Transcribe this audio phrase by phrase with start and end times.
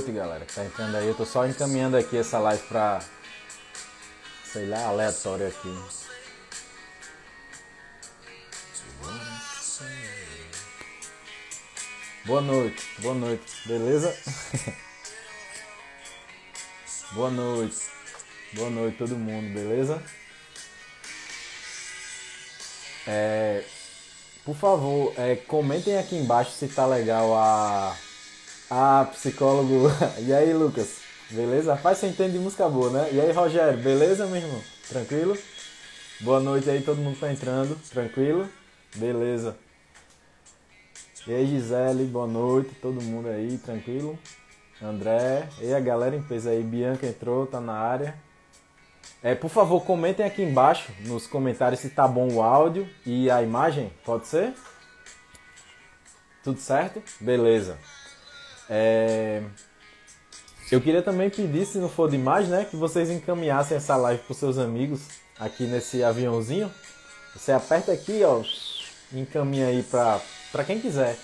[0.00, 1.08] Noite, galera que tá entrando aí.
[1.08, 3.02] Eu tô só encaminhando aqui essa live pra,
[4.50, 5.68] sei lá, aleatório aqui.
[12.24, 14.16] Boa noite, boa noite, beleza?
[17.12, 17.76] boa noite,
[18.54, 20.02] boa noite todo mundo, beleza?
[23.06, 23.64] É,
[24.46, 27.94] por favor, é, comentem aqui embaixo se tá legal a
[28.70, 29.88] ah, psicólogo.
[30.24, 30.98] E aí, Lucas?
[31.30, 31.76] Beleza?
[31.76, 33.10] Faz você entende de música boa, né?
[33.12, 33.78] E aí, Rogério?
[33.78, 34.62] Beleza, meu irmão?
[34.88, 35.36] Tranquilo?
[36.20, 37.76] Boa noite aí, todo mundo tá entrando.
[37.90, 38.48] Tranquilo?
[38.94, 39.56] Beleza.
[41.26, 42.04] E aí, Gisele?
[42.04, 42.70] Boa noite.
[42.80, 44.18] Todo mundo aí, tranquilo?
[44.80, 45.48] André.
[45.60, 46.62] E a galera em peso aí.
[46.62, 48.14] Bianca entrou, tá na área.
[49.22, 53.42] É, por favor, comentem aqui embaixo nos comentários se tá bom o áudio e a
[53.42, 53.92] imagem.
[54.04, 54.54] Pode ser?
[56.42, 57.02] Tudo certo?
[57.20, 57.76] Beleza.
[58.70, 59.42] É...
[60.70, 64.36] Eu queria também pedir, se não for demais, né, que vocês encaminhassem essa live para
[64.36, 65.00] seus amigos
[65.36, 66.72] aqui nesse aviãozinho.
[67.34, 68.40] Você aperta aqui, ó,
[69.12, 71.18] encaminha aí para quem quiser.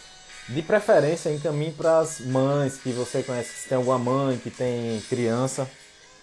[0.49, 5.01] De preferência, encaminhe para as mães que você conhece, se tem alguma mãe que tem
[5.09, 5.69] criança,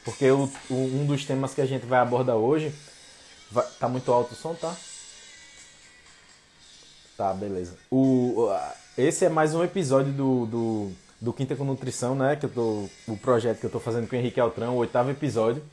[0.04, 2.74] porque o, o, um dos temas que a gente vai abordar hoje
[3.52, 4.76] vai, tá muito alto o som, tá?
[7.18, 7.78] Tá, beleza.
[7.92, 8.50] O,
[8.98, 10.92] esse é mais um episódio do, do
[11.24, 12.36] do Quinta com Nutrição, né?
[12.36, 15.10] Que eu tô, o projeto que eu estou fazendo com o Henrique Altrão, o oitavo
[15.10, 15.64] episódio.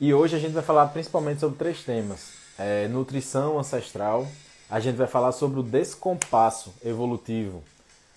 [0.00, 4.26] E hoje a gente vai falar principalmente sobre três temas: é, nutrição ancestral.
[4.70, 7.62] A gente vai falar sobre o descompasso evolutivo,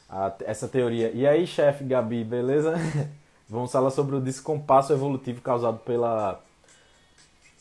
[0.09, 1.11] a, essa teoria.
[1.11, 2.75] E aí, chefe Gabi, beleza?
[3.49, 6.41] Vamos falar sobre o descompasso evolutivo causado pela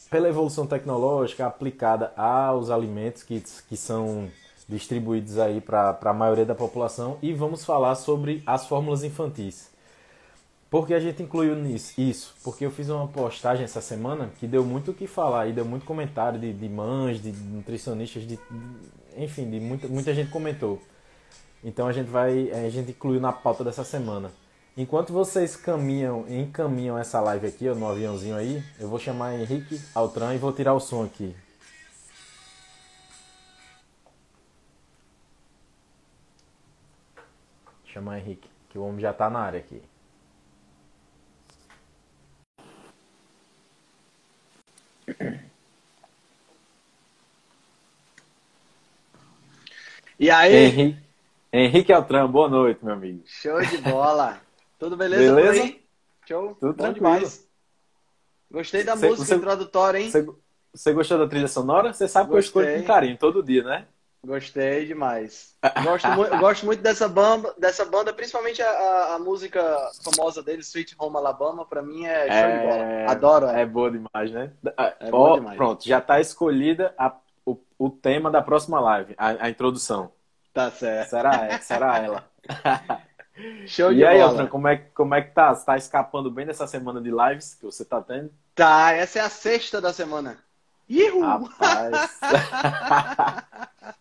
[0.09, 4.28] pela evolução tecnológica aplicada aos alimentos que, que são
[4.70, 9.69] distribuídos aí para a maioria da população e vamos falar sobre as fórmulas infantis.
[10.70, 12.00] Por que a gente incluiu nisso?
[12.00, 15.53] Isso, porque eu fiz uma postagem essa semana que deu muito o que falar e
[15.53, 18.38] deu muito comentário de, de mães, de nutricionistas, de,
[19.16, 20.81] enfim, de muita, muita gente comentou.
[21.64, 24.31] Então a gente vai, a gente incluiu na pauta dessa semana.
[24.76, 29.81] Enquanto vocês caminham, encaminham essa live aqui, ó, no aviãozinho aí, eu vou chamar Henrique
[29.92, 31.34] Altran e vou tirar o som aqui.
[37.92, 39.82] Chamar Henrique, que o homem já tá na área aqui.
[50.16, 50.54] E aí?
[50.54, 51.02] Henrique,
[51.52, 53.22] Henrique Altran, boa noite, meu amigo.
[53.26, 54.40] Show de bola.
[54.78, 55.60] Tudo beleza, beleza?
[55.60, 55.84] por aí?
[56.28, 56.54] Show?
[56.60, 56.94] Tudo Bom tranquilo.
[56.94, 57.48] demais.
[58.52, 60.10] Gostei da música você, introdutória, hein?
[60.10, 60.26] Você,
[60.72, 61.92] você, gostou da trilha sonora?
[61.92, 62.52] Você sabe Gostei.
[62.52, 63.88] que eu escolho com carinho todo dia, né?
[64.25, 65.56] Gostei demais.
[65.82, 69.62] Gosto, mu gosto muito dessa banda, dessa banda principalmente a, a, música
[70.04, 72.58] famosa deles, Sweet Home Alabama, pra mim é show é...
[72.58, 72.82] de bola.
[72.82, 73.47] É, Adoro.
[73.47, 73.62] É.
[73.62, 74.53] é boa demais, né?
[74.76, 75.56] É oh, boa demais.
[75.56, 77.14] Pronto, já tá escolhida a,
[77.47, 80.12] o, o tema da próxima live, a, a introdução.
[80.52, 81.10] Tá certo.
[81.10, 82.25] Será, será ela.
[83.66, 85.54] Show de e aí, Altran, como é, como é que tá?
[85.54, 88.31] Você tá escapando bem dessa semana de lives que você tá tendo?
[88.54, 90.38] Tá, essa é a sexta da semana.
[90.88, 91.20] Ihu!
[91.20, 92.19] Rapaz!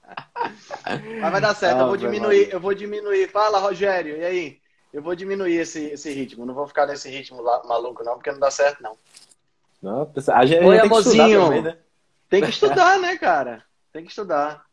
[1.21, 3.27] Mas vai dar certo, ah, eu vou diminuir, eu vou diminuir.
[3.29, 4.59] Fala, Rogério, e aí?
[4.91, 8.31] Eu vou diminuir esse, esse ritmo, não vou ficar nesse ritmo lá, maluco, não, porque
[8.31, 8.97] não dá certo, não.
[9.81, 11.39] Não, a gente, Oi, tem amorzinho.
[11.39, 11.77] que também, né?
[12.27, 13.63] Tem que estudar, né, cara?
[13.93, 14.65] Tem que estudar.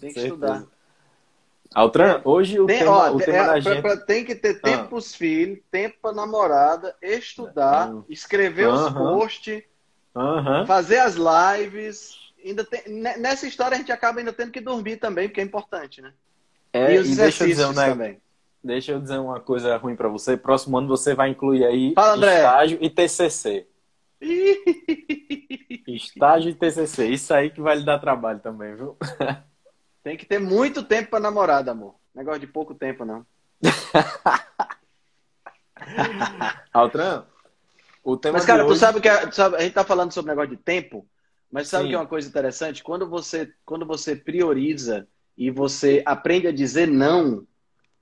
[0.00, 0.34] Tem que Certeza.
[0.34, 0.64] estudar.
[1.74, 3.82] Altran, hoje o tem, tema, ó, o tema é, da gente...
[3.82, 4.86] Pra, tem que ter tempo ah.
[4.86, 9.62] pros filhos, tempo pra namorada, estudar, escrever os posts,
[10.66, 15.28] fazer as lives ainda tem, nessa história a gente acaba ainda tendo que dormir também,
[15.28, 16.12] porque é importante, né?
[16.72, 18.20] É, e os e deixa eu dizer, né, também.
[18.62, 20.36] Deixa eu dizer uma coisa ruim para você.
[20.36, 23.66] Próximo ano você vai incluir aí Fala, estágio e TCC.
[25.86, 27.08] estágio e TCC.
[27.08, 28.96] Isso aí que vai lhe dar trabalho também, viu?
[30.02, 31.94] Tem que ter muito tempo para namorada, amor.
[32.14, 33.24] Negócio de pouco tempo, não.
[36.72, 37.24] Altran,
[38.02, 38.74] o tema Mas, cara, hoje...
[38.74, 41.06] tu sabe que a, sabe, a gente tá falando sobre negócio de tempo.
[41.54, 41.90] Mas sabe Sim.
[41.90, 42.82] que é uma coisa interessante?
[42.82, 45.06] Quando você, quando você prioriza
[45.38, 47.46] e você aprende a dizer não,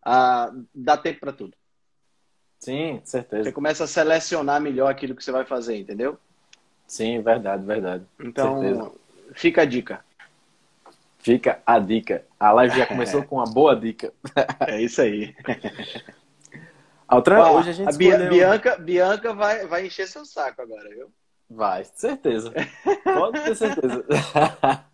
[0.03, 1.55] a, dá tempo para tudo.
[2.59, 3.45] Sim, certeza.
[3.45, 6.19] Você começa a selecionar melhor aquilo que você vai fazer, entendeu?
[6.87, 8.07] Sim, verdade, verdade.
[8.19, 8.93] Então, certeza.
[9.35, 10.03] fica a dica.
[11.19, 12.25] Fica a dica.
[12.41, 14.15] A live já começou com uma boa dica.
[14.67, 15.37] É isso aí.
[17.07, 18.31] Altran, hoje a gente a escolheu...
[18.31, 21.13] Bianca, Bianca vai, vai encher seu saco agora, viu?
[21.55, 22.53] Vai, certeza.
[23.05, 24.05] Pode ter certeza.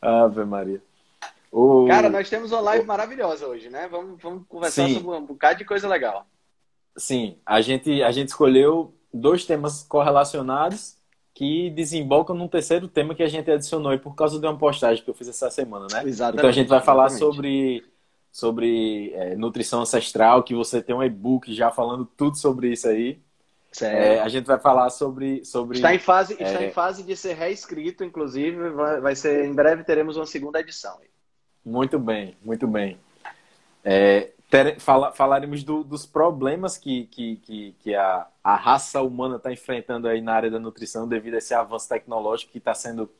[0.00, 0.82] Ave Maria.
[1.50, 1.86] O...
[1.86, 3.88] Cara, nós temos uma live maravilhosa hoje, né?
[3.88, 4.94] Vamos, vamos conversar Sim.
[4.94, 6.26] sobre um bocado de coisa legal.
[6.96, 10.96] Sim, a gente, a gente escolheu dois temas correlacionados
[11.32, 15.02] que desembocam num terceiro tema que a gente adicionou aí por causa de uma postagem
[15.04, 16.02] que eu fiz essa semana, né?
[16.04, 16.38] Exatamente.
[16.38, 17.34] Então a gente vai falar exatamente.
[17.36, 17.84] sobre,
[18.32, 23.22] sobre é, nutrição ancestral, que você tem um e-book já falando tudo sobre isso aí.
[23.80, 25.44] É, a gente vai falar sobre.
[25.44, 26.42] sobre está, em fase, é...
[26.42, 28.70] está em fase de ser reescrito, inclusive.
[28.70, 30.98] Vai, vai ser, em breve teremos uma segunda edição.
[31.64, 32.98] Muito bem, muito bem.
[33.84, 39.36] É, ter, fala, falaremos do, dos problemas que, que, que, que a, a raça humana
[39.36, 43.10] está enfrentando aí na área da nutrição devido a esse avanço tecnológico que está sendo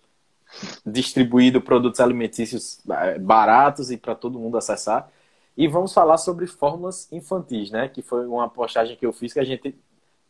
[0.85, 5.11] distribuído produtos alimentícios é, baratos e para todo mundo acessar.
[5.55, 7.89] E vamos falar sobre fórmulas infantis, né?
[7.89, 9.77] Que foi uma postagem que eu fiz que a gente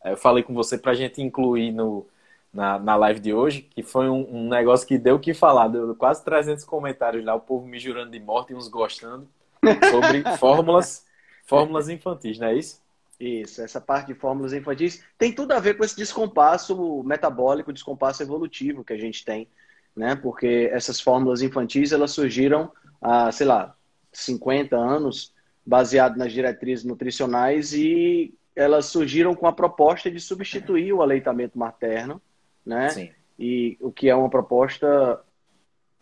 [0.05, 2.05] eu falei com você para a gente incluir no,
[2.53, 5.67] na, na live de hoje, que foi um, um, negócio que deu o que falar.
[5.67, 9.27] Deu quase 300 comentários lá, o povo me jurando de morte e uns gostando,
[9.89, 11.05] sobre fórmulas,
[11.45, 12.81] fórmulas infantis, não é isso?
[13.19, 18.23] Isso, essa parte de fórmulas infantis tem tudo a ver com esse descompasso metabólico, descompasso
[18.23, 19.45] evolutivo que a gente tem,
[19.93, 20.15] né?
[20.15, 23.75] Porque essas fórmulas infantis, elas surgiram há, sei lá,
[24.13, 25.33] 50 anos,
[25.65, 32.21] baseado nas diretrizes nutricionais e elas surgiram com a proposta de substituir o aleitamento materno,
[32.65, 32.89] né?
[32.89, 33.09] Sim.
[33.39, 35.21] E o que é uma proposta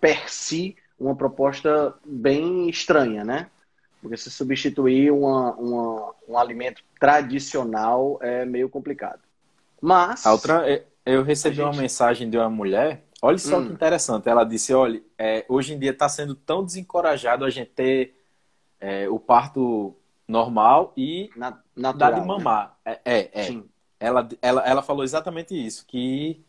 [0.02, 3.52] per si, uma proposta bem estranha, né?
[4.02, 9.20] Porque se substituir uma, uma, um alimento tradicional é meio complicado.
[9.80, 10.26] Mas.
[10.26, 11.66] A outra, eu recebi gente...
[11.66, 13.04] uma mensagem de uma mulher.
[13.22, 13.68] Olha só hum.
[13.68, 14.28] que interessante.
[14.28, 18.16] Ela disse: olha, é, hoje em dia está sendo tão desencorajado a gente ter
[18.80, 19.96] é, o parto
[20.28, 22.26] normal e Na, natural, dar de né?
[22.28, 22.78] mamar.
[22.86, 22.98] Né?
[23.06, 23.50] É, é.
[23.50, 23.62] é.
[24.00, 26.40] Ela, ela, ela falou exatamente isso, que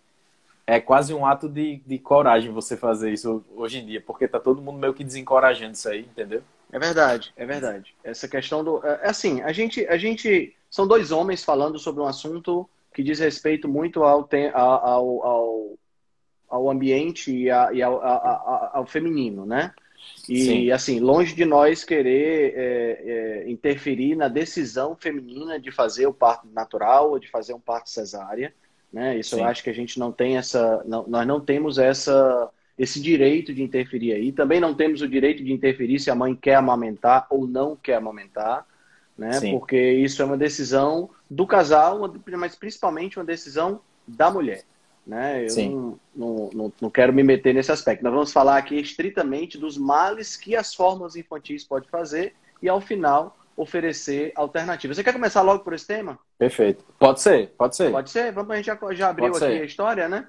[0.67, 4.39] é quase um ato de, de coragem você fazer isso hoje em dia, porque tá
[4.39, 6.43] todo mundo meio que desencorajando isso aí, entendeu?
[6.71, 7.95] É verdade, é verdade.
[8.05, 8.87] Essa questão do.
[8.87, 10.55] É, é assim, a gente, a gente.
[10.71, 15.79] São dois homens falando sobre um assunto que diz respeito muito ao, ao, ao,
[16.51, 19.73] ao ambiente e, a, e ao, a, ao feminino, né?
[20.29, 20.71] E, Sim.
[20.71, 23.03] assim, longe de nós querer é,
[23.45, 27.89] é, interferir na decisão feminina de fazer o parto natural ou de fazer um parto
[27.89, 28.53] cesárea.
[28.93, 29.19] Né?
[29.19, 29.43] Isso Sim.
[29.43, 30.83] eu acho que a gente não tem essa.
[30.87, 34.33] Não, nós não temos essa, esse direito de interferir aí.
[34.33, 37.95] Também não temos o direito de interferir se a mãe quer amamentar ou não quer
[37.95, 38.67] amamentar.
[39.17, 39.41] Né?
[39.51, 42.01] Porque isso é uma decisão do casal,
[42.39, 44.63] mas principalmente uma decisão da mulher.
[45.09, 45.47] Né?
[45.47, 48.05] Eu não, não, não, não, quero me meter nesse aspecto.
[48.05, 52.79] Nós vamos falar aqui estritamente dos males que as fórmulas infantis podem fazer e, ao
[52.79, 54.99] final, oferecer alternativas.
[54.99, 56.19] Você quer começar logo por esse tema?
[56.37, 56.85] Perfeito.
[56.99, 57.91] Pode ser, pode ser.
[57.91, 58.33] Pode ser?
[58.33, 60.27] Vamos, a gente já, já abriu aqui a história, né?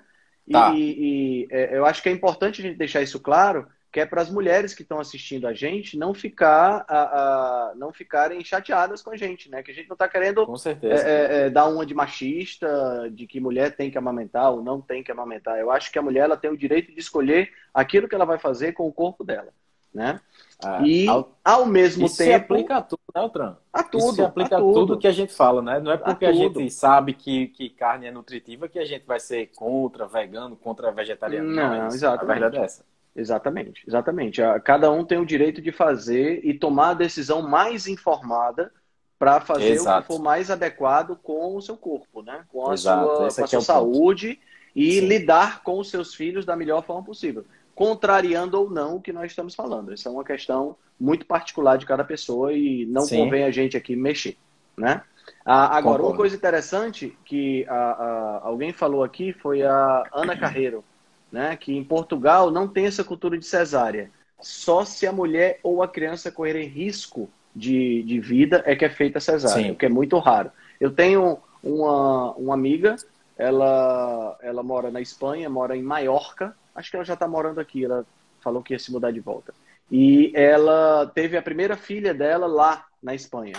[0.48, 0.74] E, tá.
[0.74, 4.06] e, e é, eu acho que é importante a gente deixar isso claro, que é
[4.06, 9.02] para as mulheres que estão assistindo a gente não ficar a, a, não ficarem chateadas
[9.02, 9.64] com a gente, né?
[9.64, 10.46] Que a gente não está querendo
[10.84, 14.80] é, é, é, dar uma de machista, de que mulher tem que amamentar ou não
[14.80, 15.58] tem que amamentar.
[15.58, 18.38] Eu acho que a mulher ela tem o direito de escolher aquilo que ela vai
[18.38, 19.52] fazer com o corpo dela,
[19.92, 20.22] né?
[20.64, 22.30] Ah, e ao, ao mesmo isso tempo.
[22.30, 23.56] Isso se aplica a tudo, né, Altran?
[23.74, 24.04] A tudo.
[24.04, 24.74] Isso se aplica a, tudo.
[24.74, 25.80] tudo que a gente fala, né?
[25.80, 29.06] Não é porque a, a gente sabe que, que carne é nutritiva que a gente
[29.06, 31.50] vai ser contra vegano, contra vegetariano.
[31.50, 32.24] Não, não é exato.
[32.24, 32.86] A verdade é essa.
[33.16, 34.42] Exatamente, exatamente.
[34.64, 38.72] Cada um tem o direito de fazer e tomar a decisão mais informada
[39.18, 40.00] para fazer Exato.
[40.00, 42.46] o que for mais adequado com o seu corpo, né?
[42.48, 43.06] Com a Exato.
[43.06, 44.42] sua, com a sua é saúde ponto.
[44.74, 45.08] e Sim.
[45.08, 47.44] lidar com os seus filhos da melhor forma possível.
[47.76, 49.94] Contrariando ou não o que nós estamos falando.
[49.94, 53.26] Isso é uma questão muito particular de cada pessoa e não Sim.
[53.26, 54.38] convém a gente aqui mexer,
[54.78, 55.02] né?
[55.46, 56.08] Ah, agora, Concordo.
[56.08, 60.84] uma coisa interessante que a, a, alguém falou aqui foi a Ana Carreiro
[61.32, 64.12] né, que em Portugal não tem essa cultura de cesárea.
[64.42, 68.90] Só se a mulher ou a criança correrem risco de, de vida é que é
[68.90, 69.72] feita a cesárea, Sim.
[69.72, 70.52] o que é muito raro.
[70.80, 72.96] Eu tenho uma, uma amiga,
[73.38, 77.84] ela, ela mora na Espanha, mora em Maiorca, acho que ela já está morando aqui,
[77.84, 78.06] ela
[78.42, 79.54] falou que ia se mudar de volta.
[79.92, 83.56] E ela teve a primeira filha dela lá na Espanha.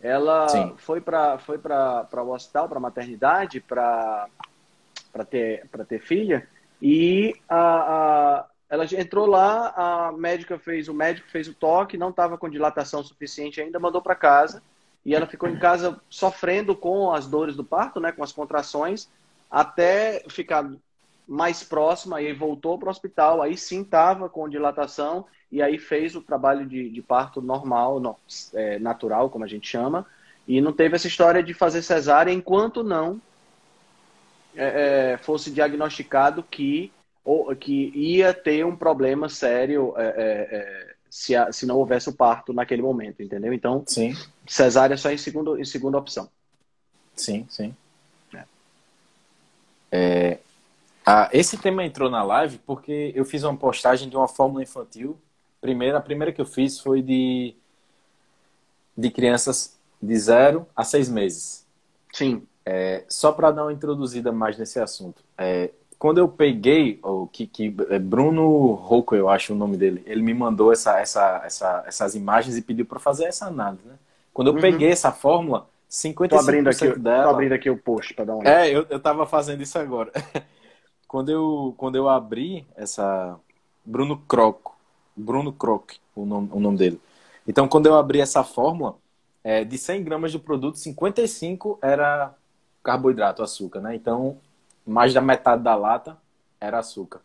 [0.00, 0.74] Ela Sim.
[0.76, 4.28] foi para foi o hospital, para a maternidade, para
[5.28, 6.46] ter, ter filha,
[6.80, 12.10] e a, a, ela entrou lá, a médica fez, o médico fez o toque, não
[12.10, 14.62] estava com dilatação suficiente ainda, mandou para casa.
[15.04, 19.08] E ela ficou em casa sofrendo com as dores do parto, né, com as contrações,
[19.50, 20.70] até ficar
[21.26, 26.14] mais próxima, aí voltou para o hospital, aí sim estava com dilatação, e aí fez
[26.14, 28.16] o trabalho de, de parto normal, no,
[28.54, 30.06] é, natural, como a gente chama,
[30.46, 33.20] e não teve essa história de fazer cesárea enquanto não
[34.58, 36.92] é, é, fosse diagnosticado que
[37.24, 42.08] ou, que ia ter um problema sério é, é, é, se, a, se não houvesse
[42.08, 43.52] o parto naquele momento, entendeu?
[43.52, 44.16] Então, sim.
[44.46, 46.28] cesárea só em, segundo, em segunda opção.
[47.14, 47.74] Sim, sim.
[49.90, 50.38] É.
[51.06, 55.16] ah, esse tema entrou na live porque eu fiz uma postagem de uma fórmula infantil.
[55.60, 57.54] Primeiro, a primeira que eu fiz foi de,
[58.96, 61.64] de crianças de 0 a 6 meses.
[62.12, 62.46] Sim.
[62.70, 65.22] É, só para dar uma introduzida mais nesse assunto.
[65.38, 70.02] É, quando eu peguei, o que, que é Bruno Rocco, eu acho o nome dele,
[70.04, 73.88] ele me mandou essa, essa, essa, essas imagens e pediu para fazer essa análise.
[73.88, 73.94] Né?
[74.34, 74.60] Quando eu uhum.
[74.60, 77.22] peguei essa fórmula, 55% tô abrindo aqui, dela...
[77.22, 80.12] Tô abrindo aqui o post para dar uma É, eu, eu tava fazendo isso agora.
[81.08, 83.34] quando eu, quando eu abri essa.
[83.82, 84.72] Bruno Croc,
[85.16, 87.00] Bruno Croc, o nome, o nome dele.
[87.46, 88.96] Então, quando eu abri essa fórmula,
[89.42, 92.34] é, de 100 gramas de produto, 55 era
[92.88, 93.94] carboidrato, açúcar, né?
[93.94, 94.38] Então,
[94.86, 96.16] mais da metade da lata
[96.58, 97.20] era açúcar.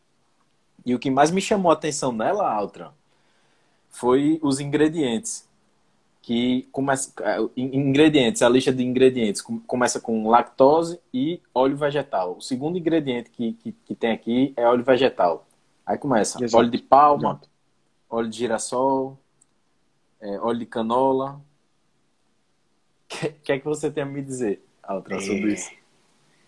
[0.86, 2.92] E o que mais me chamou a atenção nela, Altran,
[3.90, 5.48] foi os ingredientes
[6.22, 12.36] que começa é, ingredientes, a lista de ingredientes começa com lactose e óleo vegetal.
[12.38, 15.46] O segundo ingrediente que, que, que tem aqui é óleo vegetal.
[15.86, 16.58] Aí começa Exato.
[16.58, 17.50] óleo de palma, Exato.
[18.10, 19.18] óleo de girassol,
[20.20, 21.42] é, óleo de canola.
[23.06, 25.54] O que, que, é que você tem a me dizer, Altra, sobre é...
[25.54, 25.72] isso?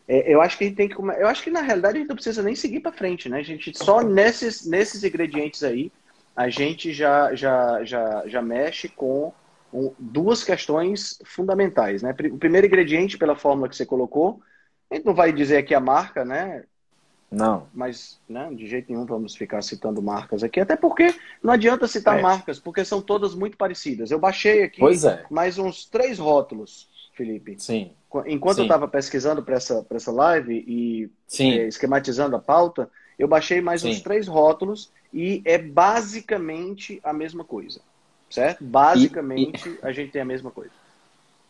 [0.07, 0.95] É, eu acho que a gente tem que.
[0.95, 3.39] Eu acho que na realidade a gente não precisa nem seguir para frente, né?
[3.39, 5.91] A gente só nesses, nesses ingredientes aí
[6.35, 9.33] a gente já, já, já, já mexe com
[9.97, 12.01] duas questões fundamentais.
[12.01, 12.13] Né?
[12.31, 14.41] O primeiro ingrediente, pela fórmula que você colocou,
[14.91, 16.63] a gente não vai dizer aqui a marca, né?
[17.31, 17.67] Não.
[17.73, 22.19] Mas, né, de jeito nenhum vamos ficar citando marcas aqui, até porque não adianta citar
[22.19, 22.21] é.
[22.21, 24.11] marcas, porque são todas muito parecidas.
[24.11, 25.25] Eu baixei aqui é.
[25.29, 27.55] mais uns três rótulos, Felipe.
[27.59, 27.91] Sim.
[28.25, 28.61] Enquanto Sim.
[28.61, 33.81] eu estava pesquisando para essa, essa live e é, esquematizando a pauta, eu baixei mais
[33.81, 33.91] Sim.
[33.91, 37.81] uns três rótulos e é basicamente a mesma coisa.
[38.29, 38.63] Certo?
[38.63, 40.71] Basicamente, e, a gente tem a mesma coisa.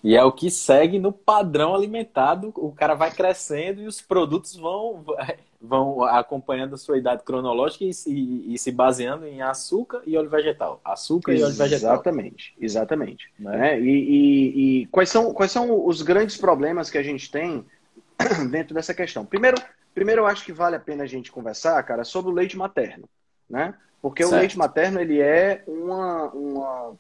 [0.05, 2.53] E é o que segue no padrão alimentado.
[2.57, 5.03] O cara vai crescendo e os produtos vão,
[5.59, 10.29] vão acompanhando a sua idade cronológica e, e, e se baseando em açúcar e óleo
[10.29, 10.79] vegetal.
[10.85, 11.93] Açúcar e óleo vegetal.
[11.95, 13.33] Exatamente, exatamente.
[13.39, 13.81] Né?
[13.81, 17.65] E, e, quais, são, quais são os grandes problemas que a gente tem
[18.51, 19.25] dentro dessa questão?
[19.25, 19.57] Primeiro,
[19.95, 23.09] primeiro eu acho que vale a pena a gente conversar, cara, sobre o leite materno.
[23.49, 23.73] Né?
[24.03, 24.35] Porque certo.
[24.35, 26.95] o leite materno ele é uma, uma,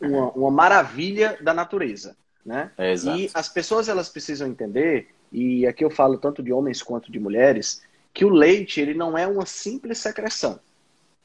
[0.00, 2.16] uma, uma maravilha da natureza.
[2.44, 2.70] Né?
[2.78, 7.12] É, e as pessoas elas precisam entender, e aqui eu falo tanto de homens quanto
[7.12, 7.82] de mulheres,
[8.14, 10.58] que o leite ele não é uma simples secreção.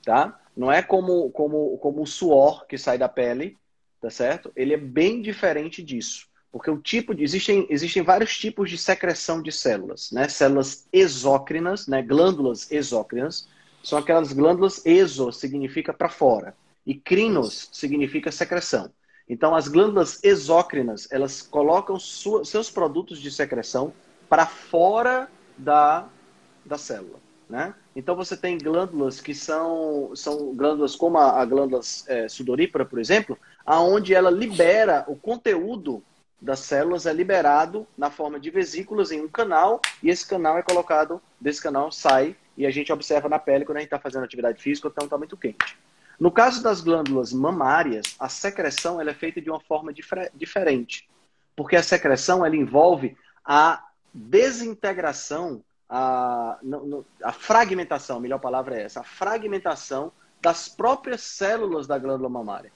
[0.04, 0.40] Tá?
[0.56, 3.58] Não é como, como, como o suor que sai da pele,
[4.02, 4.52] tá certo?
[4.56, 6.28] Ele é bem diferente disso.
[6.52, 7.24] Porque o tipo de.
[7.24, 10.28] Existem, existem vários tipos de secreção de células, né?
[10.30, 12.04] Células exócrinas, né?
[12.04, 13.48] glândulas exócrinas,
[13.84, 16.56] são aquelas glândulas exo, significa para fora,
[16.86, 18.92] e crinos significa secreção.
[19.28, 23.94] Então, as glândulas exócrinas, elas colocam sua, seus produtos de secreção
[24.30, 26.08] para fora da,
[26.66, 27.20] da célula.
[27.50, 27.74] Né?
[27.96, 33.00] Então, você tem glândulas que são, são glândulas como a, a glândula é, sudorípara, por
[33.00, 36.04] exemplo, aonde ela libera o conteúdo
[36.44, 40.62] das células é liberado na forma de vesículas em um canal e esse canal é
[40.62, 44.26] colocado, desse canal sai e a gente observa na pele quando a gente está fazendo
[44.26, 45.78] atividade física ou então está muito quente.
[46.20, 49.94] No caso das glândulas mamárias, a secreção ela é feita de uma forma
[50.34, 51.10] diferente,
[51.56, 56.60] porque a secreção ela envolve a desintegração, a,
[57.24, 62.72] a fragmentação, a melhor palavra é essa, a fragmentação das próprias células da glândula mamária.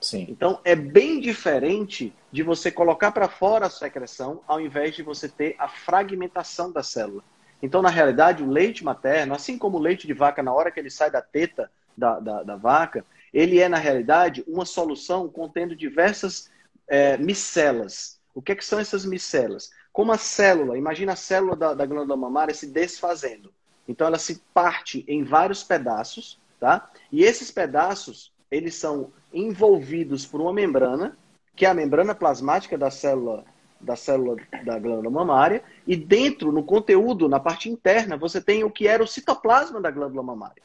[0.00, 0.26] Sim.
[0.28, 5.28] Então é bem diferente de você colocar para fora a secreção, ao invés de você
[5.28, 7.22] ter a fragmentação da célula.
[7.62, 10.80] Então, na realidade, o leite materno, assim como o leite de vaca, na hora que
[10.80, 15.74] ele sai da teta da, da, da vaca, ele é, na realidade, uma solução contendo
[15.74, 16.50] diversas
[16.86, 18.20] é, micelas.
[18.34, 19.70] O que, é que são essas micelas?
[19.92, 23.52] Como a célula, imagina a célula da, da glândula mamária se desfazendo.
[23.86, 26.90] Então, ela se parte em vários pedaços, tá?
[27.10, 31.16] E esses pedaços, eles são envolvidos por uma membrana,
[31.56, 33.44] que é a membrana plasmática da célula
[33.82, 38.70] da célula da glândula mamária, e dentro, no conteúdo, na parte interna, você tem o
[38.70, 40.62] que era o citoplasma da glândula mamária,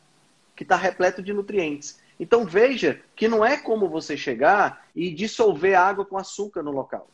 [0.57, 1.99] que está repleto de nutrientes.
[2.19, 7.07] Então veja que não é como você chegar e dissolver água com açúcar no local.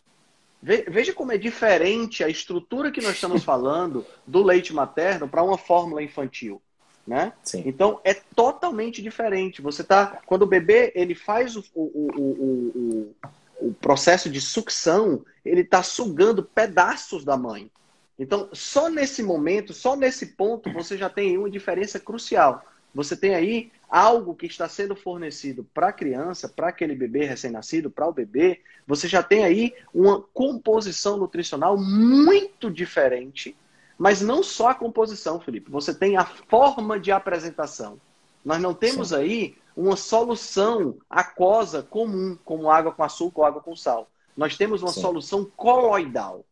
[0.62, 5.58] Veja como é diferente a estrutura que nós estamos falando do leite materno para uma
[5.58, 6.62] fórmula infantil.
[7.06, 7.34] Né?
[7.66, 9.62] Então é totalmente diferente.
[9.62, 13.14] Você tá, quando o bebê ele faz o, o, o,
[13.60, 17.70] o, o processo de sucção, ele está sugando pedaços da mãe.
[18.18, 22.64] Então, só nesse momento, só nesse ponto, você já tem uma diferença crucial.
[22.94, 27.90] Você tem aí algo que está sendo fornecido para a criança, para aquele bebê recém-nascido,
[27.90, 33.56] para o bebê, você já tem aí uma composição nutricional muito diferente,
[33.98, 38.00] mas não só a composição, Felipe, você tem a forma de apresentação.
[38.44, 39.16] Nós não temos Sim.
[39.16, 44.10] aí uma solução aquosa comum, como água com açúcar ou água com sal.
[44.36, 45.02] Nós temos uma Sim.
[45.02, 46.44] solução coloidal,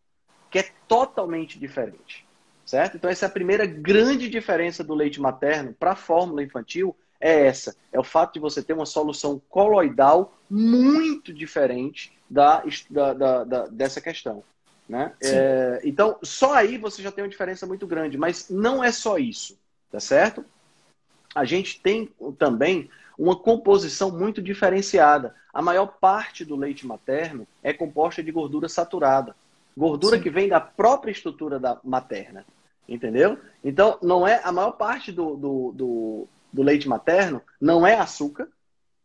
[0.49, 2.25] que é totalmente diferente
[2.71, 2.95] certo?
[2.95, 7.45] Então essa é a primeira grande diferença do leite materno para a fórmula infantil é
[7.45, 13.43] essa, é o fato de você ter uma solução coloidal muito diferente da, da, da,
[13.43, 14.41] da dessa questão.
[14.87, 15.11] Né?
[15.21, 19.17] É, então, só aí você já tem uma diferença muito grande, mas não é só
[19.17, 19.57] isso,
[19.91, 20.43] tá certo?
[21.35, 22.09] A gente tem
[22.39, 25.35] também uma composição muito diferenciada.
[25.53, 29.35] A maior parte do leite materno é composta de gordura saturada.
[29.77, 30.23] Gordura Sim.
[30.23, 32.45] que vem da própria estrutura da materna.
[32.91, 33.37] Entendeu?
[33.63, 38.49] Então, não é a maior parte do, do, do, do leite materno não é açúcar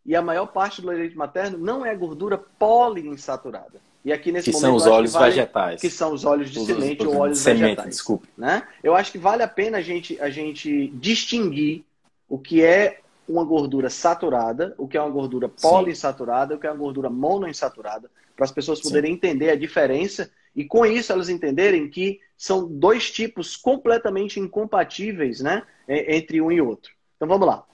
[0.04, 3.80] e a maior parte do leite materno não é gordura poliinsaturada.
[4.04, 5.80] E aqui nesse que momento, são os óleos vale, vegetais.
[5.80, 7.88] Que são os óleos de os, semente os, ou óleos semente, vegetais.
[7.90, 8.28] Desculpe.
[8.36, 8.62] Né?
[8.82, 11.84] Eu acho que vale a pena a gente, a gente distinguir
[12.28, 16.70] o que é uma gordura saturada, o que é uma gordura poliinsaturada, o que é
[16.70, 19.16] uma gordura monoinsaturada, para as pessoas poderem Sim.
[19.16, 25.62] entender a diferença e com isso elas entenderem que são dois tipos completamente incompatíveis né,
[25.88, 26.92] entre um e outro.
[27.16, 27.64] Então vamos lá.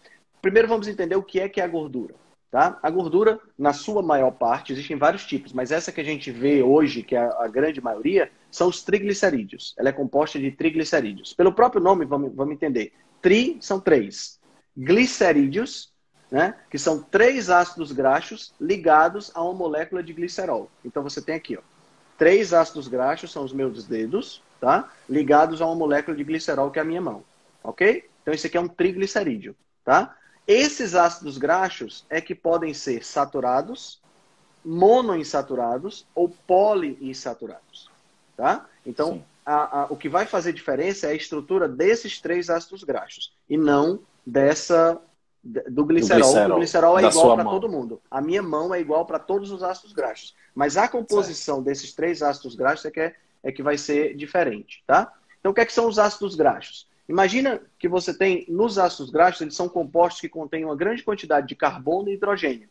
[0.40, 2.14] Primeiro vamos entender o que é que é a gordura.
[2.50, 2.78] Tá?
[2.82, 6.62] A gordura, na sua maior parte, existem vários tipos, mas essa que a gente vê
[6.62, 9.74] hoje, que é a grande maioria, são os triglicerídeos.
[9.78, 11.32] Ela é composta de triglicerídeos.
[11.32, 12.92] Pelo próprio nome, vamos, vamos entender.
[13.22, 14.38] Tri são três.
[14.76, 15.92] Glicerídeos,
[16.30, 20.70] né, que são três ácidos graxos ligados a uma molécula de glicerol.
[20.84, 21.62] Então você tem aqui, ó,
[22.22, 24.88] Três ácidos graxos são os meus dedos, tá?
[25.10, 27.24] Ligados a uma molécula de glicerol que é a minha mão,
[27.64, 28.08] ok?
[28.22, 30.16] Então esse aqui é um triglicerídeo, tá?
[30.46, 34.00] Esses ácidos graxos é que podem ser saturados,
[34.64, 37.90] monoinsaturados ou poliinsaturados,
[38.36, 38.64] tá?
[38.86, 43.32] Então a, a, o que vai fazer diferença é a estrutura desses três ácidos graxos
[43.50, 44.96] e não dessa
[45.42, 46.20] do glicerol.
[46.20, 48.00] Do glicerol, o glicerol é igual para todo mundo.
[48.08, 50.36] A minha mão é igual para todos os ácidos graxos.
[50.54, 51.64] Mas a composição certo.
[51.64, 55.12] desses três ácidos graxos é que, é, é que vai ser diferente, tá?
[55.40, 56.86] Então, o que, é que são os ácidos graxos?
[57.08, 61.48] Imagina que você tem, nos ácidos graxos, eles são compostos que contêm uma grande quantidade
[61.48, 62.68] de carbono e hidrogênio.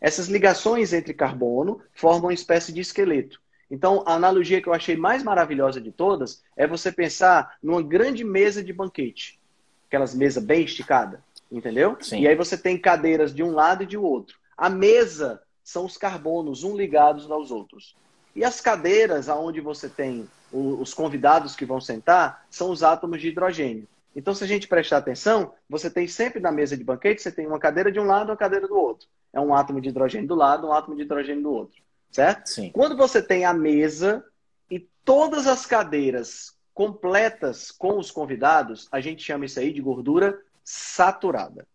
[0.00, 3.40] Essas ligações entre carbono formam uma espécie de esqueleto.
[3.70, 8.22] Então, a analogia que eu achei mais maravilhosa de todas é você pensar numa grande
[8.22, 9.38] mesa de banquete.
[9.86, 11.20] Aquelas mesas bem esticadas
[11.50, 11.96] entendeu?
[12.00, 12.20] Sim.
[12.20, 14.38] E aí você tem cadeiras de um lado e de outro.
[14.56, 17.96] A mesa são os carbonos, um ligados aos outros.
[18.38, 23.30] E as cadeiras, aonde você tem os convidados que vão sentar, são os átomos de
[23.30, 23.88] hidrogênio.
[24.14, 27.48] Então, se a gente prestar atenção, você tem sempre na mesa de banquete, você tem
[27.48, 29.08] uma cadeira de um lado e uma cadeira do outro.
[29.32, 31.82] É um átomo de hidrogênio do lado, um átomo de hidrogênio do outro.
[32.12, 32.48] Certo?
[32.48, 32.70] Sim.
[32.70, 34.24] Quando você tem a mesa
[34.70, 40.40] e todas as cadeiras completas com os convidados, a gente chama isso aí de gordura
[40.62, 41.66] saturada.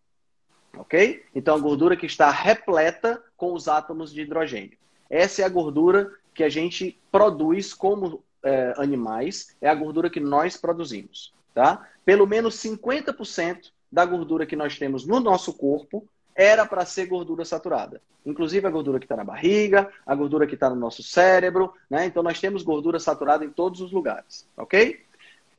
[0.77, 1.25] Ok?
[1.35, 4.77] Então, a gordura que está repleta com os átomos de hidrogênio.
[5.09, 10.19] Essa é a gordura que a gente produz como é, animais, é a gordura que
[10.19, 11.33] nós produzimos.
[11.53, 11.87] Tá?
[12.03, 17.45] Pelo menos 50% da gordura que nós temos no nosso corpo era para ser gordura
[17.45, 18.01] saturada.
[18.25, 21.73] Inclusive a gordura que está na barriga, a gordura que está no nosso cérebro.
[21.89, 22.05] Né?
[22.05, 24.47] Então, nós temos gordura saturada em todos os lugares.
[24.57, 25.01] Ok?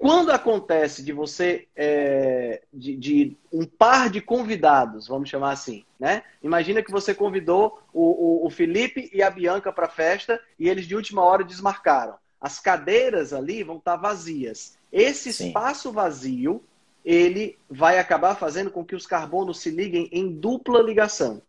[0.04, 6.24] Quando acontece de você, é, de, de, um par de convidados, vamos chamar assim, né?
[6.42, 10.68] Imagina que você convidou o, o, o Felipe e a Bianca para a festa e
[10.68, 12.16] eles de última hora desmarcaram.
[12.38, 14.76] As cadeiras ali vão estar tá vazias.
[14.92, 15.46] Esse Sim.
[15.46, 16.62] espaço vazio,
[17.02, 21.40] ele vai acabar fazendo com que os carbonos se liguem em dupla ligação.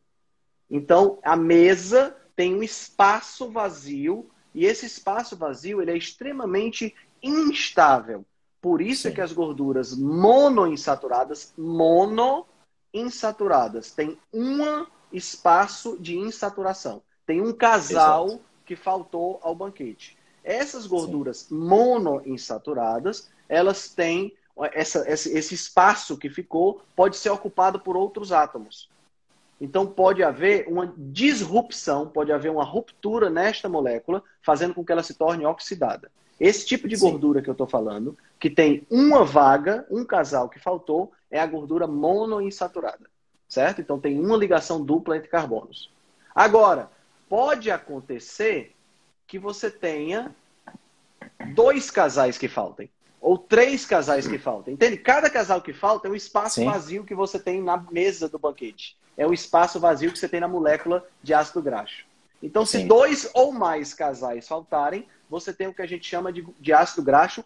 [0.71, 8.25] Então, a mesa tem um espaço vazio e esse espaço vazio ele é extremamente instável.
[8.65, 9.09] Por isso Sim.
[9.09, 17.03] é que as gorduras monoinsaturadas, monoinsaturadas, tem um espaço de insaturação.
[17.27, 18.41] Tem um casal Exato.
[18.65, 20.17] que faltou ao banquete.
[20.43, 21.59] Essas gorduras Sim.
[21.59, 24.33] monoinsaturadas, elas têm
[24.73, 28.89] essa, esse espaço que ficou pode ser ocupado por outros átomos.
[29.61, 35.03] Então pode haver uma disrupção, pode haver uma ruptura nesta molécula, fazendo com que ela
[35.03, 36.09] se torne oxidada.
[36.39, 37.09] Esse tipo de Sim.
[37.09, 41.45] gordura que eu estou falando, que tem uma vaga, um casal que faltou, é a
[41.45, 43.09] gordura monoinsaturada.
[43.47, 43.79] Certo?
[43.79, 45.91] Então tem uma ligação dupla entre carbonos.
[46.33, 46.89] Agora,
[47.29, 48.75] pode acontecer
[49.27, 50.35] que você tenha
[51.53, 52.89] dois casais que faltem.
[53.21, 54.73] Ou três casais que faltem.
[54.73, 54.97] Entende?
[54.97, 56.65] Cada casal que falta é um espaço Sim.
[56.65, 58.95] vazio que você tem na mesa do banquete.
[59.17, 62.05] É o espaço vazio que você tem na molécula de ácido graxo.
[62.43, 62.87] Então, se Sim.
[62.87, 67.03] dois ou mais casais faltarem, você tem o que a gente chama de, de ácido
[67.03, 67.43] graxo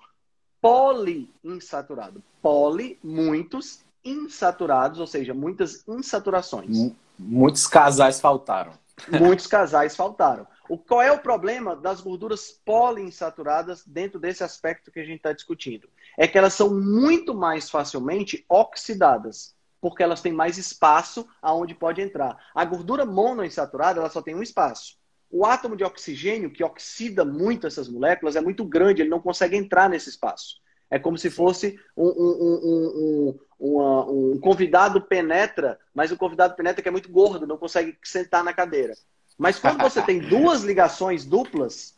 [0.62, 2.24] poliinsaturado.
[2.42, 6.94] Poli, muitos, insaturados, ou seja, muitas insaturações.
[7.18, 8.74] Muitos casais faltaram.
[9.08, 10.46] Muitos casais faltaram.
[10.68, 15.34] O, qual é o problema das gorduras poliinsaturadas dentro desse aspecto que a gente está
[15.34, 15.90] discutindo?
[16.18, 22.02] É que elas são muito mais facilmente oxidadas, porque elas têm mais espaço aonde pode
[22.02, 22.38] entrar.
[22.54, 24.99] A gordura monoinsaturada, ela só tem um espaço.
[25.32, 29.56] O átomo de oxigênio, que oxida muito essas moléculas, é muito grande, ele não consegue
[29.56, 30.60] entrar nesse espaço.
[30.90, 36.88] É como se fosse um, um, um, um, convidado penetra, mas o convidado penetra que
[36.88, 38.96] é muito gordo, não consegue sentar na cadeira.
[39.38, 41.96] Mas quando você tem duas ligações duplas,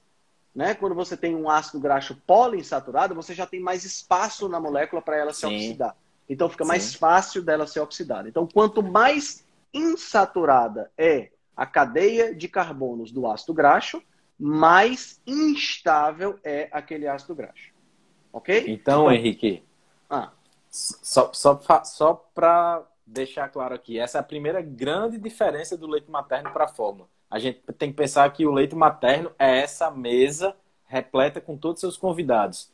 [0.54, 5.02] né, quando você tem um ácido graxo poliinsaturado, você já tem mais espaço na molécula
[5.02, 5.40] para ela Sim.
[5.40, 5.96] se oxidar.
[6.30, 6.68] Então fica Sim.
[6.68, 8.28] mais fácil dela ser oxidada.
[8.28, 14.02] Então, quanto mais insaturada é a cadeia de carbonos do ácido graxo,
[14.40, 17.72] mais instável é aquele ácido graxo.
[18.34, 18.60] Ok?
[18.60, 19.64] Então, então Henrique,
[20.10, 20.32] ah.
[20.70, 26.10] só, só, só para deixar claro aqui, essa é a primeira grande diferença do leite
[26.10, 27.08] materno para a fórmula.
[27.30, 31.78] A gente tem que pensar que o leite materno é essa mesa repleta com todos
[31.78, 32.72] os seus convidados.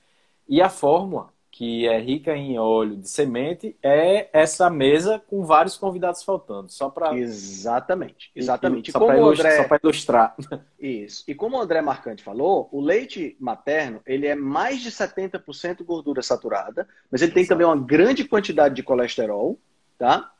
[0.47, 5.75] E a fórmula que é rica em óleo de semente, é essa mesa com vários
[5.75, 6.71] convidados faltando.
[6.71, 7.17] Só para.
[7.17, 8.89] Exatamente, exatamente.
[8.89, 10.35] E, só para ilustrar, ilustrar.
[10.79, 11.23] Isso.
[11.27, 16.21] E como o André Marcante falou, o leite materno ele é mais de 70% gordura
[16.21, 17.55] saturada, mas ele tem Exato.
[17.55, 19.57] também uma grande quantidade de colesterol,
[19.97, 20.31] tá?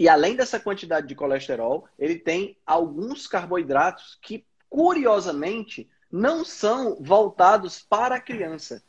[0.00, 7.80] E além dessa quantidade de colesterol, ele tem alguns carboidratos que, curiosamente, não são voltados
[7.88, 8.82] para a criança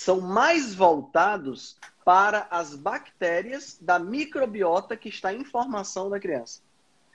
[0.00, 6.62] são mais voltados para as bactérias da microbiota que está em formação da criança.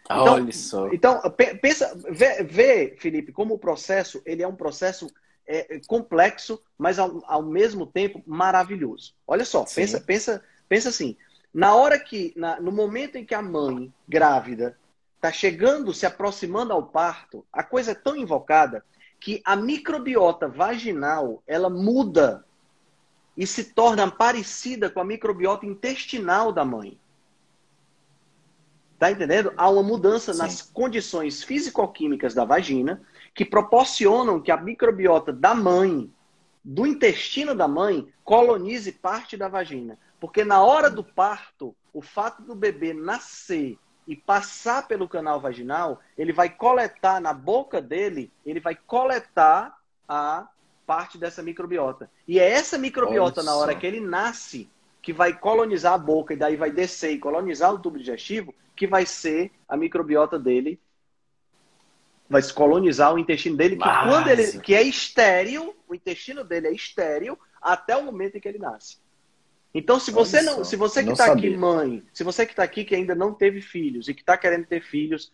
[0.03, 0.93] Então, Olha só.
[0.93, 1.19] Então,
[1.59, 5.11] pensa, vê, vê, Felipe, como o processo ele é um processo
[5.47, 9.15] é, complexo, mas ao, ao, mesmo tempo maravilhoso.
[9.25, 11.17] Olha só, pensa, pensa, pensa assim.
[11.51, 14.77] Na hora que, na, no momento em que a mãe grávida
[15.15, 18.85] está chegando, se aproximando ao parto, a coisa é tão invocada
[19.19, 22.45] que a microbiota vaginal ela muda
[23.37, 26.97] e se torna parecida com a microbiota intestinal da mãe.
[28.97, 29.53] Tá entendendo?
[29.57, 30.39] Há uma mudança Sim.
[30.39, 33.01] nas condições físico-químicas da vagina
[33.33, 36.09] que proporcionam que a microbiota da mãe,
[36.63, 39.99] do intestino da mãe, colonize parte da vagina.
[40.19, 45.99] Porque na hora do parto, o fato do bebê nascer e passar pelo canal vaginal,
[46.17, 50.47] ele vai coletar na boca dele, ele vai coletar a
[50.85, 52.09] parte dessa microbiota.
[52.27, 53.43] E é essa microbiota, Nossa.
[53.43, 54.69] na hora que ele nasce,
[55.01, 58.87] que vai colonizar a boca e daí vai descer e colonizar o tubo digestivo, que
[58.87, 60.79] vai ser a microbiota dele.
[62.27, 66.67] Vai se colonizar o intestino dele, que quando ele que é estéril, o intestino dele
[66.67, 68.97] é estéril até o momento em que ele nasce.
[69.73, 72.83] Então, se você não, se você que está aqui, mãe, se você que está aqui
[72.83, 75.31] que ainda não teve filhos e que está querendo ter filhos,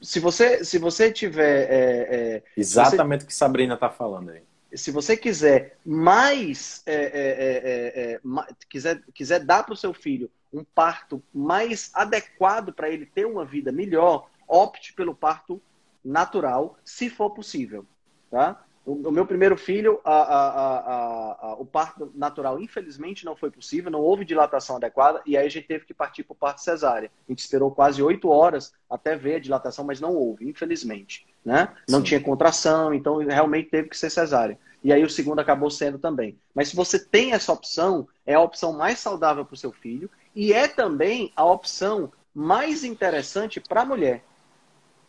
[0.00, 1.70] se você, se você tiver.
[1.70, 3.24] É, é, Exatamente você...
[3.24, 4.42] o que Sabrina está falando aí
[4.74, 8.20] se você quiser mais, é, é, é,
[8.68, 13.44] quiser, quiser dar para o seu filho um parto mais adequado para ele ter uma
[13.44, 15.60] vida melhor, opte pelo parto
[16.04, 17.86] natural, se for possível.
[18.30, 18.64] Tá?
[18.84, 23.90] O, o meu primeiro filho, a, a, a, o parto natural, infelizmente, não foi possível,
[23.90, 27.10] não houve dilatação adequada, e aí a gente teve que partir para o parto cesárea.
[27.28, 31.68] A gente esperou quase oito horas até ver a dilatação, mas não houve, infelizmente né?
[31.88, 32.04] Não Sim.
[32.04, 34.58] tinha contração, então realmente teve que ser cesárea.
[34.82, 36.38] E aí o segundo acabou sendo também.
[36.54, 40.10] Mas se você tem essa opção, é a opção mais saudável para o seu filho
[40.34, 44.24] e é também a opção mais interessante para a mulher.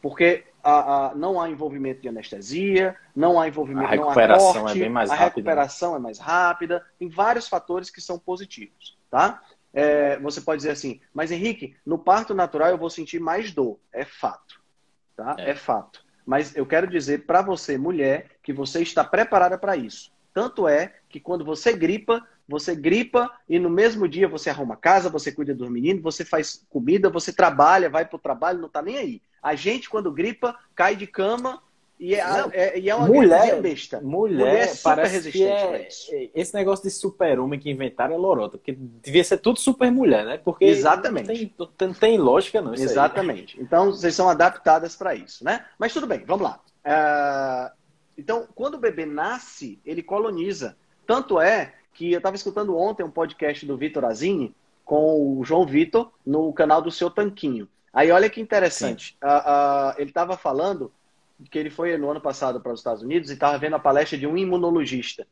[0.01, 4.63] Porque a, a, não há envolvimento de anestesia, não há envolvimento, a recuperação não há
[4.63, 5.35] corte, é bem mais a rápida.
[5.35, 9.41] recuperação é mais rápida, tem vários fatores que são positivos, tá?
[9.73, 13.79] É, você pode dizer assim, mas Henrique, no parto natural eu vou sentir mais dor.
[13.91, 14.61] É fato,
[15.15, 15.35] tá?
[15.37, 16.05] É, é fato.
[16.25, 20.13] Mas eu quero dizer para você, mulher, que você está preparada para isso.
[20.33, 25.09] Tanto é que quando você gripa, você gripa e no mesmo dia você arruma casa,
[25.09, 28.81] você cuida dos meninos, você faz comida, você trabalha, vai para o trabalho, não está
[28.81, 29.21] nem aí.
[29.41, 31.61] A gente, quando gripa, cai de cama
[31.99, 34.01] e é, é, e é uma mulher besta.
[34.01, 38.57] Mulher, mulher é super resistente é, é, Esse negócio de super-homem que inventaram é lorota,
[38.57, 40.37] porque devia ser tudo super mulher, né?
[40.37, 41.53] Porque Exatamente.
[41.57, 42.73] Não tem, não tem lógica, não.
[42.73, 43.57] Exatamente.
[43.57, 43.63] Aí.
[43.63, 45.65] Então, vocês são adaptadas para isso, né?
[45.79, 46.59] Mas tudo bem, vamos lá.
[46.85, 47.71] Uh,
[48.17, 50.75] Então, quando o bebê nasce, ele coloniza.
[51.05, 55.65] Tanto é que eu estava escutando ontem um podcast do Vitor Azini com o João
[55.65, 57.67] Vitor no canal do Seu Tanquinho.
[57.93, 59.15] Aí olha que interessante.
[59.23, 60.91] Uh, uh, ele estava falando
[61.49, 64.17] que ele foi no ano passado para os Estados Unidos e estava vendo a palestra
[64.17, 65.27] de um imunologista.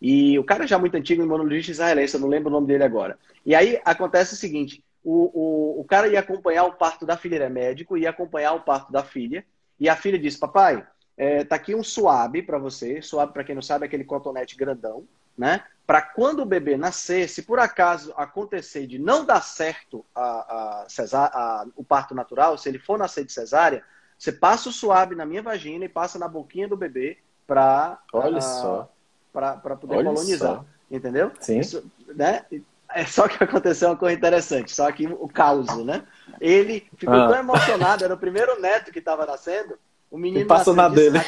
[0.00, 3.18] E o cara já muito antigo, imunologista israelense, eu não lembro o nome dele agora.
[3.44, 7.36] E aí acontece o seguinte: o, o, o cara ia acompanhar o parto da filha,
[7.36, 9.44] ele é médico, ia acompanhar o parto da filha,
[9.78, 13.02] e a filha disse: Papai, é, tá aqui um suave para você.
[13.02, 15.62] Suave, para quem não sabe, é aquele cotonete grandão, né?
[15.90, 20.86] Para quando o bebê nascer, se por acaso acontecer de não dar certo a, a,
[21.16, 23.82] a, o parto natural, se ele for nascer de cesárea,
[24.16, 28.40] você passa o suave na minha vagina e passa na boquinha do bebê para Olha
[28.40, 28.88] só.
[29.32, 30.58] para poder Olha colonizar.
[30.58, 30.64] Só.
[30.88, 31.32] Entendeu?
[31.40, 31.58] Sim.
[31.58, 32.44] Isso, né?
[32.90, 36.04] É só que aconteceu uma coisa interessante, só que o caos, né?
[36.40, 37.26] Ele ficou ah.
[37.26, 39.76] tão emocionado, era o primeiro neto que estava nascendo.
[40.08, 41.18] O menino passou na dele.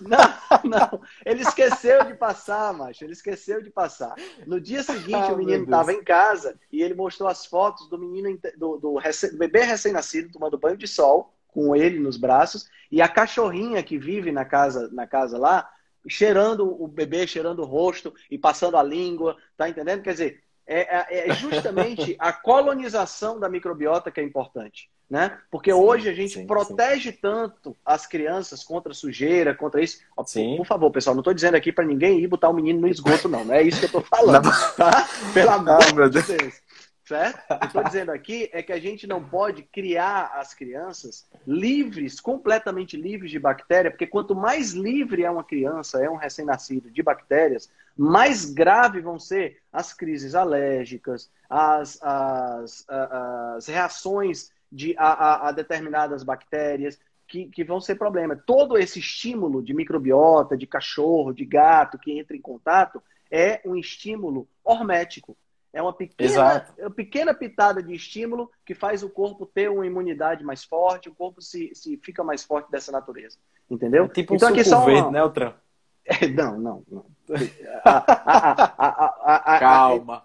[0.00, 0.18] Não,
[0.64, 1.00] não.
[1.24, 3.04] Ele esqueceu de passar, macho.
[3.04, 4.14] Ele esqueceu de passar.
[4.46, 7.98] No dia seguinte, ah, o menino estava em casa e ele mostrou as fotos do
[7.98, 13.00] menino do, do, do bebê recém-nascido tomando banho de sol com ele nos braços e
[13.00, 15.70] a cachorrinha que vive na casa na casa lá
[16.08, 20.02] cheirando o bebê, cheirando o rosto e passando a língua, tá entendendo?
[20.02, 24.90] Quer dizer, é, é, é justamente a colonização da microbiota que é importante.
[25.08, 25.38] Né?
[25.50, 27.18] Porque sim, hoje a gente sim, protege sim.
[27.20, 30.00] tanto as crianças contra sujeira, contra isso.
[30.24, 30.56] Sim.
[30.56, 33.28] Por favor, pessoal, não estou dizendo aqui para ninguém ir botar o menino no esgoto,
[33.28, 33.44] não.
[33.44, 34.50] Não é isso que eu estou falando.
[34.76, 35.06] Tá?
[35.32, 36.54] Pelo amor ah, de Deus.
[37.04, 37.38] Certo?
[37.50, 42.18] O que estou dizendo aqui é que a gente não pode criar as crianças livres,
[42.18, 47.02] completamente livres de bactéria, porque quanto mais livre é uma criança, é um recém-nascido de
[47.02, 55.48] bactérias, mais grave vão ser as crises alérgicas, as, as, as reações de, a, a,
[55.48, 58.36] a determinadas bactérias, que, que, vão ser problema.
[58.36, 63.76] Todo esse estímulo de microbiota, de cachorro, de gato que entra em contato, é um
[63.76, 65.36] estímulo hormético.
[65.72, 69.86] É uma pequena, é uma pequena pitada de estímulo que faz o corpo ter uma
[69.86, 73.38] imunidade mais forte, o corpo se, se fica mais forte dessa natureza.
[73.68, 74.04] Entendeu?
[74.04, 75.10] É tipo então, um aqui só verde, uma...
[75.10, 75.54] né?
[76.06, 77.06] É, não, não, não.
[79.58, 80.24] calma.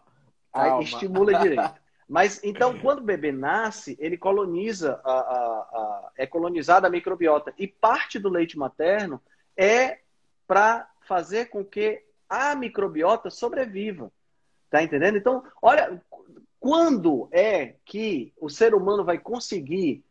[0.53, 0.83] calma.
[0.83, 1.78] estimula direito.
[2.09, 7.53] Mas então, quando o bebê nasce, ele coloniza a, a, a, é colonizada a microbiota.
[7.55, 9.21] E parte do leite materno
[9.55, 9.99] é
[10.47, 14.11] para fazer com que a microbiota sobreviva.
[14.71, 15.17] Tá entendendo?
[15.19, 16.01] Então, olha,
[16.59, 20.03] quando é que o ser humano vai conseguir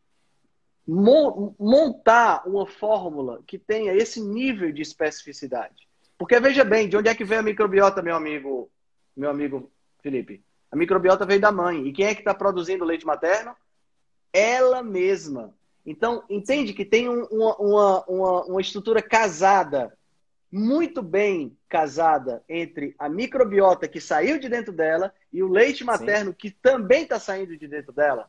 [0.87, 5.89] montar uma fórmula que tenha esse nível de especificidade?
[6.17, 8.71] Porque veja bem, de onde é que vem a microbiota, meu amigo,
[9.17, 10.45] meu amigo Felipe?
[10.71, 11.87] A microbiota veio da mãe.
[11.87, 13.55] E quem é que está produzindo leite materno?
[14.33, 15.55] Ela mesma.
[15.85, 19.97] Então, entende que tem um, uma, uma, uma, estrutura casada
[20.53, 26.31] muito bem casada entre a microbiota que saiu de dentro dela e o leite materno
[26.33, 26.37] Sim.
[26.39, 28.29] que também está saindo de dentro dela.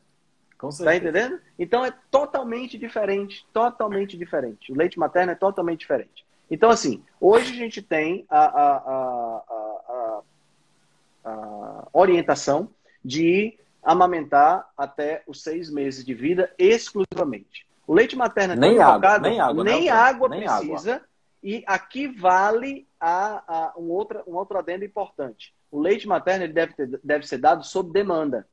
[0.68, 1.40] Está entendendo?
[1.58, 4.70] Então é totalmente diferente, totalmente diferente.
[4.72, 6.26] O leite materno é totalmente diferente.
[6.50, 9.42] Então, assim, hoje a gente tem a, a, a,
[11.24, 12.70] a orientação
[13.04, 17.66] de amamentar até os seis meses de vida exclusivamente.
[17.86, 20.94] O leite materno é nem água, nem água, nem água nem precisa.
[20.96, 21.06] Água.
[21.42, 25.54] E aqui vale a, a, um, outro, um outro adendo importante.
[25.70, 28.46] O leite materno ele deve, ter, deve ser dado sob demanda.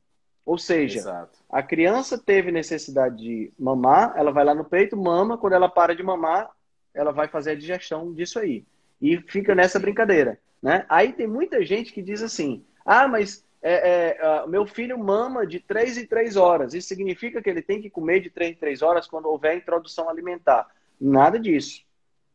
[0.44, 1.38] Ou seja, Exato.
[1.50, 5.94] a criança teve necessidade de mamar, ela vai lá no peito, mama, quando ela para
[5.94, 6.50] de mamar,
[6.94, 8.64] ela vai fazer a digestão disso aí.
[9.00, 10.40] E fica nessa brincadeira.
[10.62, 10.84] Né?
[10.88, 15.46] Aí tem muita gente que diz assim: ah, mas é, é, uh, meu filho mama
[15.46, 16.74] de 3 em 3 horas.
[16.74, 20.08] Isso significa que ele tem que comer de 3 em 3 horas quando houver introdução
[20.08, 20.68] alimentar.
[21.00, 21.82] Nada disso.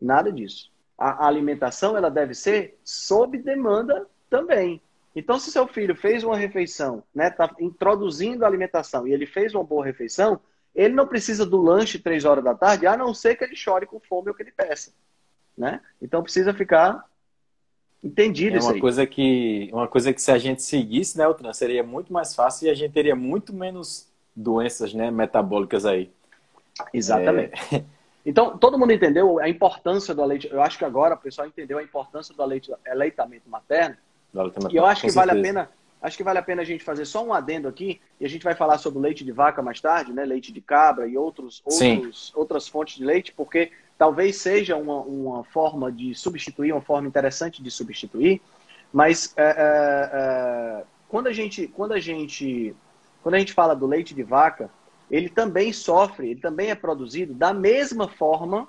[0.01, 0.71] Nada disso.
[0.97, 4.81] A, a alimentação ela deve ser sob demanda também.
[5.15, 9.53] Então, se seu filho fez uma refeição, né, tá introduzindo a alimentação e ele fez
[9.53, 10.41] uma boa refeição,
[10.73, 13.85] ele não precisa do lanche três horas da tarde, a não ser que ele chore
[13.85, 14.91] com fome ou que ele peça,
[15.55, 15.81] né?
[16.01, 17.05] Então precisa ficar
[18.03, 21.53] entendido é isso uma coisa que uma coisa que se a gente seguisse, né, Altran,
[21.53, 26.11] seria muito mais fácil e a gente teria muito menos doenças, né, metabólicas aí.
[26.93, 27.53] Exatamente.
[27.75, 27.83] É...
[28.25, 30.47] Então, todo mundo entendeu a importância do leite.
[30.49, 33.97] Eu acho que agora o pessoal entendeu a importância do leite, aleitamento materno.
[34.71, 35.69] e eu acho que vale a pena,
[36.01, 38.41] acho que vale a pena a gente fazer só um adendo aqui, e a gente
[38.41, 40.23] vai falar sobre leite de vaca mais tarde, né?
[40.23, 43.71] Leite de cabra e outros, outros outras fontes de leite, porque
[44.03, 48.41] talvez seja uma, uma forma de substituir, uma forma interessante de substituir.
[48.91, 52.75] Mas é, é, é, quando a gente, quando a gente,
[53.21, 54.69] quando a gente fala do leite de vaca,
[55.09, 58.67] ele também sofre, ele também é produzido da mesma forma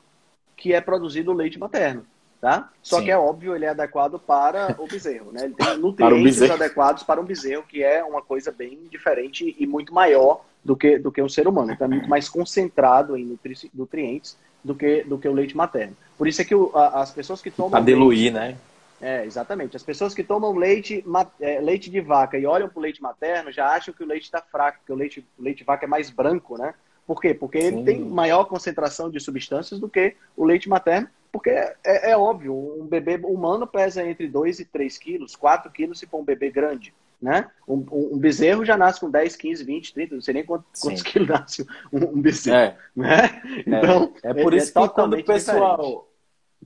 [0.56, 2.06] que é produzido o leite materno.
[2.40, 2.70] Tá?
[2.80, 3.06] Só Sim.
[3.06, 5.46] que é óbvio, ele é adequado para o bezerro, né?
[5.46, 9.66] Ele tem nutrientes para adequados para um bezerro, que é uma coisa bem diferente e
[9.66, 11.72] muito maior do que, do que um ser humano.
[11.72, 15.96] Então é muito mais concentrado em nutri nutrientes do que, do que o leite materno.
[16.16, 17.70] Por isso é que o, a, as pessoas que tomam.
[17.70, 18.56] Para diluir, leite, né?
[19.00, 19.76] É, exatamente.
[19.76, 21.04] As pessoas que tomam leite,
[21.40, 24.24] é, leite de vaca e olham para o leite materno já acham que o leite
[24.24, 26.74] está fraco, que o leite, o leite de vaca é mais branco, né?
[27.06, 27.34] Por quê?
[27.34, 27.66] Porque Sim.
[27.66, 32.16] ele tem maior concentração de substâncias do que o leite materno, porque é, é, é
[32.16, 36.24] óbvio, um bebê humano pesa entre 2 e 3 quilos, 4 quilos se for um
[36.24, 36.94] bebê grande.
[37.24, 37.50] Né?
[37.66, 41.00] Um, um, bezerro já nasce com 10, 15, 20, 30, não sei nem quantos, quantos
[41.00, 42.58] quilos nasce um, um bezerro.
[42.58, 42.76] É.
[42.94, 43.42] Né?
[43.66, 46.02] Então, é, é por isso que quando o pessoal, diferente.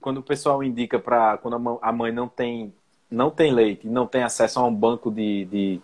[0.00, 2.74] quando o pessoal indica para quando a mãe não tem,
[3.08, 5.80] não tem leite, não tem acesso a um banco de, de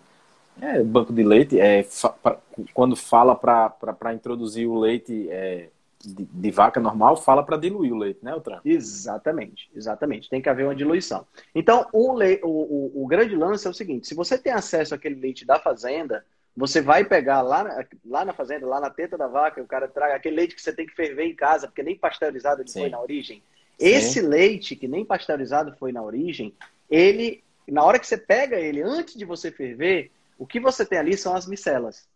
[0.61, 2.37] é, banco de leite, é, fa, pra,
[2.73, 5.69] quando fala para introduzir o leite é,
[6.05, 8.59] de, de, vaca normal, fala para diluir o leite, né, Otran?
[8.63, 10.29] Exatamente, exatamente.
[10.29, 11.25] Tem que haver uma diluição.
[11.53, 14.93] Então, o, le, o, o, o, grande lance é o seguinte: se você tem acesso
[14.93, 19.27] àquele leite da fazenda, você vai pegar lá, lá na fazenda, lá na teta da
[19.27, 21.97] vaca, o cara traga aquele leite que você tem que ferver em casa, porque nem
[21.97, 22.81] pasteurizado ele Sim.
[22.81, 23.37] foi na origem.
[23.37, 23.87] Sim.
[23.87, 26.53] Esse leite que nem pasteurizado foi na origem,
[26.89, 30.97] ele, na hora que você pega ele, antes de você ferver, o que você tem
[30.97, 32.07] ali são as micelas.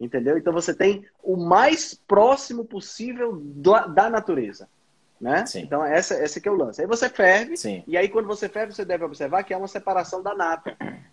[0.00, 0.38] Entendeu?
[0.38, 4.68] Então você tem o mais próximo possível da natureza.
[5.20, 5.44] Né?
[5.46, 5.62] Sim.
[5.62, 6.80] Então, essa, esse que é o lance.
[6.80, 7.82] Aí você ferve, Sim.
[7.86, 10.76] e aí quando você ferve, você deve observar que é uma separação da nata.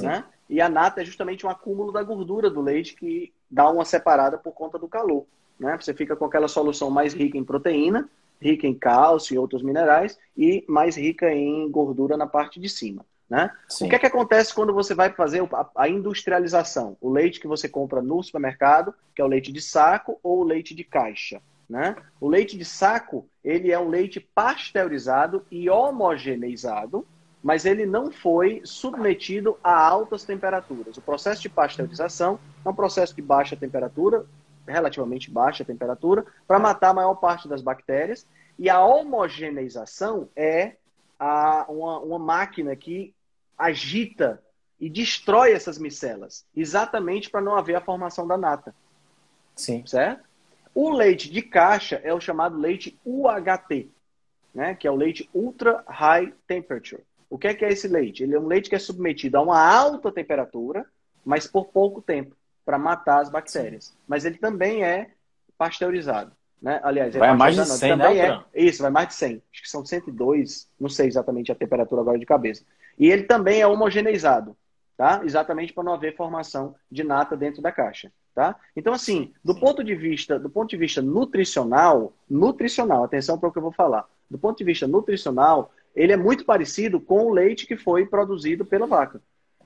[0.00, 0.22] Né?
[0.50, 4.36] E a nata é justamente um acúmulo da gordura do leite que dá uma separada
[4.36, 5.24] por conta do calor.
[5.58, 5.74] Né?
[5.80, 8.06] Você fica com aquela solução mais rica em proteína,
[8.38, 13.02] rica em cálcio e outros minerais, e mais rica em gordura na parte de cima.
[13.28, 13.50] Né?
[13.82, 16.96] O que é que acontece quando você vai fazer a industrialização?
[17.00, 20.44] O leite que você compra no supermercado, que é o leite de saco ou o
[20.44, 21.40] leite de caixa.
[21.68, 21.94] Né?
[22.18, 27.06] O leite de saco ele é um leite pasteurizado e homogeneizado,
[27.42, 30.96] mas ele não foi submetido a altas temperaturas.
[30.96, 34.24] O processo de pasteurização é um processo de baixa temperatura,
[34.66, 38.26] relativamente baixa temperatura, para matar a maior parte das bactérias.
[38.58, 40.76] E a homogeneização é
[41.18, 43.14] a, uma, uma máquina que
[43.58, 44.42] agita
[44.80, 48.74] e destrói essas micelas, exatamente para não haver a formação da nata.
[49.56, 49.84] Sim.
[49.86, 50.22] Certo?
[50.74, 53.90] O leite de caixa é o chamado leite UHT,
[54.54, 54.74] né?
[54.76, 57.02] que é o leite Ultra High Temperature.
[57.28, 58.22] O que é, que é esse leite?
[58.22, 60.86] Ele é um leite que é submetido a uma alta temperatura,
[61.24, 63.86] mas por pouco tempo, para matar as bactérias.
[63.86, 63.94] Sim.
[64.06, 65.10] Mas ele também é
[65.58, 66.32] pasteurizado.
[66.60, 66.80] Né?
[66.82, 69.42] Aliás, vai a mais de 100, também né, é, Isso, vai mais de 100.
[69.52, 72.64] Acho que são 102, não sei exatamente a temperatura agora de cabeça.
[72.98, 74.56] E ele também é homogeneizado,
[74.96, 75.20] tá?
[75.24, 78.56] Exatamente para não haver formação de nata dentro da caixa, tá?
[78.74, 79.60] Então, assim, do Sim.
[79.60, 83.72] ponto de vista, do ponto de vista nutricional, nutricional, atenção para o que eu vou
[83.72, 84.04] falar.
[84.28, 88.64] Do ponto de vista nutricional, ele é muito parecido com o leite que foi produzido
[88.64, 89.22] pela vaca.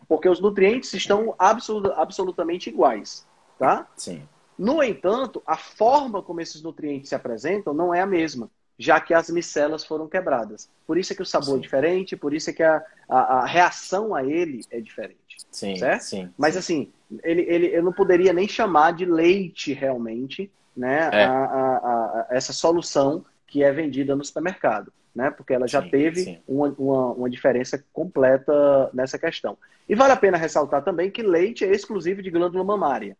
[0.06, 3.26] Porque os nutrientes estão absolut, absolutamente iguais,
[3.58, 3.88] tá?
[3.96, 4.22] Sim.
[4.62, 9.14] No entanto, a forma como esses nutrientes se apresentam não é a mesma já que
[9.14, 10.68] as micelas foram quebradas.
[10.86, 11.58] Por isso é que o sabor é sim.
[11.58, 15.36] é diferente, por isso é que a, a, a, reação a ele é diferente.
[15.50, 16.02] Sim, certo?
[16.02, 16.30] sim.
[16.36, 16.58] Mas sim.
[16.58, 21.10] assim, ele, ele, eu não poderia nem chamar de leite realmente, né?
[21.12, 21.24] É.
[21.24, 24.92] A, a, essa solução que é vendida no supermercado.
[25.14, 25.30] Né?
[25.30, 29.58] Porque ela já sim, teve uma, uma, uma diferença completa nessa questão.
[29.86, 33.14] E vale a pena ressaltar também que leite é exclusivo de glândula mamária.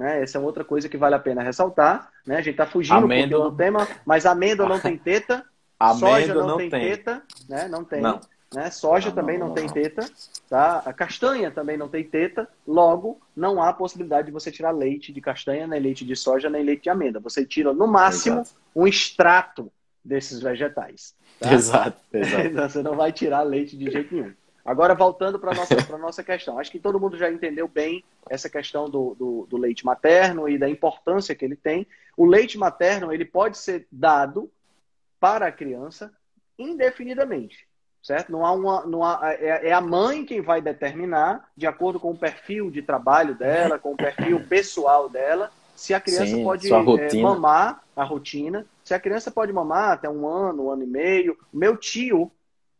[0.00, 0.22] Né?
[0.22, 2.10] Essa é outra coisa que vale a pena ressaltar.
[2.26, 2.36] Né?
[2.36, 3.50] A gente está fugindo amêndoa...
[3.50, 5.44] do tema, mas amêndoa não tem teta,
[6.00, 7.68] soja não, não tem, tem, teta, né?
[7.68, 8.00] não tem.
[8.00, 8.18] Não.
[8.54, 8.70] Né?
[8.70, 10.10] Soja não, também não, não, tem teta,
[10.48, 10.82] tá?
[10.86, 15.20] A castanha também não tem teta, logo não há possibilidade de você tirar leite de
[15.20, 17.20] castanha, nem leite de soja, nem leite de amêndoa.
[17.20, 18.58] Você tira no máximo exato.
[18.74, 19.70] um extrato
[20.02, 21.14] desses vegetais.
[21.38, 21.52] Tá?
[21.52, 22.46] Exato, exato.
[22.46, 24.32] Então, você não vai tirar leite de jeito nenhum.
[24.64, 26.58] Agora, voltando para a nossa, nossa questão.
[26.58, 30.58] Acho que todo mundo já entendeu bem essa questão do, do, do, leite materno e
[30.58, 31.86] da importância que ele tem.
[32.16, 34.50] O leite materno ele pode ser dado
[35.18, 36.12] para a criança
[36.58, 37.66] indefinidamente,
[38.02, 38.30] certo?
[38.30, 42.10] Não há uma, não há, é, é a mãe quem vai determinar, de acordo com
[42.10, 46.70] o perfil de trabalho dela, com o perfil pessoal dela, se a criança Sim, pode
[46.70, 50.86] é, mamar a rotina, se a criança pode mamar até um ano, um ano e
[50.86, 51.38] meio.
[51.50, 52.30] Meu tio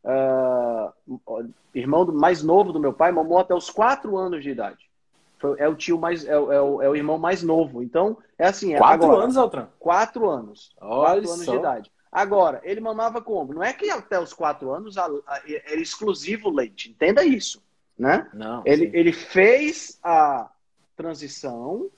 [0.04, 4.90] uh, irmão mais novo do meu pai, mamou até os quatro anos de idade.
[5.38, 7.82] Foi, é o tio mais, é, é, o, é o irmão mais novo.
[7.82, 8.74] Então, é assim.
[8.74, 9.68] É quatro agora, anos, Altran?
[9.78, 10.70] Quatro anos.
[10.80, 11.92] Olha quatro anos de idade.
[12.12, 13.54] Agora, ele mamava como?
[13.54, 16.90] Não é que até os quatro anos a, a, era exclusivo leite.
[16.90, 17.62] Entenda isso.
[17.96, 18.28] Né?
[18.32, 20.50] Não, ele, ele fez a
[20.96, 21.88] transição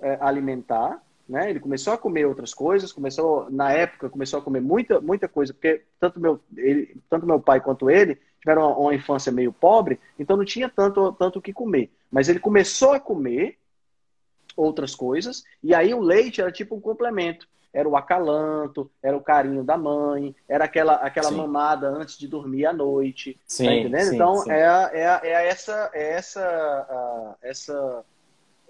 [0.00, 1.50] é, alimentar né?
[1.50, 5.52] Ele começou a comer outras coisas, começou na época começou a comer muita muita coisa,
[5.52, 10.00] porque tanto meu ele, tanto meu pai quanto ele tiveram uma, uma infância meio pobre,
[10.18, 11.90] então não tinha tanto tanto o que comer.
[12.10, 13.56] Mas ele começou a comer
[14.56, 17.48] outras coisas e aí o leite era tipo um complemento.
[17.74, 22.66] Era o acalanto, era o carinho da mãe, era aquela, aquela mamada antes de dormir
[22.66, 23.32] à noite.
[23.32, 24.08] Tá sim, tá entendendo?
[24.08, 24.50] Sim, então sim.
[24.50, 28.04] É, é, é essa é essa, essa,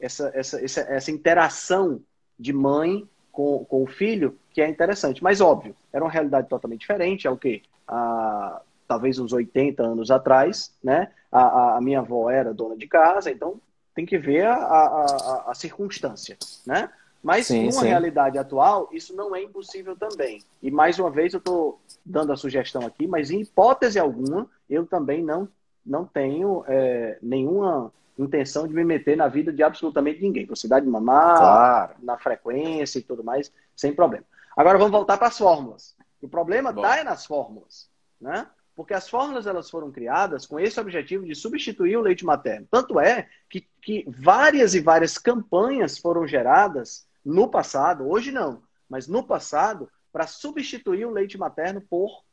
[0.00, 2.00] essa, essa, essa, essa interação
[2.42, 5.22] de mãe com, com o filho que é interessante.
[5.22, 7.26] Mas, óbvio, era uma realidade totalmente diferente.
[7.26, 7.62] É o quê?
[7.88, 11.10] Ah, talvez uns 80 anos atrás, né?
[11.30, 13.58] A, a, minha avó era dona de casa, então
[13.94, 16.36] tem que ver a, a, a circunstância,
[16.66, 16.90] né?
[17.22, 17.86] Mas sim, numa sim.
[17.86, 20.42] realidade atual, isso não é impossível também.
[20.60, 24.84] E mais uma vez eu estou dando a sugestão aqui, mas em hipótese alguma, eu
[24.84, 25.48] também não,
[25.86, 30.44] não tenho é, nenhuma intenção de me meter na vida de absolutamente ninguém.
[30.44, 31.94] Velocidade de mamar, claro.
[32.02, 34.24] na frequência e tudo mais, sem problema.
[34.56, 35.96] Agora vamos voltar para as fórmulas.
[36.20, 37.90] O problema está é nas fórmulas,
[38.20, 38.46] né?
[38.74, 42.66] Porque as fórmulas elas foram criadas com esse objetivo de substituir o leite materno.
[42.70, 49.06] Tanto é que, que várias e várias campanhas foram geradas no passado, hoje não, mas
[49.06, 52.24] no passado, para substituir o leite materno por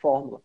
[0.00, 0.42] fórmula.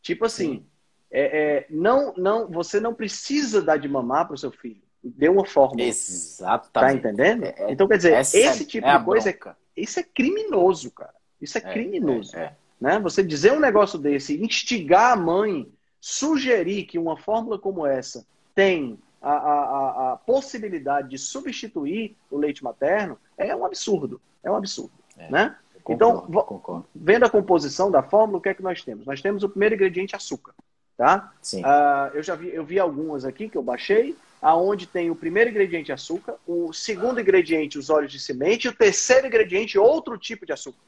[0.00, 0.66] Tipo assim,
[1.10, 4.82] é, é, não, não, você não precisa dar de mamar para o seu filho.
[5.02, 5.82] Dê uma fórmula.
[5.82, 6.72] Exatamente.
[6.72, 7.44] Tá entendendo?
[7.44, 9.56] É, é então, quer dizer, esse é tipo de coisa, bronca.
[9.76, 11.14] isso é criminoso, cara.
[11.40, 12.32] Isso é, criminoso.
[12.80, 12.98] Né?
[13.00, 18.98] Você dizer um negócio desse, instigar a mãe, sugerir que uma fórmula como essa tem
[19.20, 24.20] a, a, a possibilidade de substituir o leite materno, é um absurdo.
[24.42, 24.92] É um absurdo.
[25.30, 25.56] né?
[25.82, 26.86] Concordo, então, concordo.
[26.92, 29.06] vendo a composição da fórmula, o que é que nós temos?
[29.06, 30.52] Nós temos o primeiro ingrediente, açúcar.
[30.96, 31.32] Tá?
[31.42, 31.62] Sim.
[31.62, 35.50] Uh, eu já vi, eu vi algumas aqui que eu baixei, aonde tem o primeiro
[35.50, 40.46] ingrediente açúcar, o segundo ingrediente os óleos de semente, e o terceiro ingrediente outro tipo
[40.46, 40.80] de açúcar,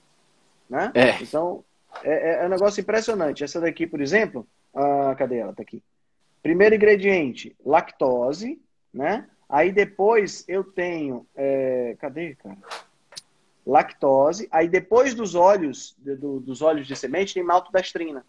[0.69, 0.91] né?
[0.95, 1.23] É.
[1.23, 1.63] Então
[2.03, 3.45] é, é, é um negócio impressionante.
[3.45, 5.53] Essa daqui, por exemplo, uh, cadê ela?
[5.53, 5.83] Tá aqui.
[6.43, 8.61] Primeiro ingrediente lactose,
[8.93, 9.27] né?
[9.49, 12.57] Aí depois eu tenho, é, cadê, cara?
[13.67, 14.49] Lactose.
[14.51, 18.25] Aí depois dos óleos, do, dos óleos de semente tem maltodestrina.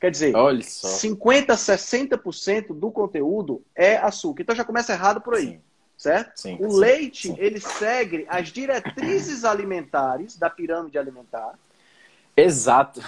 [0.00, 0.88] Quer dizer, Olha só.
[0.88, 4.42] 50, 60% do conteúdo é açúcar.
[4.42, 5.46] Então já começa errado por aí.
[5.46, 5.62] Sim.
[5.96, 6.32] Certo?
[6.40, 11.58] Sim, o sim, leite, ele segue as diretrizes alimentares da pirâmide alimentar.
[12.34, 13.02] Exato.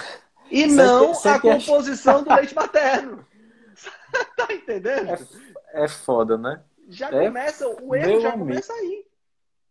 [0.51, 3.26] E não a composição do leite materno.
[4.36, 5.11] tá entendendo?
[5.72, 6.61] É, é, foda, né?
[6.90, 8.49] Já é começa, o erro já amigo.
[8.49, 9.07] começa aí.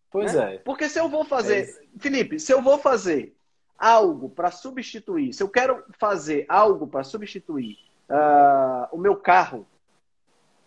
[0.09, 0.55] Pois né?
[0.55, 0.57] é.
[0.57, 1.99] Porque se eu vou fazer, é.
[1.99, 3.37] Felipe, se eu vou fazer
[3.81, 9.65] algo para substituir, se eu quero fazer algo para substituir uh, o meu carro,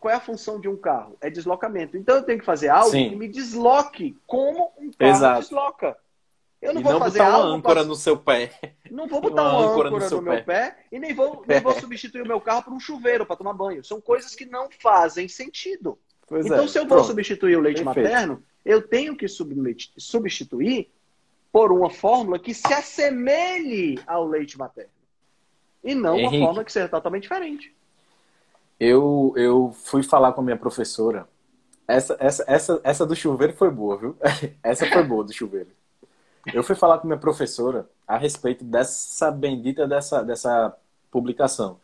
[0.01, 1.17] qual é a função de um carro?
[1.21, 1.97] É deslocamento.
[1.97, 3.11] Então eu tenho que fazer algo Sim.
[3.11, 5.41] que me desloque como um carro Exato.
[5.43, 5.97] desloca.
[6.61, 7.85] Eu não e vou não fazer botar uma âncora pra...
[7.85, 8.75] no seu pé.
[8.91, 10.77] Não vou botar uma, uma âncora, no, no meu pé.
[10.91, 13.85] e nem vou, nem vou substituir o meu carro por um chuveiro para tomar banho.
[13.85, 15.97] São coisas que não fazem sentido.
[16.27, 16.69] Pois então, é.
[16.69, 17.07] se eu vou Pronto.
[17.07, 18.11] substituir o leite Perfeito.
[18.11, 20.91] materno, eu tenho que substituir
[21.55, 24.91] por uma fórmula que se assemelhe ao leite materno.
[25.85, 27.73] E não Henrique, uma fórmula que seja totalmente diferente.
[28.81, 31.29] Eu, eu fui falar com a minha professora.
[31.87, 34.17] Essa, essa, essa, essa do chuveiro foi boa, viu?
[34.65, 35.69] Essa foi boa do chuveiro.
[36.53, 40.77] Eu fui falar com minha professora a respeito dessa bendita dessa, dessa
[41.09, 41.79] publicação.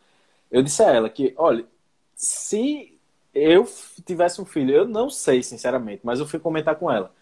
[0.51, 1.65] Eu disse a ela que, olha,
[2.13, 2.99] se
[3.33, 3.65] eu
[4.05, 7.13] tivesse um filho, eu não sei, sinceramente, mas eu fui comentar com ela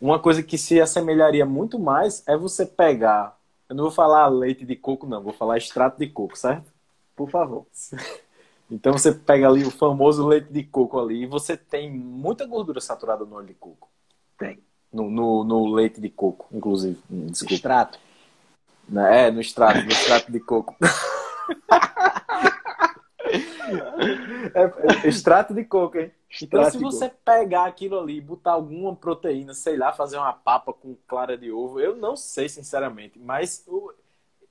[0.00, 3.36] uma coisa que se assemelharia muito mais é você pegar.
[3.68, 6.72] Eu não vou falar leite de coco, não, vou falar extrato de coco, certo?
[7.14, 7.66] Por favor.
[8.70, 12.82] Então você pega ali o famoso leite de coco ali e você tem muita gordura
[12.82, 13.88] saturada no óleo de coco.
[14.36, 14.62] Tem.
[14.92, 16.98] No, no, no leite de coco, inclusive.
[17.10, 17.54] Hum, desculpa.
[17.54, 17.98] Extrato.
[18.94, 20.76] É, no extrato, no extrato de coco.
[24.54, 26.10] É, é, extrato de coco, hein?
[26.42, 30.72] Então, se você pegar aquilo ali e botar alguma proteína, sei lá, fazer uma papa
[30.72, 33.92] com clara de ovo, eu não sei, sinceramente, mas eu,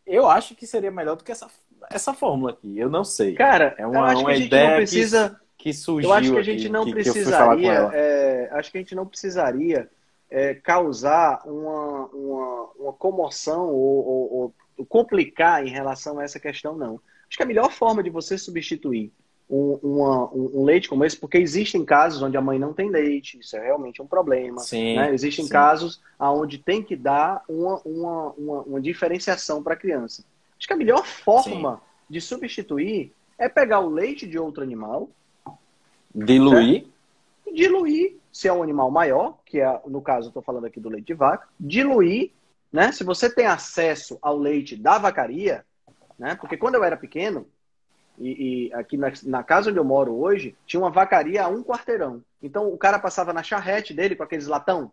[0.05, 1.47] eu acho que seria melhor do que essa,
[1.89, 2.77] essa fórmula aqui.
[2.77, 3.33] Eu não sei.
[3.35, 5.39] Cara, é uma, uma ideia precisa...
[5.57, 6.09] que, que surgiu.
[6.09, 7.89] Eu acho que a gente aqui, não que, precisaria.
[7.89, 9.89] Que é, acho que a gente não precisaria
[10.29, 16.75] é, causar uma, uma, uma comoção ou, ou, ou complicar em relação a essa questão,
[16.75, 16.99] não.
[17.29, 19.11] Acho que a melhor forma de você substituir
[19.49, 23.39] um, uma, um, leite como esse, porque existem casos onde a mãe não tem leite,
[23.39, 24.59] isso é realmente um problema.
[24.59, 25.13] Sim, né?
[25.13, 25.51] Existem sim.
[25.51, 30.23] casos onde tem que dar uma, uma, uma, uma diferenciação para a criança.
[30.57, 31.81] Acho que a melhor forma sim.
[32.09, 35.09] de substituir é pegar o leite de outro animal,
[36.13, 36.87] diluir,
[37.53, 40.89] diluir, se é um animal maior, que é, no caso, eu estou falando aqui do
[40.89, 42.31] leite de vaca, diluir,
[42.71, 42.91] né?
[42.91, 45.63] Se você tem acesso ao leite da vacaria,
[46.17, 46.35] né?
[46.35, 47.47] Porque quando eu era pequeno,
[48.17, 51.63] e, e aqui na, na, casa onde eu moro hoje, tinha uma vacaria a um
[51.63, 52.23] quarteirão.
[52.41, 54.91] Então o cara passava na charrete dele com aqueles latão.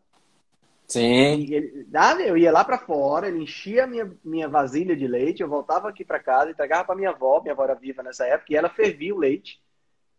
[0.87, 1.47] Sim.
[1.51, 5.43] Ele, ah, eu ia lá para fora, ele enchia a minha, minha vasilha de leite,
[5.43, 8.53] eu voltava aqui para casa, entregava para minha avó, minha avó era viva nessa época,
[8.53, 9.61] e ela fervia o leite.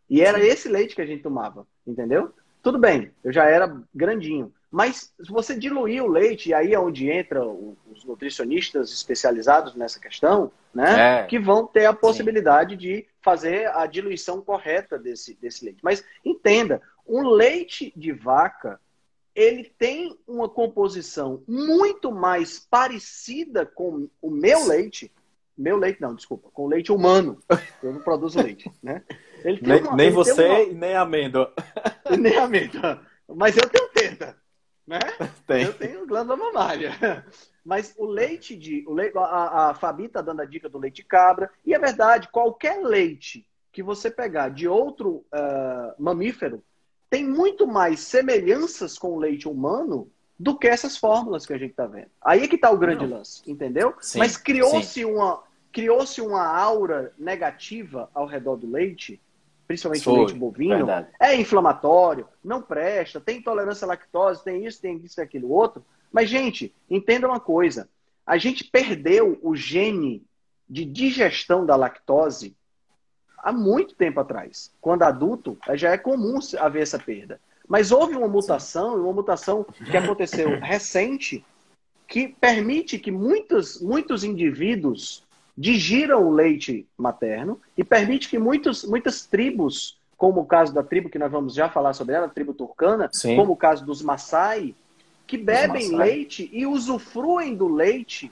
[0.09, 2.33] E era esse leite que a gente tomava, entendeu?
[2.63, 4.51] Tudo bem, eu já era grandinho.
[4.75, 10.01] Mas se você diluir o leite, e aí é onde entra os nutricionistas especializados nessa
[10.01, 11.21] questão, né?
[11.21, 11.23] É.
[11.27, 12.77] Que vão ter a possibilidade Sim.
[12.77, 15.79] de fazer a diluição correta desse, desse leite.
[15.81, 18.77] Mas entenda, um leite de vaca,
[19.33, 25.09] ele tem uma composição muito mais parecida com o meu leite.
[25.57, 27.41] Meu leite, não, desculpa, com o leite humano.
[27.81, 29.03] Eu não produzo leite, né?
[29.41, 30.73] nem, uma, nem você uma...
[30.73, 31.53] nem amêndoa.
[32.19, 33.01] Nem amêndoa.
[33.25, 34.43] Mas eu tenho teta
[34.87, 34.99] né?
[35.47, 35.63] Tem.
[35.63, 36.91] Eu tenho glândula mamária.
[37.63, 38.85] Mas o leite de.
[38.87, 41.49] O leite, a, a Fabi está dando a dica do leite de cabra.
[41.65, 46.63] E é verdade, qualquer leite que você pegar de outro uh, mamífero
[47.09, 51.71] tem muito mais semelhanças com o leite humano do que essas fórmulas que a gente
[51.71, 52.09] está vendo.
[52.21, 53.17] Aí é que está o grande Não.
[53.17, 53.93] lance, entendeu?
[53.99, 59.21] Sim, Mas criou-se uma, criou uma aura negativa ao redor do leite
[59.67, 61.07] principalmente o leite bovino, verdade.
[61.19, 65.83] é inflamatório, não presta, tem intolerância à lactose, tem isso, tem isso, tem aquilo outro.
[66.11, 67.89] Mas, gente, entenda uma coisa:
[68.25, 70.23] a gente perdeu o gene
[70.69, 72.55] de digestão da lactose
[73.37, 74.71] há muito tempo atrás.
[74.81, 77.39] Quando adulto, já é comum haver essa perda.
[77.67, 81.43] Mas houve uma mutação, uma mutação que aconteceu recente,
[82.07, 85.24] que permite que muitos, muitos indivíduos
[85.57, 91.09] digiram o leite materno e permite que muitos, muitas tribos, como o caso da tribo
[91.09, 93.35] que nós vamos já falar sobre ela, a tribo turcana, Sim.
[93.35, 94.75] como o caso dos Maasai,
[95.25, 98.31] que bebem leite e usufruem do leite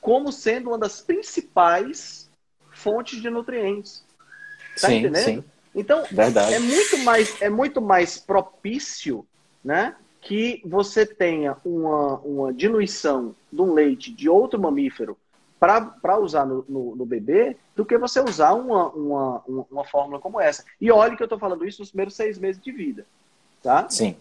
[0.00, 2.30] como sendo uma das principais
[2.70, 4.04] fontes de nutrientes.
[4.78, 5.24] Tá sim, entendendo?
[5.24, 5.44] Sim.
[5.74, 6.52] Então, Verdade.
[6.52, 9.26] é muito mais é muito mais propício,
[9.64, 15.16] né, que você tenha uma, uma diluição de um leite de outro mamífero
[16.00, 20.40] para usar no, no, no, bebê do que você usar uma, uma, uma, fórmula como
[20.40, 20.64] essa.
[20.80, 23.06] E olhe que eu estou falando isso nos primeiros seis meses de vida.
[23.62, 23.88] Tá?
[23.88, 24.16] Sim.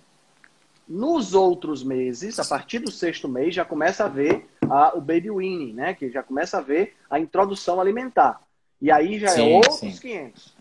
[0.87, 5.31] Nos outros meses, a partir do sexto mês, já começa a ver a, o baby
[5.31, 5.93] weaning, né?
[5.93, 8.41] Que já começa a ver a introdução alimentar.
[8.81, 9.91] E aí já é sim, é outros sim.
[9.91, 10.53] 500.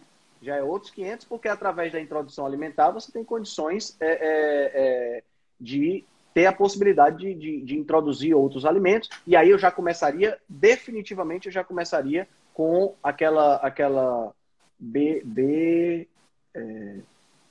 [0.42, 5.22] Já é outros 500, porque através da introdução alimentar você tem condições é, é, é
[5.60, 6.04] de
[6.34, 9.08] ter a possibilidade de, de, de, introduzir outros alimentos.
[9.26, 14.32] E aí eu já começaria, definitivamente, eu já começaria com aquela, aquela
[14.78, 16.08] B, B,
[16.54, 16.96] é,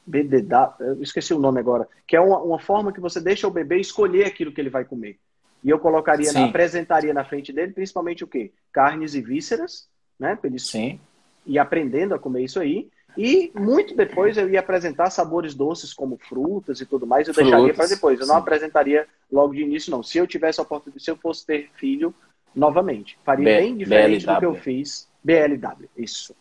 [0.05, 3.51] BDW, eu esqueci o nome agora, que é uma, uma, forma que você deixa o
[3.51, 5.17] bebê escolher aquilo que ele vai comer.
[5.63, 8.51] E eu colocaria, na, apresentaria na frente dele, principalmente o quê?
[8.71, 9.87] Carnes e vísceras,
[10.19, 10.37] né?
[10.43, 10.99] Ele Sim.
[11.45, 12.89] ir aprendendo a comer isso aí.
[13.17, 17.51] E muito depois eu ia apresentar sabores doces como frutas e tudo mais, eu frutas,
[17.51, 18.19] deixaria para depois.
[18.19, 18.31] Eu sim.
[18.31, 20.01] não apresentaria logo de início, não.
[20.01, 22.13] Se eu tivesse a oportunidade, se eu fosse ter filho,
[22.55, 24.35] novamente, faria B, bem diferente BLW.
[24.35, 25.09] do que eu fiz.
[25.23, 26.35] BLW, isso.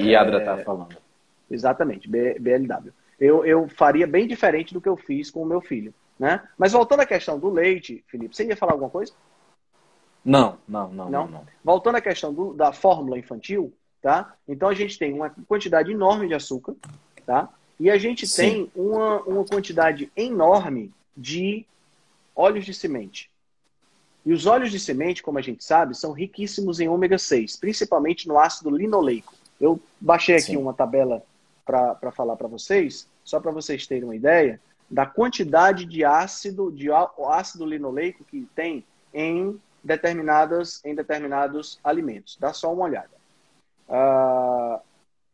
[0.00, 0.96] E a Adra tá falando.
[1.50, 2.92] Exatamente, B, BLW.
[3.18, 5.94] Eu, eu faria bem diferente do que eu fiz com o meu filho.
[6.18, 6.40] Né?
[6.56, 9.12] Mas voltando à questão do leite, Felipe, você ia falar alguma coisa?
[10.24, 11.10] Não, não, não.
[11.10, 11.28] não?
[11.28, 13.72] não, Voltando à questão do, da fórmula infantil,
[14.04, 14.34] tá?
[14.46, 16.76] Então a gente tem uma quantidade enorme de açúcar,
[17.24, 17.48] tá?
[17.80, 18.42] E a gente Sim.
[18.42, 21.64] tem uma, uma quantidade enorme de
[22.36, 23.30] óleos de semente.
[24.26, 28.28] E os óleos de semente, como a gente sabe, são riquíssimos em ômega 6, principalmente
[28.28, 29.32] no ácido linoleico.
[29.58, 30.58] Eu baixei aqui Sim.
[30.58, 31.22] uma tabela
[31.64, 36.90] para falar para vocês, só para vocês terem uma ideia da quantidade de ácido de
[36.92, 38.84] ácido linoleico que tem
[39.14, 42.36] em determinadas em determinados alimentos.
[42.38, 43.23] Dá só uma olhada.
[43.88, 44.80] Ah,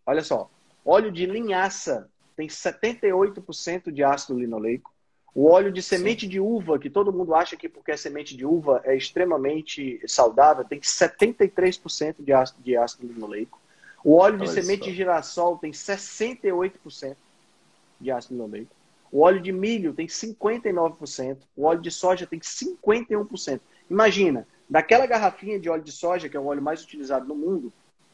[0.07, 0.51] olha só,
[0.84, 4.90] óleo de linhaça tem 78% de ácido linoleico.
[5.34, 6.28] O óleo de semente Sim.
[6.28, 10.64] de uva, que todo mundo acha que porque é semente de uva é extremamente saudável,
[10.64, 13.61] tem 73% de ácido, de ácido linoleico.
[14.03, 17.16] O óleo de semente de girassol tem 68%
[18.01, 18.74] de ácido linoleico.
[19.12, 21.38] O óleo de milho tem 59%.
[21.57, 23.61] O óleo de soja tem 51%.
[23.88, 27.72] Imagina, daquela garrafinha de óleo de soja, que é o óleo mais utilizado no mundo,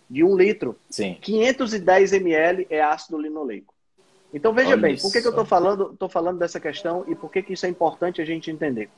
[0.09, 1.19] de um litro, Sim.
[1.21, 3.75] 510 ml é ácido linoleico.
[4.33, 7.15] Então veja Olha bem, por que, que eu estou falando, tô falando dessa questão e
[7.15, 8.89] por que, que isso é importante a gente entender?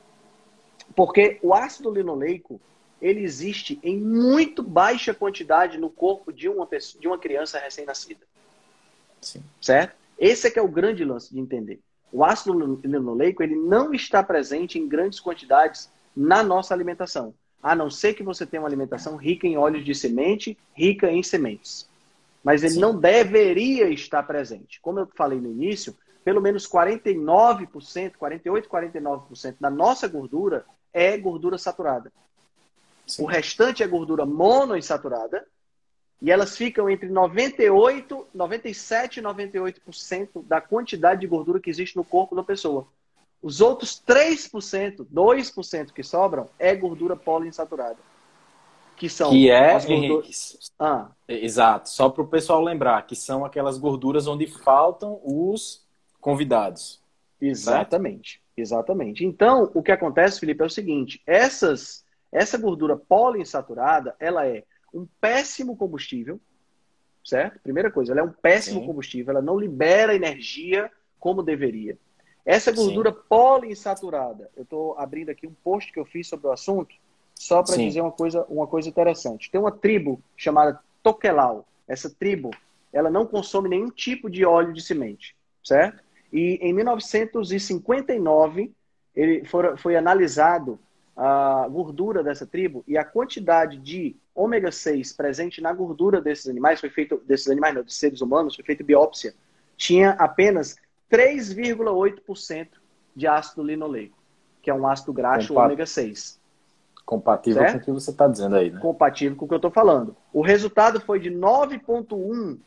[0.95, 2.59] Porque o ácido linoleico
[3.01, 8.25] ele existe em muito baixa quantidade no corpo de uma, pessoa, de uma criança recém-nascida.
[9.61, 9.95] Certo?
[10.17, 11.79] Esse é que é o grande lance de entender.
[12.11, 12.53] O ácido
[12.83, 18.23] linoleico ele não está presente em grandes quantidades na nossa alimentação, a não ser que
[18.23, 21.87] você tenha uma alimentação rica em óleos de semente, rica em sementes.
[22.43, 22.79] Mas ele Sim.
[22.79, 24.79] não deveria estar presente.
[24.81, 31.57] Como eu falei no início, pelo menos 49%, 48, 49% da nossa gordura é gordura
[31.57, 32.11] saturada.
[33.05, 33.23] Sim.
[33.23, 35.45] O restante é gordura monoinsaturada
[36.21, 42.03] e elas ficam entre 98, 97 e 98% da quantidade de gordura que existe no
[42.03, 42.87] corpo da pessoa.
[43.41, 47.97] Os outros 3%, 2% que sobram é gordura poliinsaturada.
[48.97, 50.71] Que são que é, as gorduras...
[50.77, 51.09] ah.
[51.25, 51.89] Exato.
[51.89, 55.85] Só para o pessoal lembrar, que são aquelas gorduras onde faltam os
[56.19, 57.01] convidados.
[57.39, 58.33] Exatamente.
[58.33, 58.49] Certo?
[58.57, 59.25] Exatamente.
[59.25, 65.07] Então, o que acontece, Felipe, é o seguinte: essas, essa gordura poliinsaturada, ela é um
[65.21, 66.39] péssimo combustível,
[67.23, 67.59] certo?
[67.61, 68.85] Primeira coisa, ela é um péssimo Sim.
[68.85, 71.97] combustível, ela não libera energia como deveria.
[72.49, 73.17] Essa gordura Sim.
[73.29, 76.95] poliinsaturada, eu estou abrindo aqui um post que eu fiz sobre o assunto,
[77.35, 79.51] só para dizer uma coisa, uma coisa interessante.
[79.51, 81.67] Tem uma tribo chamada Tokelau.
[81.87, 82.49] Essa tribo,
[82.91, 86.03] ela não consome nenhum tipo de óleo de semente, certo?
[86.33, 88.71] E em 1959,
[89.15, 90.79] ele foi, foi analisado
[91.15, 96.79] a gordura dessa tribo e a quantidade de ômega 6 presente na gordura desses animais,
[96.79, 99.35] foi feito, desses animais, não, de seres humanos, foi feita biópsia,
[99.77, 100.77] tinha apenas
[101.11, 102.67] 3,8%
[103.15, 104.17] de ácido linoleico,
[104.61, 105.65] que é um ácido graxo Compat...
[105.65, 106.39] ômega 6.
[107.05, 107.73] Compatível certo?
[107.73, 108.79] com o que você está dizendo aí, né?
[108.79, 110.15] Compatível com o que eu estou falando.
[110.31, 112.59] O resultado foi de 9,1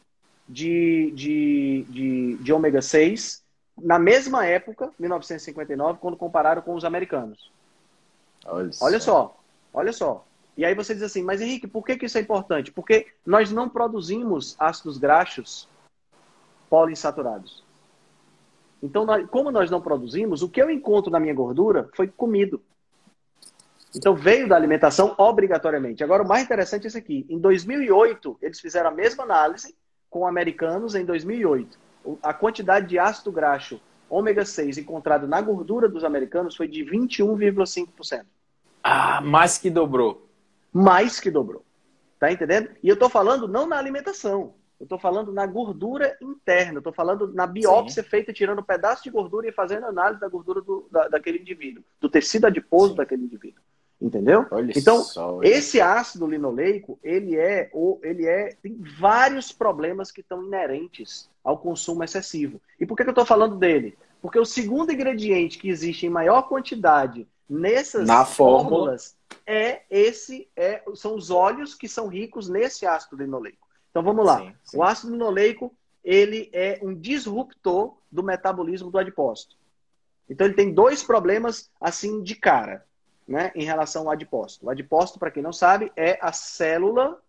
[0.49, 3.43] de, de, de, de ômega 6
[3.80, 7.51] na mesma época, 1959, quando compararam com os americanos.
[8.45, 9.36] Olha, olha só,
[9.72, 10.24] olha só.
[10.57, 12.70] E aí você diz assim, mas Henrique, por que, que isso é importante?
[12.70, 15.68] Porque nós não produzimos ácidos graxos
[16.68, 17.61] poliinsaturados.
[18.82, 22.60] Então, nós, como nós não produzimos, o que eu encontro na minha gordura foi comido.
[23.94, 26.02] Então, veio da alimentação obrigatoriamente.
[26.02, 27.26] Agora, o mais interessante é isso aqui.
[27.28, 29.74] Em 2008, eles fizeram a mesma análise
[30.10, 31.78] com americanos em 2008.
[32.22, 33.80] A quantidade de ácido graxo
[34.10, 38.24] ômega 6 encontrado na gordura dos americanos foi de 21,5%.
[38.82, 40.28] Ah, mais que dobrou.
[40.72, 41.64] Mais que dobrou.
[42.18, 42.70] Tá entendendo?
[42.82, 44.54] E eu tô falando não na alimentação.
[44.82, 46.82] Eu tô falando na gordura interna.
[46.82, 48.08] Tô falando na biópsia Sim.
[48.08, 51.84] feita tirando um pedaço de gordura e fazendo análise da gordura do, da, daquele indivíduo,
[52.00, 52.96] do tecido adiposo Sim.
[52.96, 53.62] daquele indivíduo.
[54.00, 54.44] Entendeu?
[54.50, 57.70] Olha então, só, esse ácido linoleico, ele é,
[58.02, 62.60] ele é, tem vários problemas que estão inerentes ao consumo excessivo.
[62.80, 63.96] E por que, que eu estou falando dele?
[64.20, 69.16] Porque o segundo ingrediente que existe em maior quantidade nessas Na fórmulas
[69.46, 73.61] é esse, é, são os óleos que são ricos nesse ácido linoleico.
[73.93, 74.38] Então vamos lá.
[74.38, 74.76] Sim, sim.
[74.78, 75.72] O ácido linoleico,
[76.03, 79.55] ele é um disruptor do metabolismo do adipócito.
[80.28, 82.84] Então ele tem dois problemas assim de cara
[83.28, 84.66] né, em relação ao adipócito.
[84.66, 87.20] O adipócito, para quem não sabe, é a célula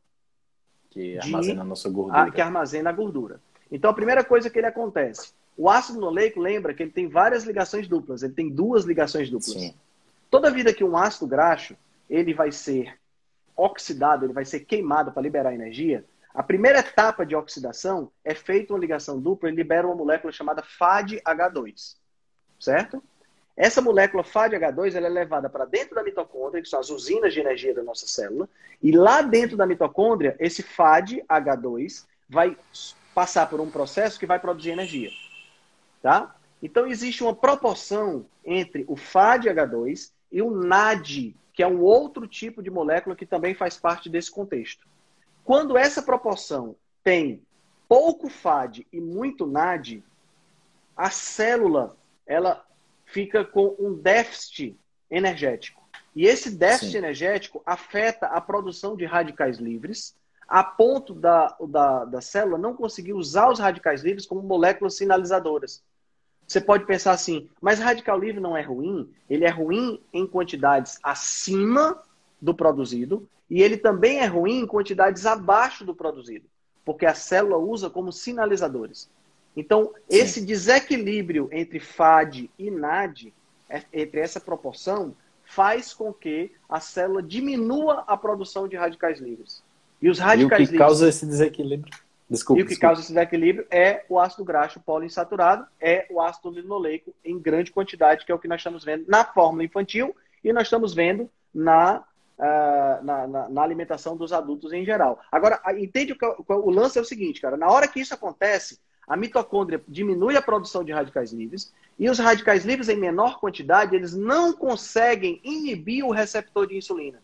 [0.89, 2.23] que armazena a nossa gordura.
[2.23, 3.41] A, que armazena a gordura.
[3.71, 7.43] Então, a primeira coisa que ele acontece, o ácido linoleico, lembra que ele tem várias
[7.43, 9.53] ligações duplas, ele tem duas ligações duplas.
[9.53, 9.73] Sim.
[10.29, 11.75] Toda vida que um ácido graxo,
[12.09, 12.97] ele vai ser
[13.55, 18.73] oxidado, ele vai ser queimado para liberar energia, a primeira etapa de oxidação é feita
[18.73, 21.95] uma ligação dupla e libera uma molécula chamada FADH2.
[22.59, 23.03] Certo?
[23.55, 27.39] Essa molécula FADH2 ela é levada para dentro da mitocôndria, que são as usinas de
[27.39, 28.49] energia da nossa célula,
[28.81, 32.57] e lá dentro da mitocôndria, esse FADH2 vai
[33.13, 35.11] passar por um processo que vai produzir energia.
[36.01, 36.35] Tá?
[36.63, 42.63] Então existe uma proporção entre o FADH2 e o NAD, que é um outro tipo
[42.63, 44.87] de molécula que também faz parte desse contexto.
[45.43, 47.41] Quando essa proporção tem
[47.87, 50.03] pouco FAD e muito NAD,
[50.95, 52.65] a célula ela
[53.05, 54.77] fica com um déficit
[55.09, 55.83] energético.
[56.15, 56.97] E esse déficit Sim.
[56.99, 60.15] energético afeta a produção de radicais livres,
[60.47, 65.83] a ponto da, da, da célula não conseguir usar os radicais livres como moléculas sinalizadoras.
[66.47, 69.11] Você pode pensar assim, mas radical livre não é ruim?
[69.29, 72.01] Ele é ruim em quantidades acima
[72.43, 76.45] do produzido e ele também é ruim em quantidades abaixo do produzido,
[76.83, 79.09] porque a célula usa como sinalizadores.
[79.55, 80.17] Então, Sim.
[80.17, 83.33] esse desequilíbrio entre FAD e NAD,
[83.69, 85.15] é, entre essa proporção,
[85.45, 89.63] faz com que a célula diminua a produção de radicais livres.
[90.01, 90.79] E os radicais e o que livres...
[90.79, 91.93] causa esse desequilíbrio?
[92.29, 92.87] Desculpa, e o que desculpa.
[92.87, 98.25] causa esse desequilíbrio é o ácido graxo poliinsaturado, é o ácido linoleico em grande quantidade,
[98.25, 100.13] que é o que nós estamos vendo na fórmula infantil
[100.43, 102.03] e nós estamos vendo na,
[102.37, 105.19] na, na, na, alimentação dos adultos em geral.
[105.31, 108.79] Agora, entende o, que, o lance é o seguinte, cara, na hora que isso acontece,
[109.07, 113.95] a mitocôndria diminui a produção de radicais livres e os radicais livres em menor quantidade,
[113.95, 117.21] eles não conseguem inibir o receptor de insulina.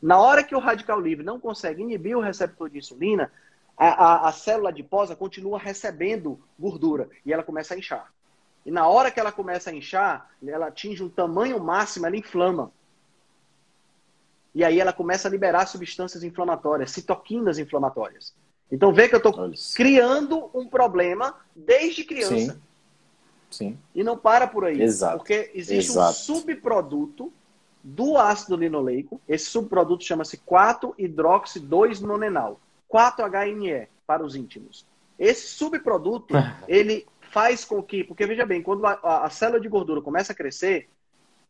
[0.00, 3.32] Na hora que o radical livre não consegue inibir o receptor de insulina,
[3.76, 8.12] a, a, a célula adiposa continua recebendo gordura e ela começa a inchar.
[8.66, 12.70] E na hora que ela começa a inchar, ela atinge um tamanho máximo, ela inflama.
[14.58, 18.34] E aí ela começa a liberar substâncias inflamatórias, citoquinas inflamatórias.
[18.72, 19.32] Então vê que eu estou
[19.76, 22.36] criando um problema desde criança.
[22.36, 22.60] Sim.
[23.48, 23.78] Sim.
[23.94, 24.82] E não para por aí.
[24.82, 25.18] Exato.
[25.18, 26.10] Porque existe Exato.
[26.10, 27.32] um subproduto
[27.84, 29.20] do ácido linoleico.
[29.28, 32.58] Esse subproduto chama-se 4-hidroxi-2-nonenal.
[32.92, 34.84] 4-HNE para os íntimos.
[35.16, 36.34] Esse subproduto,
[36.66, 40.32] ele faz com que, porque veja bem, quando a, a, a, célula de gordura começa
[40.32, 40.88] a crescer,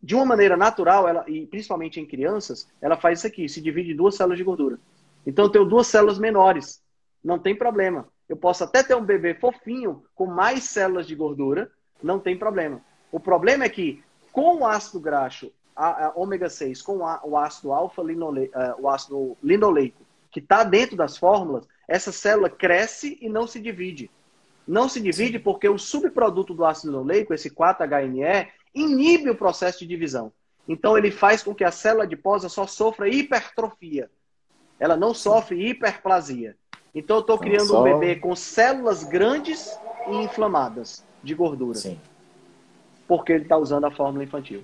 [0.02, 3.92] de uma maneira natural, ela, e principalmente em crianças, ela faz isso aqui, se divide
[3.92, 4.78] em duas células de gordura.
[5.26, 6.82] Então eu tenho duas células menores,
[7.22, 8.08] não tem problema.
[8.28, 11.70] Eu posso até ter um bebê fofinho com mais células de gordura,
[12.02, 12.80] não tem problema.
[13.10, 17.36] O problema é que com o ácido graxo, a, a ômega 6, com a, o
[17.36, 23.18] ácido alfa linoleico, uh, o ácido linoleico, que está dentro das fórmulas, essa célula cresce
[23.20, 24.10] e não se divide.
[24.66, 29.86] Não se divide porque o subproduto do ácido linoleico, esse 4-HNE, inibe o processo de
[29.86, 30.32] divisão.
[30.68, 34.10] Então ele faz com que a célula adiposa só sofra hipertrofia.
[34.78, 36.56] Ela não sofre hiperplasia.
[36.94, 37.80] Então eu estou criando só...
[37.80, 39.76] um bebê com células grandes
[40.08, 41.78] e inflamadas de gordura.
[41.78, 41.98] Sim.
[43.06, 44.62] Porque ele está usando a fórmula infantil.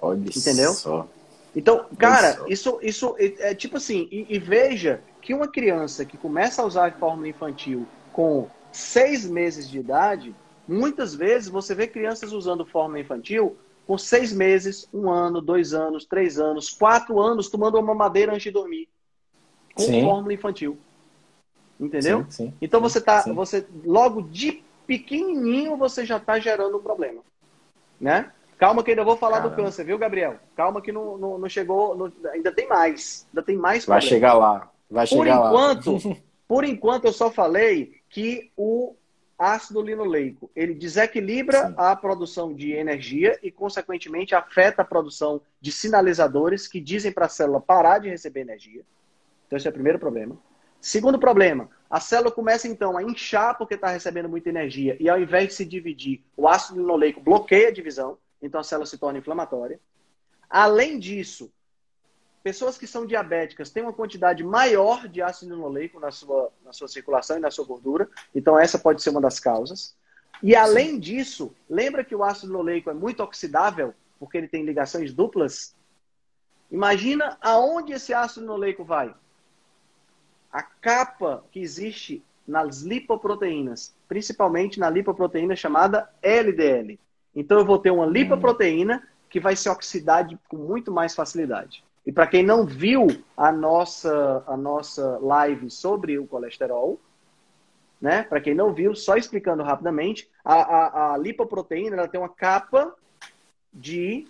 [0.00, 0.72] Olha Entendeu?
[0.72, 1.08] Só.
[1.54, 6.16] Então, cara, isso, isso é, é tipo assim, e, e, veja que uma criança que
[6.16, 10.34] começa a usar a fórmula infantil com seis meses de idade,
[10.70, 13.56] muitas vezes você vê crianças usando fórmula infantil
[13.86, 18.44] com seis meses, um ano, dois anos, três anos, quatro anos, tomando uma madeira antes
[18.44, 18.88] de dormir.
[19.74, 20.04] Com sim.
[20.04, 20.78] fórmula infantil.
[21.78, 22.26] Entendeu?
[22.28, 27.22] Sim, sim, então você tá, você logo de pequenininho você já está gerando um problema,
[27.98, 28.30] né?
[28.58, 29.56] Calma que ainda vou falar Caramba.
[29.56, 30.36] do câncer, viu, Gabriel?
[30.54, 33.86] Calma que não, não, não chegou, não, ainda tem mais, ainda tem mais.
[33.86, 36.16] Vai chegar lá, vai chegar por enquanto, lá.
[36.46, 38.94] por enquanto eu só falei que o
[39.40, 41.74] ácido linoleico ele desequilibra Sim.
[41.78, 47.28] a produção de energia e, consequentemente, afeta a produção de sinalizadores que dizem para a
[47.28, 48.84] célula parar de receber energia.
[49.46, 50.38] Então, esse é o primeiro problema.
[50.78, 55.18] Segundo problema, a célula começa então a inchar porque está recebendo muita energia e ao
[55.18, 59.18] invés de se dividir, o ácido linoleico bloqueia a divisão, então a célula se torna
[59.18, 59.80] inflamatória.
[60.48, 61.50] Além disso,
[62.42, 66.88] pessoas que são diabéticas têm uma quantidade maior de ácido linoleico na sua, na sua
[66.88, 69.94] circulação e na sua gordura, então essa pode ser uma das causas.
[70.42, 71.00] E além Sim.
[71.00, 75.74] disso, lembra que o ácido linoleico é muito oxidável, porque ele tem ligações duplas?
[76.70, 79.14] Imagina aonde esse ácido linoleico vai
[80.52, 86.98] a capa que existe nas lipoproteínas, principalmente na lipoproteína chamada LDL.
[87.34, 91.84] Então eu vou ter uma lipoproteína que vai se oxidar com muito mais facilidade.
[92.06, 96.98] E para quem não viu a nossa, a nossa live sobre o colesterol,
[98.00, 98.22] né?
[98.22, 102.94] Para quem não viu, só explicando rapidamente, a, a, a lipoproteína ela tem uma capa
[103.72, 104.26] de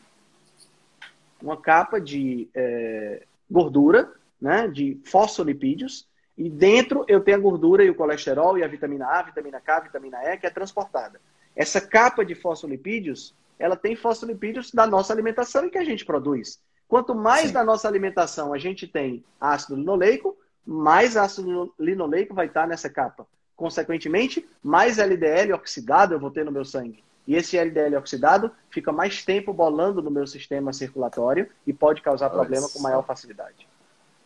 [1.41, 4.67] uma capa de é, gordura, né?
[4.67, 6.09] De fosfolipídios
[6.41, 9.81] e dentro eu tenho a gordura e o colesterol e a vitamina A, vitamina K,
[9.81, 11.21] vitamina E, que é transportada.
[11.55, 16.59] Essa capa de fosfolipídios, ela tem fosfolipídios da nossa alimentação e que a gente produz.
[16.91, 17.53] Quanto mais Sim.
[17.53, 20.37] da nossa alimentação a gente tem ácido linoleico,
[20.67, 23.25] mais ácido linoleico vai estar nessa capa.
[23.55, 27.05] Consequentemente, mais LDL oxidado eu vou ter no meu sangue.
[27.29, 32.29] E esse LDL oxidado fica mais tempo bolando no meu sistema circulatório e pode causar
[32.29, 33.69] problema com maior facilidade.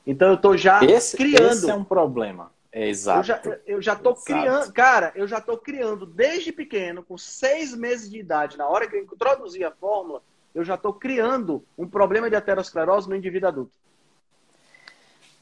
[0.07, 1.53] Então eu estou já esse, criando.
[1.53, 2.51] Esse é um problema.
[2.73, 3.19] É exato.
[3.67, 8.19] Eu já, estou criando, cara, eu já estou criando desde pequeno, com seis meses de
[8.19, 10.23] idade, na hora que eu introduzi a fórmula,
[10.55, 13.73] eu já estou criando um problema de aterosclerose no indivíduo adulto.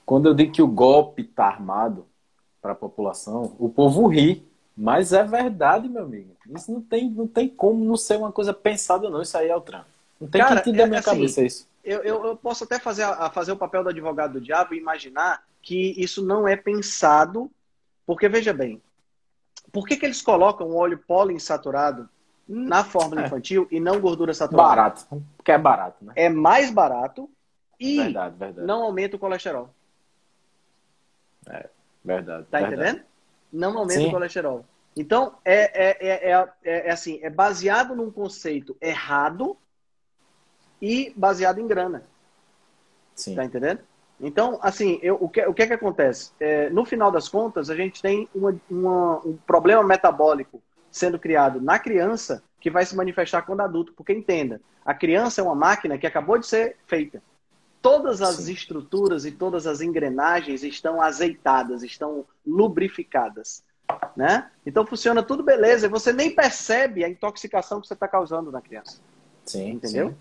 [0.05, 2.07] Quando eu digo que o golpe está armado
[2.61, 4.51] para a população, o povo ri.
[4.75, 6.35] Mas é verdade, meu amigo.
[6.49, 9.21] Isso não tem, não tem como não ser uma coisa pensada, não.
[9.21, 9.85] Isso aí é o trampo.
[10.19, 12.79] Não tem Cara, que entender é, minha assim, cabeça isso eu, eu, eu, posso até
[12.79, 16.57] fazer, a, fazer o papel do advogado do diabo e imaginar que isso não é
[16.57, 17.51] pensado,
[18.07, 18.81] porque veja bem,
[19.73, 22.09] por que, que eles colocam o óleo poliinsaturado
[22.49, 23.27] na fórmula é.
[23.27, 24.69] infantil e não gordura saturada?
[24.69, 26.13] Barato, porque é barato, né?
[26.17, 27.29] É mais barato
[27.79, 28.67] e verdade, verdade.
[28.67, 29.71] não aumenta o colesterol.
[31.47, 31.69] É,
[32.05, 32.47] verdade.
[32.51, 32.83] Tá verdade.
[32.83, 33.05] entendendo?
[33.53, 34.09] Não aumenta Sim.
[34.09, 34.65] o colesterol.
[34.95, 39.57] Então, é, é, é, é, assim, é baseado num conceito errado
[40.81, 42.05] e baseado em grana.
[43.15, 43.35] Sim.
[43.35, 43.81] Tá entendendo?
[44.21, 46.33] Então, assim, eu, o, que, o que é que acontece?
[46.39, 50.63] É, no final das contas, a gente tem uma, uma, um problema metabólico
[50.93, 53.93] sendo criado na criança que vai se manifestar quando adulto.
[53.95, 57.21] Porque entenda, a criança é uma máquina que acabou de ser feita.
[57.81, 58.53] Todas as Sim.
[58.53, 63.65] estruturas e todas as engrenagens estão azeitadas, estão lubrificadas.
[64.17, 64.49] Né?
[64.65, 68.61] Então funciona tudo beleza e você nem percebe a intoxicação que você está causando na
[68.61, 69.01] criança.
[69.45, 70.11] Sim, entendeu?
[70.11, 70.17] Sim.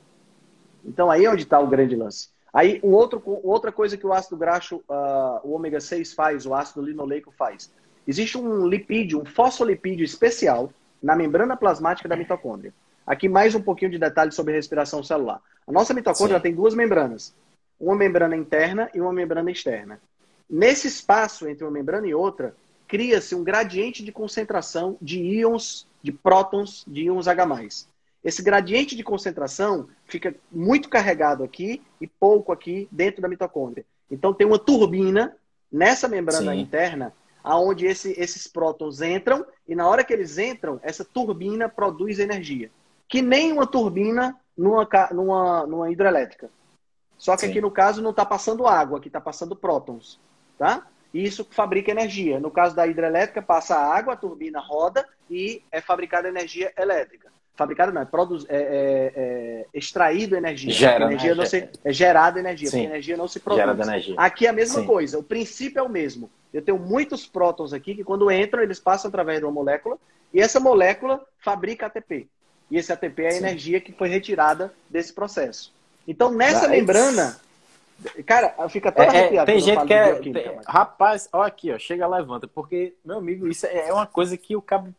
[0.83, 2.29] Então aí é onde está o grande lance.
[2.53, 6.53] Aí, um outro, outra coisa que o ácido graxo, uh, o ômega 6 faz, o
[6.53, 7.71] ácido linoleico faz.
[8.07, 12.73] Existe um lipídio, um fosfolipídio especial na membrana plasmática da mitocôndria.
[13.05, 15.41] Aqui mais um pouquinho de detalhes sobre respiração celular.
[15.67, 17.35] A nossa mitocôndria tem duas membranas,
[17.79, 19.99] uma membrana interna e uma membrana externa.
[20.49, 22.55] Nesse espaço entre uma membrana e outra,
[22.87, 27.47] cria-se um gradiente de concentração de íons, de prótons, de íons H+.
[28.23, 33.85] Esse gradiente de concentração fica muito carregado aqui e pouco aqui dentro da mitocôndria.
[34.09, 35.35] Então tem uma turbina
[35.71, 36.59] nessa membrana Sim.
[36.59, 37.13] interna
[37.43, 42.71] aonde esse, esses prótons entram e na hora que eles entram, essa turbina produz energia.
[43.07, 46.49] Que nem uma turbina numa, numa, numa hidrelétrica.
[47.17, 47.51] Só que Sim.
[47.51, 50.19] aqui no caso não está passando água, aqui está passando prótons.
[50.57, 50.87] Tá?
[51.13, 52.39] E isso fabrica energia.
[52.39, 57.91] No caso da hidrelétrica, passa água, a turbina roda e é fabricada energia elétrica fabricado
[57.91, 60.71] não, é, produz, é, é, é extraído energia.
[60.71, 61.35] Gera, energia né?
[61.35, 62.77] não se, é gerada energia, Sim.
[62.77, 63.65] porque energia não se produz.
[63.65, 64.15] Gera energia.
[64.17, 64.87] Aqui é a mesma Sim.
[64.87, 66.29] coisa, o princípio é o mesmo.
[66.53, 69.97] Eu tenho muitos prótons aqui que quando entram, eles passam através de uma molécula
[70.33, 72.27] e essa molécula fabrica ATP.
[72.69, 73.37] E esse ATP é a Sim.
[73.37, 75.73] energia que foi retirada desse processo.
[76.07, 77.39] Então, nessa membrana,
[78.25, 80.15] Cara, fica todo é, é, Tem gente que é.
[80.15, 80.33] Tem,
[80.65, 84.55] rapaz, olha aqui, ó, chega, levanta, porque, meu amigo, isso é, é uma coisa que
[84.55, 84.93] o cabo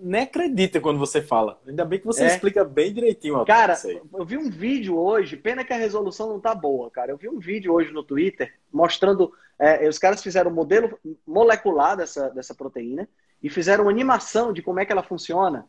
[0.00, 1.60] nem acredita quando você fala.
[1.66, 2.26] Ainda bem que você é.
[2.26, 3.44] explica bem direitinho.
[3.44, 3.74] Cara,
[4.14, 7.10] eu vi um vídeo hoje, pena que a resolução não tá boa, cara.
[7.10, 9.32] Eu vi um vídeo hoje no Twitter mostrando.
[9.58, 13.08] É, os caras fizeram um modelo molecular dessa, dessa proteína
[13.42, 15.66] e fizeram uma animação de como é que ela funciona.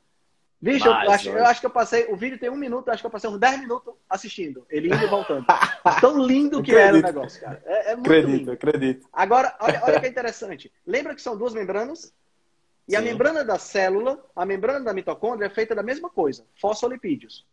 [0.60, 2.08] Vixe, eu, acho, eu acho que eu passei.
[2.10, 4.66] O vídeo tem um minuto, acho que eu passei uns 10 minutos assistindo.
[4.70, 5.46] Ele indo e voltando.
[6.02, 6.96] Tão lindo que acredito.
[6.96, 7.62] era o negócio, cara.
[7.64, 8.52] É, é muito acredito, lindo.
[8.52, 9.08] acredito.
[9.14, 10.72] Agora, olha, olha que interessante.
[10.86, 12.12] Lembra que são duas membranas?
[12.88, 12.98] E Sim.
[12.98, 17.46] a membrana da célula, a membrana da mitocôndria é feita da mesma coisa, fosfolipídios.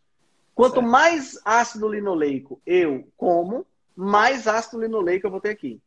[0.54, 0.88] Quanto certo.
[0.88, 3.66] mais ácido linoleico eu como,
[3.96, 5.80] mais ácido linoleico eu vou ter aqui.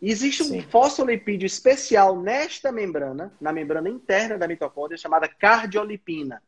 [0.00, 0.58] existe Sim.
[0.58, 6.42] um fosfolipídio especial nesta membrana, na membrana interna da mitocôndria, chamada cardiolipina.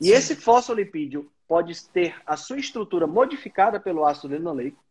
[0.00, 0.12] E Sim.
[0.12, 4.82] esse fosfolipídio pode ter a sua estrutura modificada pelo ácido linoleico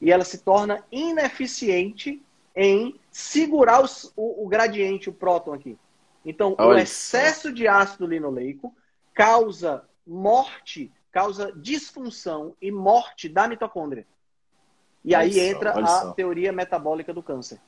[0.00, 2.22] e ela se torna ineficiente
[2.54, 5.78] em segurar os, o, o gradiente, o próton aqui.
[6.30, 6.76] Então, Olha.
[6.76, 8.72] o excesso de ácido linoleico
[9.12, 14.06] causa morte, causa disfunção e morte da mitocôndria.
[15.04, 16.12] E olha aí só, entra a só.
[16.12, 17.58] teoria metabólica do câncer.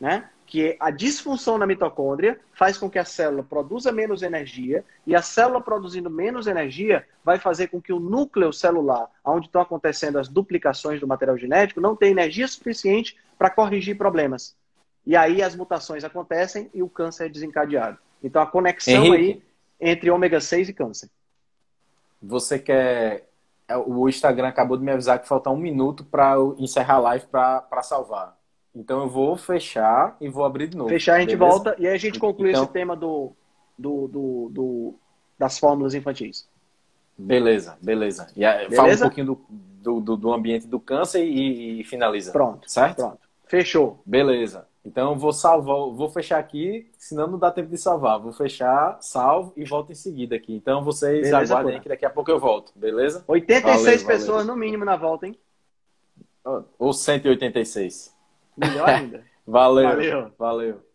[0.00, 0.28] Né?
[0.44, 5.22] Que a disfunção na mitocôndria faz com que a célula produza menos energia, e a
[5.22, 10.26] célula produzindo menos energia vai fazer com que o núcleo celular, onde estão acontecendo as
[10.26, 14.56] duplicações do material genético, não tenha energia suficiente para corrigir problemas.
[15.06, 17.98] E aí as mutações acontecem e o câncer é desencadeado.
[18.22, 19.42] Então a conexão Henrique,
[19.80, 21.10] aí entre ômega 6 e câncer.
[22.22, 23.28] Você quer.
[23.66, 27.26] É, o Instagram acabou de me avisar que falta um minuto para encerrar a live
[27.26, 28.36] para salvar.
[28.74, 30.88] Então eu vou fechar e vou abrir de novo.
[30.88, 31.50] Fechar, a gente beleza?
[31.50, 32.62] volta e aí a gente conclui então...
[32.62, 33.32] esse tema do,
[33.76, 34.94] do, do, do,
[35.38, 36.48] das fórmulas infantis.
[37.18, 38.28] Beleza, beleza.
[38.34, 38.76] E beleza?
[38.76, 39.38] fala um pouquinho
[39.80, 42.32] do, do, do ambiente do câncer e, e finaliza.
[42.32, 42.70] Pronto.
[42.70, 42.96] Certo?
[42.96, 43.18] Pronto.
[43.46, 44.00] Fechou.
[44.06, 44.66] Beleza.
[44.84, 48.18] Então vou salvar, vou fechar aqui, senão não dá tempo de salvar.
[48.18, 50.52] Vou fechar, salvo e volto em seguida aqui.
[50.52, 53.24] Então vocês beleza, aguardem que daqui a pouco eu volto, beleza?
[53.28, 54.54] 86 valeu, pessoas valeu.
[54.54, 55.38] no mínimo na volta, hein?
[56.78, 58.12] Ou 186.
[58.56, 59.24] Melhor ainda.
[59.46, 59.88] valeu.
[59.88, 60.32] Valeu.
[60.36, 60.91] valeu.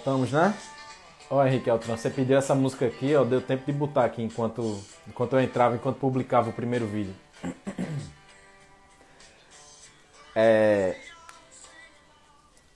[0.00, 0.54] Voltamos, né?
[1.28, 4.80] Ó, Henrique Altran, você pediu essa música aqui, ó, deu tempo de botar aqui enquanto,
[5.06, 7.14] enquanto eu entrava, enquanto publicava o primeiro vídeo.
[10.34, 10.96] É...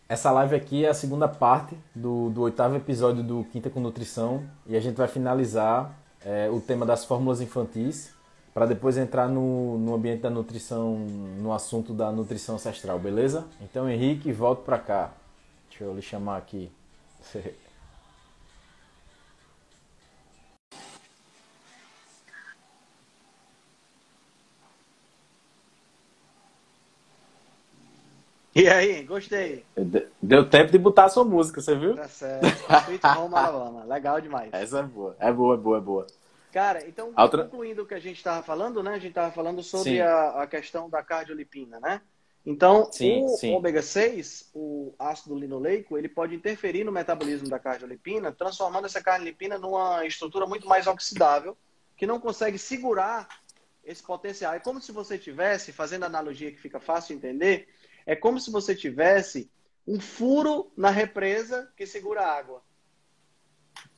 [0.07, 4.45] Essa live aqui é a segunda parte do, do oitavo episódio do Quinta com Nutrição
[4.67, 8.13] e a gente vai finalizar é, o tema das fórmulas infantis
[8.53, 10.99] para depois entrar no, no ambiente da nutrição,
[11.39, 13.47] no assunto da nutrição ancestral, beleza?
[13.63, 15.13] Então, Henrique, volto para cá.
[15.71, 16.71] Deixa eu lhe chamar aqui.
[28.57, 29.65] E aí, gostei.
[30.23, 31.97] Deu tempo de botar a sua música, você viu?
[31.97, 32.47] Tá certo.
[32.85, 33.85] Sweet Home Alabama.
[33.85, 34.51] Legal demais.
[34.53, 35.17] Essa é boa.
[35.19, 36.07] É boa, é boa, é boa.
[36.53, 37.43] Cara, então, Outra...
[37.43, 38.93] concluindo o que a gente estava falando, né?
[38.93, 42.01] A gente estava falando sobre a, a, questão da cardiolipina, né?
[42.47, 43.55] Então, sim, o sim.
[43.55, 49.57] ômega 6, o ácido linoleico, ele pode interferir no metabolismo da cardiolipina, transformando essa cardiolipina
[49.57, 51.57] numa estrutura muito mais oxidável,
[51.97, 53.29] que não consegue segurar
[53.83, 54.53] esse potencial.
[54.53, 57.69] É como se você tivesse, fazendo analogia que fica fácil de entender,
[58.05, 59.51] é como se você tivesse
[59.87, 62.63] um furo na represa que segura a água.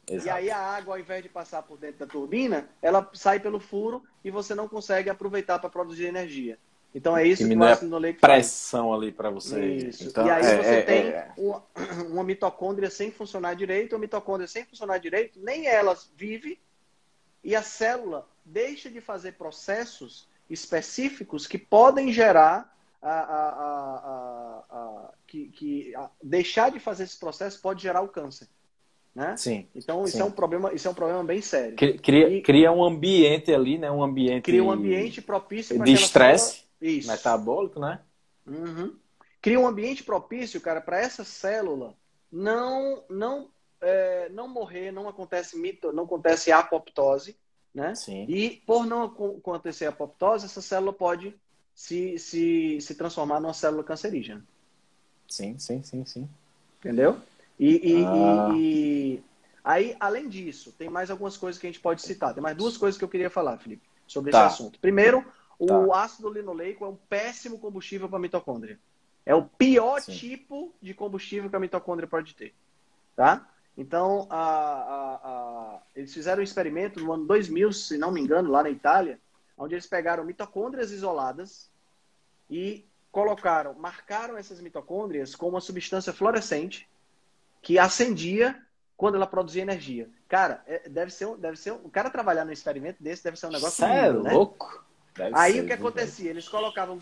[0.09, 0.26] Exato.
[0.26, 3.59] E aí a água, ao invés de passar por dentro da turbina, ela sai pelo
[3.59, 6.59] furo e você não consegue aproveitar para produzir energia.
[6.97, 9.03] Então é isso que, que o ácido linoleico pressão faz.
[9.03, 9.66] ali para você.
[9.66, 10.05] Isso.
[10.05, 11.62] Então, e aí é, você é, tem é, uma,
[12.09, 16.59] uma, mitocôndria sem funcionar direito, uma mitocôndria sem funcionar direito, nem ela vive
[17.44, 25.49] e a célula deixa de fazer processos específicos que podem gerar a, a, a, que,
[25.49, 25.92] que
[26.22, 28.49] deixar de fazer esse processo pode gerar o câncer.
[29.14, 29.36] Né?
[29.36, 29.66] Sim.
[29.74, 30.22] Então isso sim.
[30.22, 31.76] é um problema, isso é um problema bem sério.
[31.76, 33.90] Cria, e, cria um ambiente ali, né?
[33.90, 38.01] Um ambiente cria um ambiente propício de estresse metabólico, né?
[38.47, 38.97] Uhum.
[39.41, 41.95] Cria um ambiente propício, cara, para essa célula
[42.31, 43.49] não não
[43.81, 47.37] é, não morrer, não acontece mito, não acontece apoptose,
[47.74, 47.95] né?
[47.95, 48.24] Sim.
[48.29, 51.35] E por não acontecer apoptose, essa célula pode
[51.74, 54.45] se, se, se transformar numa célula cancerígena.
[55.29, 56.29] Sim, sim, sim, sim.
[56.79, 57.18] Entendeu?
[57.59, 58.49] E, e, ah.
[58.57, 59.22] e,
[59.62, 62.33] aí, além disso, tem mais algumas coisas que a gente pode citar.
[62.33, 64.47] Tem mais duas coisas que eu queria falar, Felipe, sobre tá.
[64.47, 64.79] esse assunto.
[64.79, 65.24] Primeiro,
[65.59, 66.02] o tá.
[66.02, 68.78] ácido linoleico é um péssimo combustível para a mitocôndria.
[69.24, 70.12] É o pior Sim.
[70.12, 72.54] tipo de combustível que a mitocôndria pode ter.
[73.14, 73.48] Tá?
[73.76, 78.50] Então, a, a, a, eles fizeram um experimento no ano 2000, se não me engano,
[78.50, 79.18] lá na Itália,
[79.57, 81.70] onde eles pegaram mitocôndrias isoladas
[82.48, 86.88] e colocaram, marcaram essas mitocôndrias com uma substância fluorescente
[87.62, 88.62] que acendia
[88.96, 90.09] quando ela produzia energia.
[90.28, 93.52] Cara, é, deve ser, deve ser o cara trabalhar num experimento desse deve ser um
[93.52, 94.32] negócio Sério, lindo, né?
[94.32, 94.84] louco.
[95.16, 96.30] Deve aí o que acontecia?
[96.30, 96.98] Eles colocavam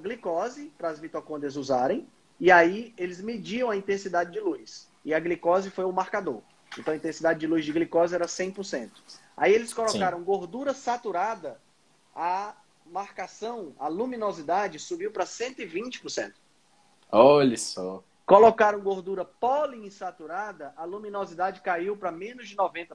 [0.00, 2.08] glicose para as mitocôndrias usarem
[2.40, 4.88] e aí eles mediam a intensidade de luz.
[5.04, 6.40] E a glicose foi o marcador.
[6.78, 8.90] Então a intensidade de luz de glicose era 100%.
[9.36, 10.24] Aí eles colocaram Sim.
[10.24, 11.60] gordura saturada,
[12.14, 12.54] a
[12.86, 16.32] marcação, a luminosidade subiu para 120%.
[17.10, 18.02] Olha só.
[18.26, 22.88] Colocaram gordura poliinsaturada, a luminosidade caiu para menos de 90%.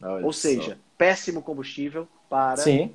[0.00, 0.80] Olha Ou seja, só.
[0.96, 2.94] péssimo combustível para sim.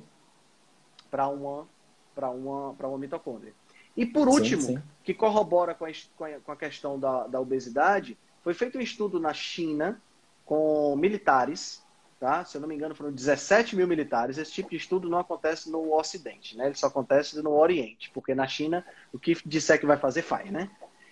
[1.10, 1.66] Para uma
[2.14, 3.52] para uma para uma mitocôndria.
[3.96, 4.82] E por último, sim, sim.
[5.02, 5.90] que corrobora com a,
[6.44, 10.00] com a questão da, da obesidade, foi feito um estudo na China
[10.44, 11.82] com militares,
[12.20, 12.44] tá?
[12.44, 14.38] Se eu não me engano, foram 17 mil militares.
[14.38, 16.66] Esse tipo de estudo não acontece no Ocidente, né?
[16.66, 20.50] Ele só acontece no Oriente, porque na China o que disser que vai fazer faz,
[20.50, 20.70] né?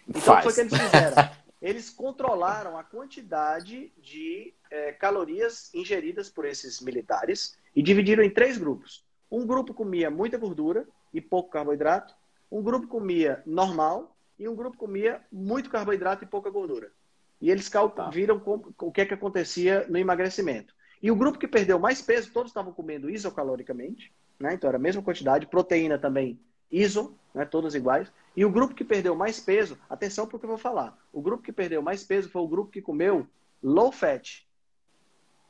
[0.09, 0.45] Então, Faz.
[0.45, 1.31] foi o que eles fizeram?
[1.61, 8.59] Eles controlaram a quantidade de é, calorias ingeridas por esses militares e dividiram em três
[8.59, 9.06] grupos.
[9.31, 12.15] Um grupo comia muita gordura e pouco carboidrato,
[12.51, 16.93] um grupo comia normal e um grupo comia muito carboidrato e pouca gordura.
[17.41, 18.09] E eles tá.
[18.11, 18.41] viram
[18.81, 20.75] o que, é que acontecia no emagrecimento.
[21.03, 24.55] E o grupo que perdeu mais peso, todos estavam comendo isocaloricamente, né?
[24.55, 27.45] então era a mesma quantidade, proteína também iso, né?
[27.45, 28.11] todas iguais.
[28.35, 30.97] E o grupo que perdeu mais peso, atenção para o que eu vou falar.
[31.13, 33.27] O grupo que perdeu mais peso foi o grupo que comeu
[33.63, 34.47] low fat,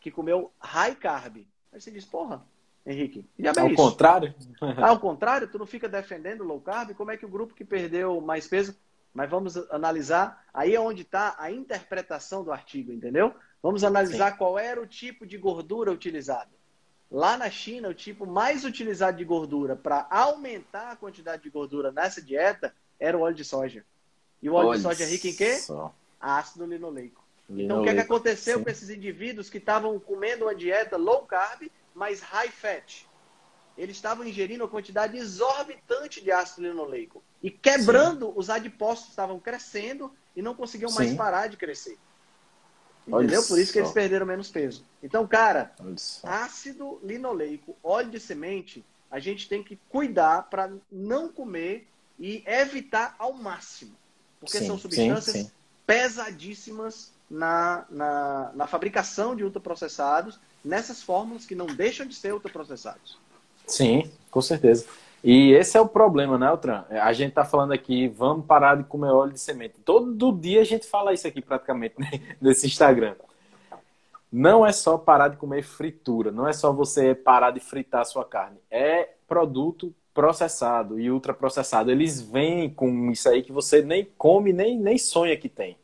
[0.00, 1.46] que comeu high carb.
[1.72, 2.44] Aí você diz, porra,
[2.86, 3.76] Henrique, já é Ao isso.
[3.76, 4.34] contrário?
[4.80, 6.94] Ao contrário, tu não fica defendendo low carb?
[6.94, 8.76] Como é que o grupo que perdeu mais peso?
[9.12, 13.34] Mas vamos analisar, aí é onde está a interpretação do artigo, entendeu?
[13.62, 14.38] Vamos analisar Sim.
[14.38, 16.50] qual era o tipo de gordura utilizada.
[17.10, 21.90] Lá na China, o tipo mais utilizado de gordura para aumentar a quantidade de gordura
[21.90, 23.84] nessa dieta era o óleo de soja.
[24.42, 25.54] E o óleo Olha de soja é rico em quê?
[25.56, 25.94] Só.
[26.20, 27.24] Ácido linoleico.
[27.48, 27.64] linoleico.
[27.64, 28.64] Então, o que, é que aconteceu Sim.
[28.64, 33.08] com esses indivíduos que estavam comendo uma dieta low carb, mas high fat?
[33.76, 37.22] Eles estavam ingerindo uma quantidade exorbitante de ácido linoleico.
[37.42, 38.32] E quebrando, Sim.
[38.36, 41.98] os adipócitos estavam crescendo e não conseguiam mais parar de crescer.
[43.06, 43.42] Entendeu?
[43.44, 44.84] Por isso que eles perderam menos peso.
[45.02, 45.74] Então, cara,
[46.22, 51.86] ácido linoleico, óleo de semente, a gente tem que cuidar para não comer
[52.18, 53.96] e evitar ao máximo.
[54.40, 55.50] Porque sim, são substâncias sim, sim.
[55.86, 63.18] pesadíssimas na, na, na fabricação de ultraprocessados, nessas fórmulas que não deixam de ser ultraprocessados.
[63.66, 64.86] Sim, com certeza.
[65.22, 66.84] E esse é o problema, né, Altran?
[66.88, 69.74] A gente tá falando aqui, vamos parar de comer óleo de semente.
[69.84, 72.10] Todo dia a gente fala isso aqui praticamente né,
[72.40, 73.14] nesse Instagram.
[74.30, 78.04] Não é só parar de comer fritura, não é só você parar de fritar a
[78.04, 78.58] sua carne.
[78.70, 81.90] É produto processado e ultraprocessado.
[81.90, 85.76] Eles vêm com isso aí que você nem come, nem, nem sonha que tem.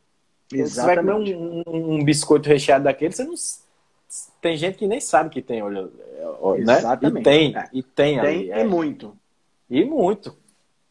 [0.60, 0.74] Exatamente.
[0.74, 3.34] Você vai comer um, um, um biscoito recheado daquele, você não.
[4.40, 5.92] Tem gente que nem sabe que tem óleo,
[6.64, 6.78] né?
[6.78, 7.20] Exatamente.
[7.20, 7.68] E tem, é.
[7.72, 8.50] e tem, tem ali.
[8.50, 8.60] É.
[8.60, 9.16] E muito.
[9.70, 10.36] E muito.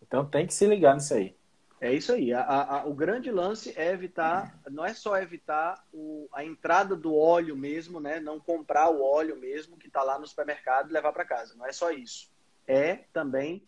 [0.02, 1.36] Então tem que se ligar nisso aí.
[1.80, 2.32] É isso aí.
[2.32, 7.16] A, a, o grande lance é evitar, não é só evitar o, a entrada do
[7.16, 8.20] óleo mesmo, né?
[8.20, 11.56] Não comprar o óleo mesmo que está lá no supermercado e levar para casa.
[11.56, 12.30] Não é só isso.
[12.68, 13.64] É também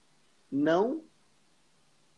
[0.52, 1.04] não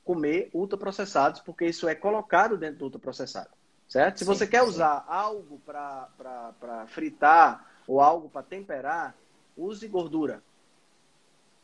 [0.03, 3.49] comer ultraprocessados, porque isso é colocado dentro do ultraprocessado.
[3.95, 4.17] Certo?
[4.17, 4.67] Se sim, você quer sim.
[4.67, 9.15] usar algo para fritar ou algo para temperar,
[9.55, 10.43] use gordura.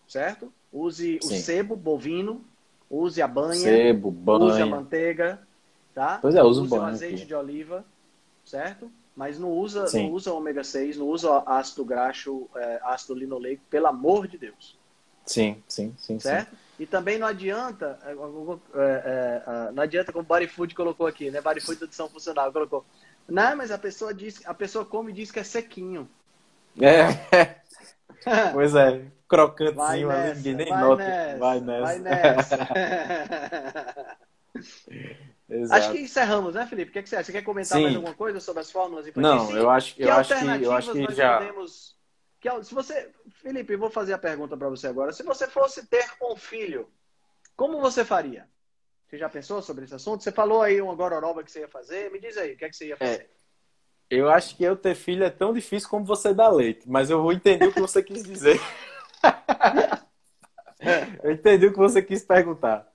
[0.07, 0.49] Certo?
[0.71, 1.27] Use Sim.
[1.27, 2.41] o sebo bovino,
[2.89, 4.45] use a banha, sebo, banha.
[4.45, 5.45] use a manteiga,
[5.93, 6.19] tá?
[6.21, 7.25] Pois é, use, o azeite aqui.
[7.25, 7.84] de oliva,
[8.45, 8.89] certo?
[9.13, 13.88] Mas não usa, não usa ômega 6, não usa ácido graxo, é, ácido linoleico, pelo
[13.88, 14.79] amor de Deus.
[15.25, 16.17] Sim, sim, sim.
[16.17, 16.51] Certo?
[16.51, 16.57] Sim.
[16.82, 18.15] E também não adianta, é, é,
[19.45, 21.39] é, não adianta como o Bodyfood colocou aqui, né?
[21.39, 22.84] Bodyfood da edição funcional colocou.
[23.29, 26.09] Não, mas a pessoa diz, a pessoa come e diz que é sequinho.
[26.82, 27.05] É.
[28.51, 31.03] pois é crocantezinho ali, ninguém nem vai nota.
[31.03, 31.86] Nessa, vai nessa.
[31.86, 31.99] Vai
[35.49, 35.75] nessa.
[35.75, 36.89] acho que encerramos, né, Felipe?
[36.89, 37.25] O que, é que você acha?
[37.25, 37.84] Você quer comentar Sim.
[37.84, 39.05] mais alguma coisa sobre as fórmulas?
[39.15, 41.38] Não, eu acho, que, eu acho que eu acho que já.
[41.38, 41.95] Podemos...
[42.42, 45.14] Que, se você, Felipe, eu vou fazer a pergunta para você agora.
[45.14, 46.89] Se você fosse ter um filho,
[47.56, 48.50] como você faria?
[49.08, 50.24] Você já pensou sobre esse assunto?
[50.24, 52.10] Você falou aí uma gororoba que você ia fazer.
[52.10, 53.22] Me diz aí, o que é que você ia fazer?
[53.22, 53.28] É,
[54.10, 57.22] eu acho que eu ter filho é tão difícil como você dar leite, mas eu
[57.22, 58.60] vou entender o que você quis dizer.
[61.24, 62.92] eu entendi o que você quis perguntar.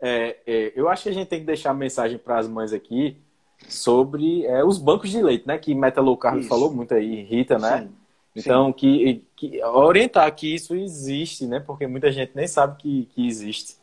[0.00, 2.72] É, é, eu acho que a gente tem que deixar a mensagem para as mães
[2.72, 3.22] aqui
[3.68, 5.58] sobre é, os bancos de leite, né?
[5.58, 7.82] Que Meta Low Carb falou muito aí, Rita, né?
[7.82, 8.03] Sim.
[8.34, 11.60] Então, que, que, orientar que isso existe, né?
[11.60, 13.76] Porque muita gente nem sabe que, que existe.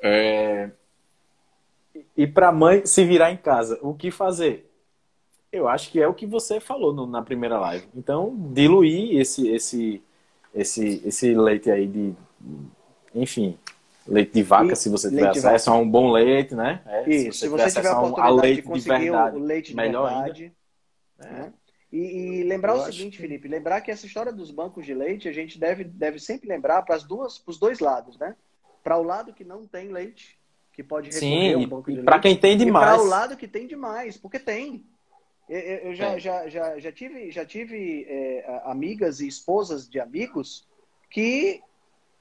[0.00, 0.70] É...
[2.16, 4.70] E para a mãe se virar em casa, o que fazer?
[5.50, 7.88] Eu acho que é o que você falou no, na primeira live.
[7.94, 10.02] Então, diluir esse, esse,
[10.54, 12.14] esse, esse leite aí de.
[13.14, 13.56] Enfim,
[14.06, 16.82] leite de vaca, e se você tiver acesso a um bom leite, né?
[16.84, 19.36] É, Isso, se você, se você tiver a oportunidade a leite de conseguir de verdade,
[19.36, 20.52] o leite de melhor verdade.
[21.18, 21.52] Né?
[21.92, 23.22] E, e, lembrar Eu o seguinte, que...
[23.22, 26.82] Felipe, lembrar que essa história dos bancos de leite, a gente deve, deve sempre lembrar
[26.82, 28.36] para os dois lados, né?
[28.82, 30.38] Para o lado que não tem leite,
[30.72, 32.04] que pode recorrer Sim, ao banco de leite.
[32.04, 32.86] Para quem tem demais.
[32.86, 34.84] para o lado que tem demais, porque tem.
[35.48, 36.18] Eu, eu já, é.
[36.18, 40.68] já, já, já tive, já tive é, amigas e esposas de amigos
[41.08, 41.62] que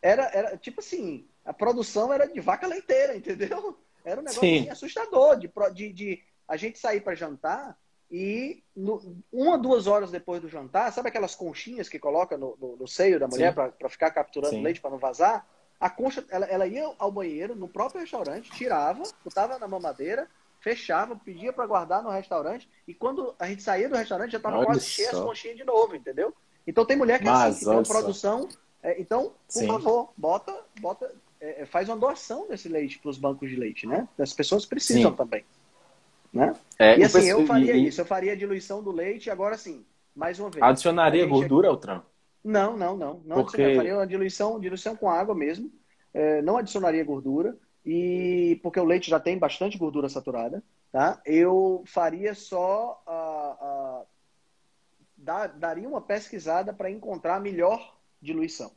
[0.01, 3.78] era, era tipo assim, a produção era de vaca leiteira, entendeu?
[4.03, 7.76] Era um negócio assim, assustador de, de, de, a gente sair para jantar
[8.11, 12.75] e no, uma, duas horas depois do jantar, sabe aquelas conchinhas que coloca no, no,
[12.77, 14.61] no seio da mulher para ficar capturando Sim.
[14.61, 15.47] leite para não vazar?
[15.79, 20.29] A concha, ela, ela ia ao banheiro no próprio restaurante, tirava, botava na mamadeira,
[20.59, 24.63] fechava, pedia para guardar no restaurante e quando a gente saía do restaurante já estava
[24.63, 26.33] quase cheia as conchinhas de novo, entendeu?
[26.65, 28.47] Então tem mulher que é assim, que tem uma produção.
[28.82, 29.67] É, então, por Sim.
[29.67, 33.87] favor, bota, bota, é, é faz uma doação desse leite para os bancos de leite,
[33.87, 34.07] né?
[34.17, 35.17] As pessoas precisam Sim.
[35.17, 35.45] também.
[36.36, 36.53] Né?
[36.78, 39.57] É, e assim, eu, eu faria e, isso, eu faria a diluição do leite agora
[39.57, 40.62] sim, mais uma vez.
[40.62, 42.03] Adicionaria gordura ao tram?
[42.43, 43.21] Não, não, não.
[43.25, 43.62] não Porque...
[43.62, 45.71] Eu faria uma diluição, diluição com água mesmo.
[46.13, 51.21] É, não adicionaria gordura e porque o leite já tem bastante gordura saturada, tá?
[51.25, 53.01] Eu faria só
[55.16, 58.71] dar, daria uma pesquisada para encontrar a melhor diluição,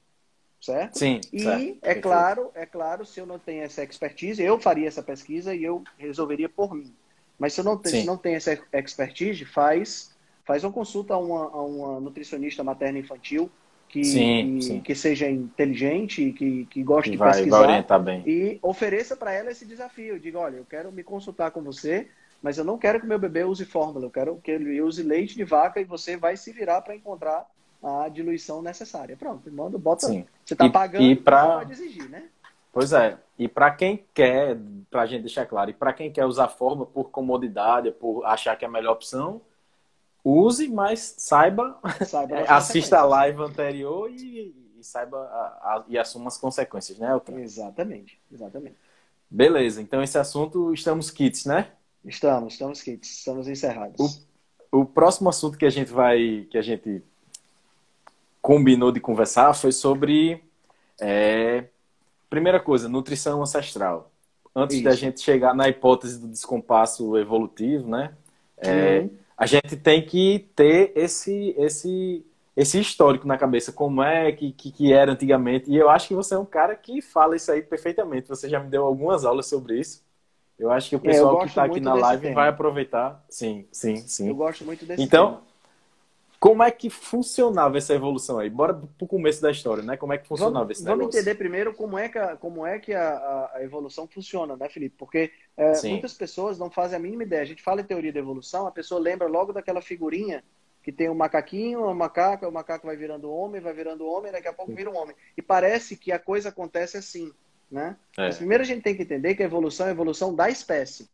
[0.60, 0.98] certo?
[0.98, 1.20] Sim.
[1.32, 1.78] E certo.
[1.82, 5.64] é claro, é claro, se eu não tenho essa expertise, eu faria essa pesquisa e
[5.64, 6.94] eu resolveria por mim.
[7.38, 11.62] Mas se não, se não tenho essa expertise, faz faz uma consulta a uma, a
[11.62, 13.50] uma nutricionista materna infantil
[13.86, 14.80] que, sim, que, sim.
[14.80, 17.58] que, seja inteligente, que, que goste que de vai, pesquisar.
[17.58, 18.22] Vai orientar bem.
[18.26, 20.18] E ofereça para ela esse desafio.
[20.18, 22.08] Diga, olha, eu quero me consultar com você,
[22.42, 25.34] mas eu não quero que meu bebê use fórmula, eu quero que ele use leite
[25.34, 27.46] de vaca e você vai se virar para encontrar
[27.82, 29.16] a diluição necessária.
[29.16, 30.06] Pronto, manda, bota.
[30.06, 30.24] Sim.
[30.44, 31.58] Você está pagando, e pra...
[31.58, 32.24] pode exigir, né?
[32.72, 33.18] Pois é.
[33.38, 34.58] E para quem quer,
[34.90, 38.56] para a gente deixar claro, e para quem quer usar fórmula por comodidade, por achar
[38.56, 39.40] que é a melhor opção,
[40.24, 46.26] use, mas saiba, saiba assista a live anterior e, e saiba a, a, e assuma
[46.28, 47.38] as consequências, né, Elton?
[47.38, 48.76] Exatamente, exatamente.
[49.30, 51.70] Beleza, então esse assunto estamos kits, né?
[52.04, 54.26] Estamos, estamos kits, estamos encerrados.
[54.72, 57.02] O, o próximo assunto que a gente vai, que a gente
[58.40, 60.42] combinou de conversar foi sobre.
[61.00, 61.66] É,
[62.28, 64.10] primeira coisa, nutrição ancestral.
[64.54, 64.84] Antes Isso.
[64.84, 68.12] da gente chegar na hipótese do descompasso evolutivo, né?
[68.56, 69.10] É, uhum.
[69.36, 72.26] A gente tem que ter esse, esse,
[72.56, 75.70] esse histórico na cabeça, como é que, que, que, era antigamente.
[75.70, 78.28] E eu acho que você é um cara que fala isso aí perfeitamente.
[78.28, 80.02] Você já me deu algumas aulas sobre isso.
[80.58, 82.34] Eu acho que o é, pessoal é, que está aqui na live tema.
[82.34, 83.24] vai aproveitar.
[83.28, 84.28] Sim, sim, sim.
[84.28, 85.42] Eu gosto muito desse Então, tema.
[86.40, 88.48] Como é que funcionava essa evolução aí?
[88.48, 89.96] Bora para o começo da história, né?
[89.96, 91.00] Como é que funcionava vamos, esse negócio?
[91.00, 94.68] Vamos entender primeiro como é que a, como é que a, a evolução funciona, né,
[94.68, 94.94] Felipe?
[94.96, 97.42] Porque é, muitas pessoas não fazem a mínima ideia.
[97.42, 100.44] A gente fala em teoria da evolução, a pessoa lembra logo daquela figurinha
[100.80, 104.48] que tem um macaquinho, uma macaca, o macaco vai virando homem, vai virando homem, daqui
[104.48, 105.14] a pouco vira um homem.
[105.36, 107.32] E parece que a coisa acontece assim.
[107.70, 107.96] Né?
[108.16, 108.22] É.
[108.22, 111.10] Mas primeiro a gente tem que entender que a evolução é a evolução da espécie.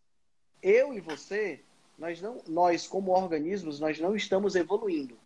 [0.62, 1.60] Eu e você,
[1.98, 5.16] nós, não, nós como organismos, nós não estamos evoluindo.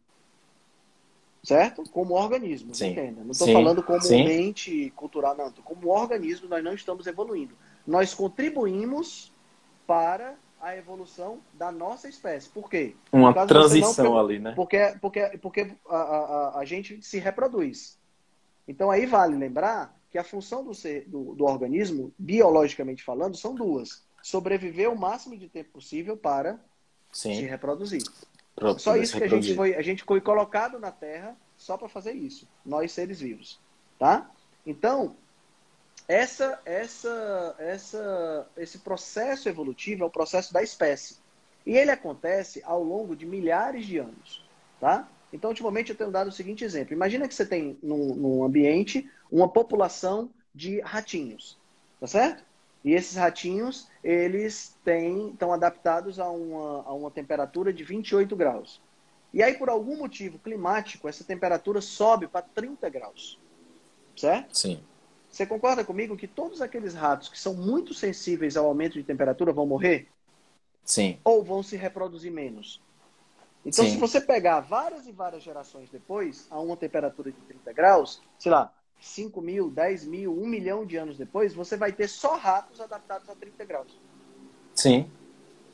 [1.42, 1.84] Certo?
[1.90, 2.90] Como organismos, Sim.
[2.90, 3.22] entenda.
[3.22, 4.24] Não estou falando como Sim.
[4.24, 5.50] mente cultural, não.
[5.52, 7.54] Como organismo, nós não estamos evoluindo.
[7.86, 9.32] Nós contribuímos
[9.86, 12.48] para a evolução da nossa espécie.
[12.48, 12.96] Por quê?
[13.12, 14.52] Uma Por transição não, ali, né?
[14.54, 17.96] Porque, porque, porque a, a, a gente se reproduz.
[18.66, 23.54] Então aí vale lembrar que a função do, ser, do, do organismo, biologicamente falando, são
[23.54, 24.06] duas.
[24.28, 26.60] Sobreviver o máximo de tempo possível para
[27.10, 27.34] Sim.
[27.34, 28.02] se reproduzir.
[28.76, 32.12] Só isso que a gente, foi, a gente foi colocado na Terra só para fazer
[32.12, 32.46] isso.
[32.62, 33.58] Nós, seres vivos.
[33.98, 34.30] Tá?
[34.66, 35.16] Então,
[36.06, 41.16] essa, essa, essa, esse processo evolutivo é o processo da espécie.
[41.64, 44.44] E ele acontece ao longo de milhares de anos.
[44.78, 45.08] Tá?
[45.32, 46.92] Então, ultimamente, eu tenho dado o seguinte exemplo.
[46.92, 51.56] Imagina que você tem num, num ambiente uma população de ratinhos,
[51.98, 52.46] tá certo?
[52.84, 58.80] E esses ratinhos, eles têm, estão adaptados a uma, a uma temperatura de 28 graus.
[59.34, 63.38] E aí, por algum motivo climático, essa temperatura sobe para 30 graus.
[64.16, 64.56] Certo?
[64.56, 64.82] Sim.
[65.30, 69.52] Você concorda comigo que todos aqueles ratos que são muito sensíveis ao aumento de temperatura
[69.52, 70.08] vão morrer?
[70.82, 71.20] Sim.
[71.22, 72.80] Ou vão se reproduzir menos?
[73.62, 73.90] Então, Sim.
[73.90, 78.50] se você pegar várias e várias gerações depois, a uma temperatura de 30 graus, sei
[78.50, 82.80] lá, 5 mil, 10 mil, 1 milhão de anos depois, você vai ter só ratos
[82.80, 84.00] adaptados a 30 graus.
[84.74, 85.10] Sim.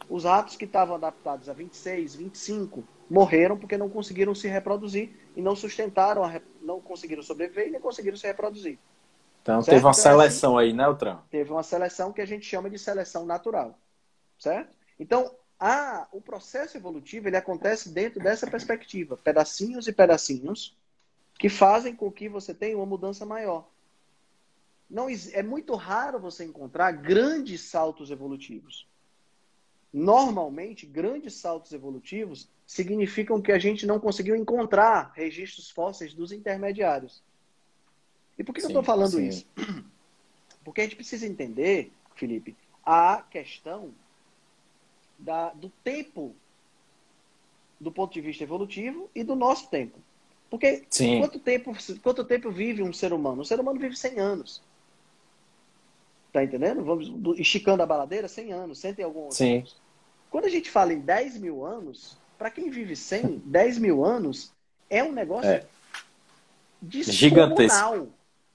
[0.08, 5.40] Os ratos que estavam adaptados a 26, 25, morreram porque não conseguiram se reproduzir e
[5.40, 8.78] não sustentaram, a, não conseguiram sobreviver e nem conseguiram se reproduzir.
[9.42, 9.74] Então certo?
[9.74, 11.18] teve uma então, seleção assim, aí, né, Altran?
[11.30, 13.78] Teve uma seleção que a gente chama de seleção natural.
[14.38, 14.76] Certo?
[14.98, 20.76] Então, a, o processo evolutivo ele acontece dentro dessa perspectiva, pedacinhos e pedacinhos
[21.38, 23.68] que fazem com que você tenha uma mudança maior.
[24.88, 28.86] Não é muito raro você encontrar grandes saltos evolutivos.
[29.92, 37.22] Normalmente, grandes saltos evolutivos significam que a gente não conseguiu encontrar registros fósseis dos intermediários.
[38.38, 39.28] E por que sim, eu estou falando sim.
[39.28, 39.46] isso?
[40.64, 43.94] Porque a gente precisa entender, Felipe, a questão
[45.18, 46.34] da, do tempo
[47.78, 49.98] do ponto de vista evolutivo e do nosso tempo.
[50.54, 51.18] Porque Sim.
[51.18, 53.42] quanto tempo, quanto tempo vive um ser humano?
[53.42, 54.62] Um ser humano vive 100 anos.
[56.32, 56.84] Tá entendendo?
[56.84, 57.10] Vamos
[57.40, 59.58] esticando a baladeira, 100 anos, 100 e alguns Sim.
[59.58, 59.76] anos.
[60.30, 64.52] Quando a gente fala em 10 mil anos, para quem vive 100, 10 mil anos
[64.88, 65.66] é um negócio é.
[66.88, 68.08] gigantesco.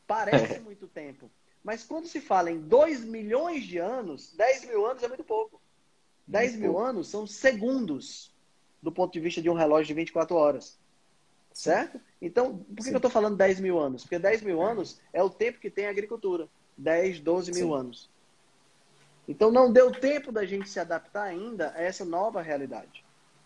[0.08, 0.60] Parece é.
[0.62, 1.30] muito tempo.
[1.62, 5.60] Mas quando se fala em 2 milhões de anos, 10 mil anos é muito pouco.
[6.26, 8.34] 10 mil anos são segundos
[8.82, 10.78] do ponto de vista de um relógio de 24 horas.
[11.60, 11.99] Certo?
[12.22, 14.03] Então, por que, eu estou falando 10 mil anos?
[14.03, 16.48] Porque 10 mil anos é o tempo que tem a agricultura.
[16.77, 17.76] 10, 12 mil Sim.
[17.76, 18.10] anos.
[19.27, 23.03] Então, não deu tempo da gente se adaptar ainda a essa nova realidade.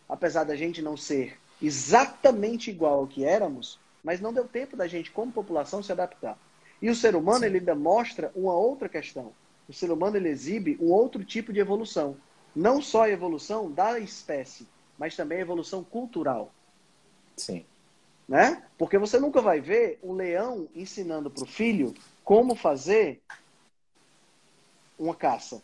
[0.08, 4.86] Apesar da gente não ser exatamente igual ao que éramos, mas não deu tempo da
[4.86, 6.38] gente, como população, se adaptar.
[6.80, 7.46] E o ser humano, Sim.
[7.46, 9.34] ele ainda mostra uma outra questão.
[9.68, 12.16] O ser humano, ele exibe um outro tipo de evolução.
[12.56, 14.68] Não só a evolução da espécie,
[15.00, 16.54] mas também a evolução cultural.
[17.36, 17.66] Sim.
[18.28, 18.64] Né?
[18.78, 21.94] Porque você nunca vai ver um leão ensinando para o filho
[22.24, 23.22] como fazer
[24.98, 25.62] uma caça.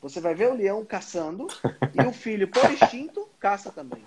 [0.00, 1.46] Você vai ver o leão caçando
[1.94, 4.04] e o filho, por instinto, caça também.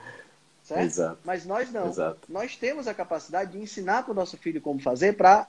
[0.62, 0.82] Certo?
[0.82, 1.20] Exato.
[1.24, 1.88] Mas nós não.
[1.88, 2.20] Exato.
[2.28, 5.48] Nós temos a capacidade de ensinar para o nosso filho como fazer para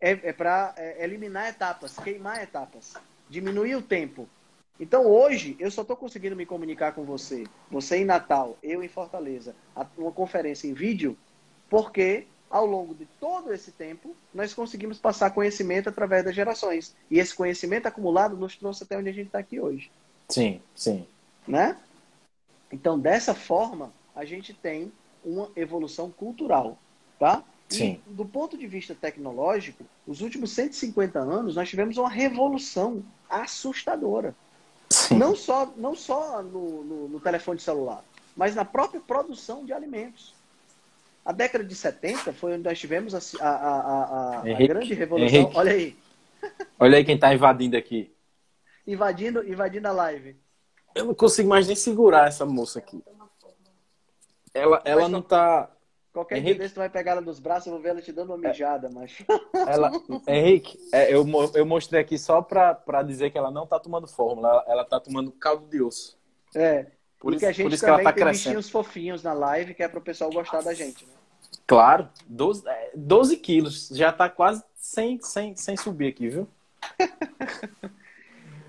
[0.00, 2.94] é, é para é, eliminar etapas, queimar etapas,
[3.28, 4.28] diminuir o tempo.
[4.80, 8.88] Então hoje eu só estou conseguindo me comunicar com você, você em Natal, eu em
[8.88, 9.54] Fortaleza,
[9.96, 11.16] uma conferência em vídeo,
[11.74, 16.94] porque ao longo de todo esse tempo nós conseguimos passar conhecimento através das gerações.
[17.10, 19.90] E esse conhecimento acumulado nos trouxe até onde a gente está aqui hoje.
[20.28, 21.04] Sim, sim.
[21.48, 21.76] Né?
[22.70, 24.92] Então dessa forma a gente tem
[25.24, 26.78] uma evolução cultural,
[27.18, 27.42] tá?
[27.68, 28.00] Sim.
[28.06, 34.32] E, do ponto de vista tecnológico, os últimos 150 anos, nós tivemos uma revolução assustadora.
[34.90, 35.16] Sim.
[35.16, 38.04] Não só, não só no, no, no telefone celular,
[38.36, 40.34] mas na própria produção de alimentos.
[41.24, 44.94] A década de 70 foi onde nós tivemos a, a, a, a, Henrique, a grande
[44.94, 45.38] revolução.
[45.38, 45.56] Henrique.
[45.56, 45.96] Olha aí.
[46.78, 48.14] Olha aí quem está invadindo aqui.
[48.86, 50.36] Invadindo, invadindo a live.
[50.94, 53.02] Eu não consigo mais nem segurar essa moça aqui.
[54.52, 55.74] Ela, ela não está
[56.14, 58.12] Qualquer Henrique, dia desse tu vai pegar ela nos braços, eu vou ver ela te
[58.12, 58.48] dando uma é.
[58.48, 59.18] mijada, mas.
[59.66, 59.90] Ela,
[60.28, 64.48] Henrique, é, eu, eu mostrei aqui só para dizer que ela não tá tomando fórmula,
[64.48, 66.16] ela, ela tá tomando caldo de osso.
[66.54, 66.86] É.
[67.24, 68.52] Por isso, a gente por isso que ela tá tem crescendo.
[68.52, 71.12] bichinhos fofinhos na live, que é para o pessoal gostar da gente, né?
[71.66, 72.64] Claro, 12,
[72.94, 76.48] 12 é, quilos, já tá quase sem, sem, sem subir aqui, viu?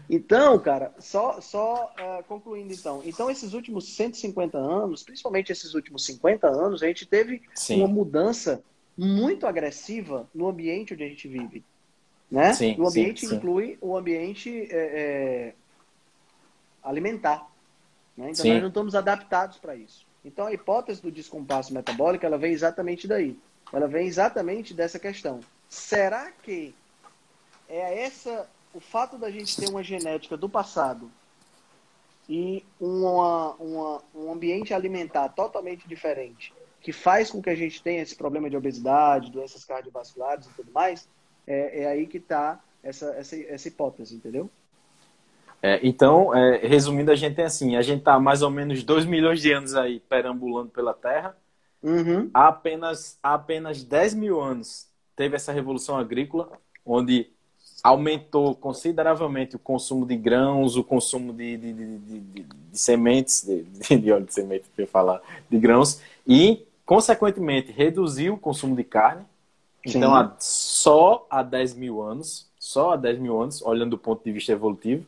[0.07, 3.02] Então, cara, só, só uh, concluindo então.
[3.03, 7.80] Então, esses últimos 150 anos, principalmente esses últimos 50 anos, a gente teve Sim.
[7.80, 8.64] uma mudança
[8.95, 11.64] muito agressiva no ambiente onde a gente vive.
[12.30, 12.53] Né?
[12.53, 15.53] Sim, o ambiente sim, inclui o ambiente é, é,
[16.84, 17.49] alimentar.
[18.17, 18.31] Né?
[18.31, 20.05] Então, nós não estamos adaptados para isso.
[20.23, 23.37] Então, a hipótese do descompasso metabólico, ela vem exatamente daí.
[23.71, 25.39] Ela vem exatamente dessa questão.
[25.69, 26.73] Será que
[27.67, 31.09] é essa o fato da gente ter uma genética do passado
[32.27, 38.01] e uma, uma, um ambiente alimentar totalmente diferente, que faz com que a gente tenha
[38.01, 41.07] esse problema de obesidade, doenças cardiovasculares e tudo mais,
[41.47, 44.49] é, é aí que está essa, essa, essa hipótese, entendeu?
[45.65, 49.03] É, então, é, resumindo, a gente tem assim, a gente está mais ou menos 2
[49.05, 51.35] milhões de anos aí perambulando pela Terra.
[51.81, 52.29] Uhum.
[52.31, 54.85] Há, apenas, há apenas 10 mil anos
[55.15, 56.51] teve essa revolução agrícola,
[56.85, 57.31] onde
[57.83, 63.43] aumentou consideravelmente o consumo de grãos, o consumo de, de, de, de, sementes,
[63.89, 65.19] de, óleo de semente, eu falar,
[65.49, 69.25] de grãos, e, consequentemente, reduziu o consumo de carne.
[69.83, 69.97] Sim.
[69.97, 74.31] Então, só há 10 mil anos, só há 10 mil anos, olhando do ponto de
[74.31, 75.03] vista evolutivo,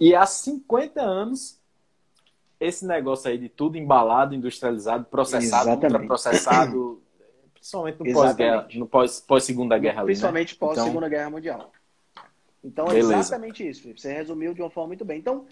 [0.00, 1.60] e há 50 anos,
[2.58, 7.02] esse negócio aí de tudo embalado, industrializado, processado, ultraprocessado,
[7.52, 10.04] principalmente no pós-guerra, no pós-segunda pós guerra.
[10.04, 10.58] Principalmente ali, né?
[10.58, 11.72] pós-segunda então, guerra mundial.
[12.64, 13.18] Então é Beleza.
[13.18, 14.00] exatamente isso, Felipe.
[14.00, 15.18] Você resumiu de uma forma muito bem.
[15.18, 15.46] Então,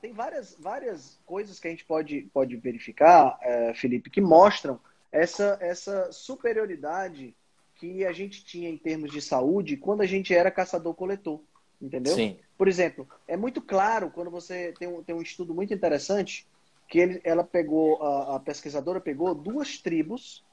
[0.00, 4.78] tem várias, várias coisas que a gente pode, pode verificar, uh, Felipe, que mostram
[5.10, 7.34] essa, essa superioridade
[7.74, 11.40] que a gente tinha em termos de saúde quando a gente era caçador-coletor.
[11.80, 12.14] Entendeu?
[12.14, 12.38] Sim.
[12.56, 16.46] Por exemplo, é muito claro quando você tem um, tem um estudo muito interessante
[16.88, 20.44] que ele, ela pegou, a, a pesquisadora pegou duas tribos,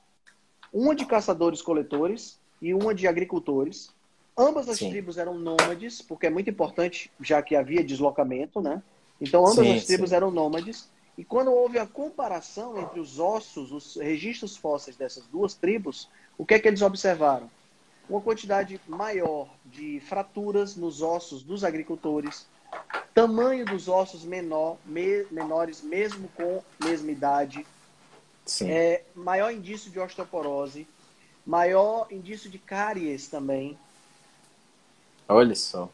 [0.71, 3.93] uma de caçadores-coletores e uma de agricultores,
[4.37, 4.89] Ambas as Sim.
[4.89, 8.81] tribos eram nômades, porque é muito importante, já que havia deslocamento, né?
[9.21, 10.15] Então, ambas sim, as tribos sim.
[10.15, 10.89] eram nômades.
[11.15, 16.45] E quando houve a comparação entre os ossos, os registros fósseis dessas duas tribos, o
[16.45, 17.49] que é que eles observaram?
[18.09, 22.45] Uma quantidade maior de fraturas nos ossos dos agricultores,
[23.13, 27.65] tamanho dos ossos menor, me, menores, mesmo com mesma idade,
[28.61, 30.87] é, maior indício de osteoporose,
[31.45, 33.77] maior indício de cáries também,
[35.27, 35.89] Olha só.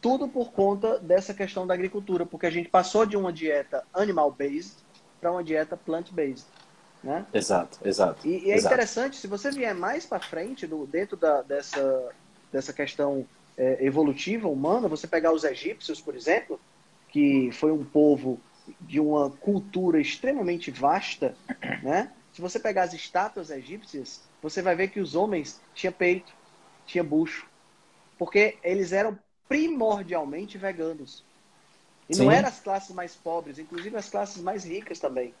[0.00, 4.76] Tudo por conta dessa questão da agricultura, porque a gente passou de uma dieta animal-based
[5.20, 6.46] para uma dieta plant-based.
[7.04, 7.26] Né?
[7.34, 8.26] Exato, exato.
[8.26, 8.74] E, e é exato.
[8.74, 12.12] interessante, se você vier mais para frente, do, dentro da, dessa,
[12.50, 13.26] dessa questão
[13.58, 16.58] é, evolutiva humana, você pegar os egípcios, por exemplo,
[17.10, 18.40] que foi um povo
[18.80, 21.36] de uma cultura extremamente vasta,
[21.84, 22.10] né?
[22.32, 26.32] Se você pegar as estátuas egípcias, você vai ver que os homens tinham peito,
[26.86, 27.46] tinha bucho,
[28.18, 31.22] porque eles eram primordialmente veganos.
[32.08, 32.24] E Sim.
[32.24, 35.34] não eram as classes mais pobres, inclusive as classes mais ricas também.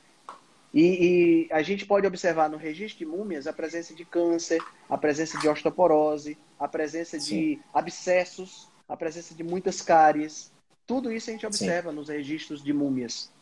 [0.74, 4.60] E, e, a gente pode observar no registro de múmias a presença de câncer,
[4.90, 7.36] a presença de osteoporose, a presença Sim.
[7.36, 10.52] de abscessos, a presença de muitas cáries.
[10.84, 11.96] Tudo isso a gente observa Sim.
[11.96, 13.32] nos registros de múmias.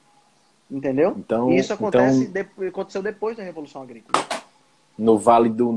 [0.71, 1.15] Entendeu?
[1.19, 4.25] Então, e isso acontece então, de, aconteceu depois da Revolução Agrícola.
[4.99, 5.73] No Vale do,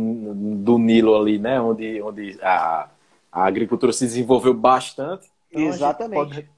[0.55, 1.59] do Nilo ali, né?
[1.59, 2.89] Onde, onde a,
[3.31, 5.29] a agricultura se desenvolveu bastante.
[5.49, 6.15] Então Exatamente.
[6.15, 6.49] Pode...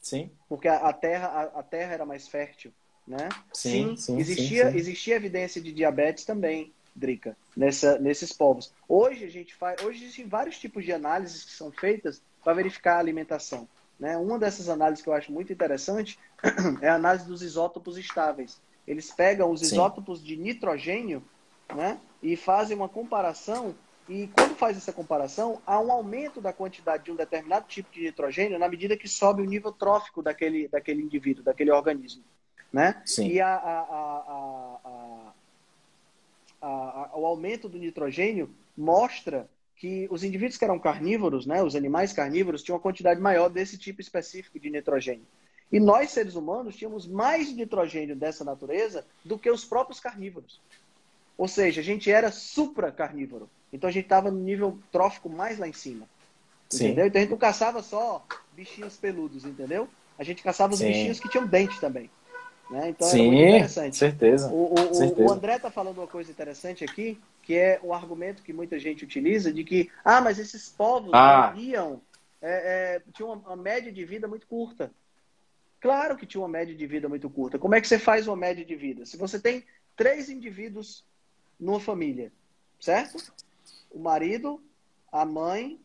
[0.00, 0.30] Sim.
[0.48, 2.72] Porque a terra, a, a, terra era mais fértil,
[3.06, 3.28] né?
[3.52, 8.72] Sim, sim, sim existia, sim, existia evidência de diabetes também, Drica, nessa, nesses povos.
[8.88, 12.96] Hoje a gente faz, hoje existem vários tipos de análises que são feitas para verificar
[12.96, 13.66] a alimentação.
[13.98, 14.16] Né?
[14.16, 16.18] Uma dessas análises que eu acho muito interessante
[16.82, 18.60] é a análise dos isótopos estáveis.
[18.86, 21.22] Eles pegam os isótopos de nitrogênio
[21.74, 23.74] né, e fazem uma comparação
[24.08, 28.02] e quando faz essa comparação, há um aumento da quantidade de um determinado tipo de
[28.02, 32.22] nitrogênio na medida que sobe o nível trófico daquele, daquele indivíduo, daquele organismo.
[32.72, 33.02] Né?
[33.04, 33.28] Sim.
[33.28, 35.32] E a, a,
[36.62, 42.12] a, o aumento do nitrogênio mostra que os indivíduos que eram carnívoros, né, os animais
[42.12, 45.26] carnívoros, tinham uma quantidade maior desse tipo específico de nitrogênio.
[45.72, 50.60] E nós, seres humanos, tínhamos mais nitrogênio dessa natureza do que os próprios carnívoros.
[51.36, 53.48] Ou seja, a gente era supra-carnívoro.
[53.72, 56.06] Então a gente estava no nível trófico mais lá em cima.
[56.68, 56.86] Sim.
[56.86, 57.06] Entendeu?
[57.06, 58.24] Então a gente não caçava só
[58.54, 59.88] bichinhos peludos, entendeu?
[60.18, 60.88] A gente caçava os Sim.
[60.88, 62.10] bichinhos que tinham dente também.
[62.72, 62.88] Né?
[62.88, 63.96] Então Sim, muito interessante.
[63.98, 64.48] Certeza.
[64.48, 65.28] O, o, certeza.
[65.28, 69.04] o André está falando uma coisa interessante aqui, que é o argumento que muita gente
[69.04, 71.52] utiliza de que, ah, mas esses povos ah.
[71.54, 72.00] morriam,
[72.40, 74.90] é, é, tinham uma, uma média de vida muito curta.
[75.82, 77.58] Claro que tinha uma média de vida muito curta.
[77.58, 79.04] Como é que você faz uma média de vida?
[79.04, 79.62] Se você tem
[79.94, 81.04] três indivíduos
[81.60, 82.32] numa família,
[82.80, 83.22] certo?
[83.90, 84.62] O marido,
[85.12, 85.78] a mãe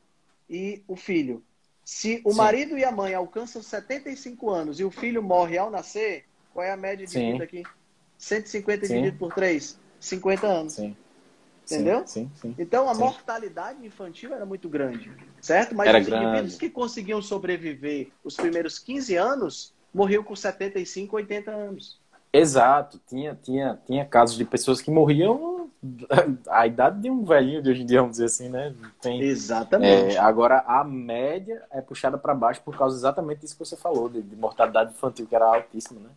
[0.50, 1.44] e o filho.
[1.84, 2.38] Se o Sim.
[2.38, 6.27] marido e a mãe alcançam 75 anos e o filho morre ao nascer,
[6.58, 7.34] qual é a média de Sim.
[7.34, 7.62] vida aqui?
[8.18, 8.94] 150 Sim.
[8.96, 10.74] dividido por 3, 50 anos.
[10.74, 10.98] Sim.
[11.64, 12.08] Entendeu?
[12.08, 15.76] Sim, sim, Então a mortalidade infantil era muito grande, certo?
[15.76, 16.26] Mas era os grande.
[16.26, 22.00] indivíduos que conseguiam sobreviver os primeiros 15 anos morriam com 75, 80 anos.
[22.34, 25.58] Exato, tinha, tinha, tinha casos de pessoas que morriam
[26.50, 28.74] a idade de um velhinho de hoje em dia, vamos dizer assim, né?
[29.02, 30.16] Tem, exatamente.
[30.16, 34.10] É, agora, a média é puxada para baixo por causa exatamente disso que você falou,
[34.10, 36.10] de, de, mortalidade infantil, que era altíssima, né?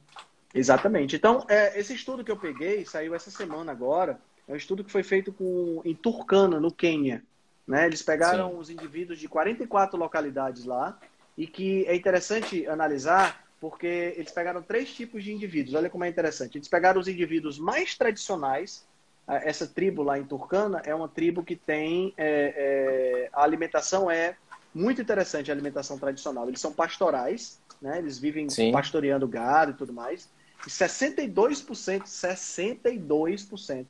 [0.55, 1.17] Exatamente.
[1.17, 4.91] Então, é, esse estudo que eu peguei, saiu essa semana agora, é um estudo que
[4.91, 7.23] foi feito com, em Turkana, no Quênia.
[7.67, 7.87] Né?
[7.87, 8.59] Eles pegaram Sim.
[8.59, 10.99] os indivíduos de 44 localidades lá,
[11.39, 15.75] e que é interessante analisar porque eles pegaram três tipos de indivíduos.
[15.75, 16.57] Olha como é interessante.
[16.57, 18.87] Eles pegaram os indivíduos mais tradicionais.
[19.29, 22.13] Essa tribo lá em Turcana é uma tribo que tem.
[22.17, 24.35] É, é, a alimentação é
[24.75, 26.49] muito interessante, a alimentação tradicional.
[26.49, 27.99] Eles são pastorais, né?
[27.99, 28.73] eles vivem Sim.
[28.73, 30.29] pastoreando gado e tudo mais.
[30.67, 33.87] E 62%, 62%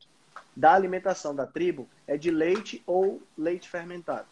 [0.57, 4.27] da alimentação da tribo é de leite ou leite fermentado.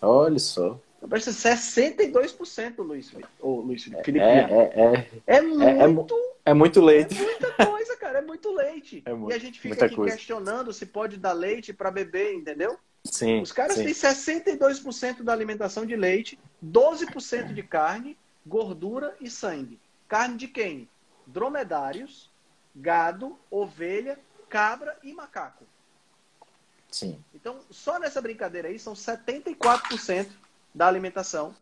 [0.00, 0.78] Olha só.
[1.08, 4.18] Parece 62%, Luiz, ou Luiz Felipe.
[4.18, 6.14] É, é, é, é, muito.
[6.14, 7.14] É, é, muito leite.
[7.14, 8.18] É muita coisa, cara.
[8.18, 9.04] É muito leite.
[9.06, 10.16] Muito, e a gente fica aqui coisa.
[10.16, 12.78] questionando se pode dar leite para beber, entendeu?
[13.04, 13.42] Sim.
[13.42, 13.84] Os caras sim.
[13.84, 18.16] têm 62% da alimentação de leite, 12% de carne,
[18.46, 19.78] gordura e sangue.
[20.08, 20.88] Carne de quem?
[21.26, 22.30] Dromedários,
[22.74, 24.18] gado, ovelha,
[24.48, 25.64] cabra e macaco.
[26.90, 27.22] Sim.
[27.34, 30.28] Então, só nessa brincadeira aí são 74%
[30.74, 31.54] da alimentação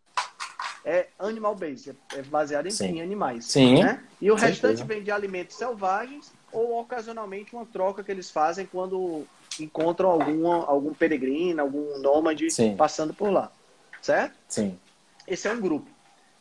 [0.84, 3.46] é animal based, é baseado em, animais.
[3.46, 3.82] Sim.
[3.82, 4.02] Né?
[4.20, 9.24] E o restante vem de alimentos selvagens ou ocasionalmente uma troca que eles fazem quando
[9.60, 12.76] encontram algum, algum peregrino, algum nômade Sim.
[12.76, 13.52] passando por lá.
[14.00, 14.34] Certo?
[14.48, 14.78] Sim.
[15.26, 15.88] Esse é um grupo.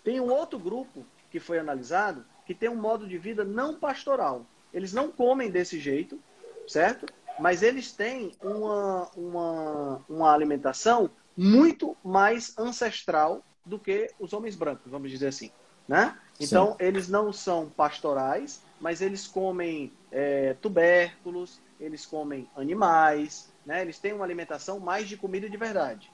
[0.04, 4.46] Tem um outro grupo que foi analisado que tem um modo de vida não pastoral.
[4.74, 6.20] Eles não comem desse jeito,
[6.68, 7.06] certo?
[7.40, 14.92] Mas eles têm uma, uma, uma alimentação muito mais ancestral do que os homens brancos,
[14.92, 15.50] vamos dizer assim.
[15.88, 16.18] Né?
[16.42, 16.76] Então, Sim.
[16.80, 23.82] eles não são pastorais, mas eles comem é, tubérculos, eles comem animais, né?
[23.82, 26.12] eles têm uma alimentação mais de comida de verdade.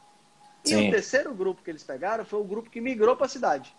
[0.64, 0.88] E Sim.
[0.88, 3.76] o terceiro grupo que eles pegaram foi o grupo que migrou para a cidade,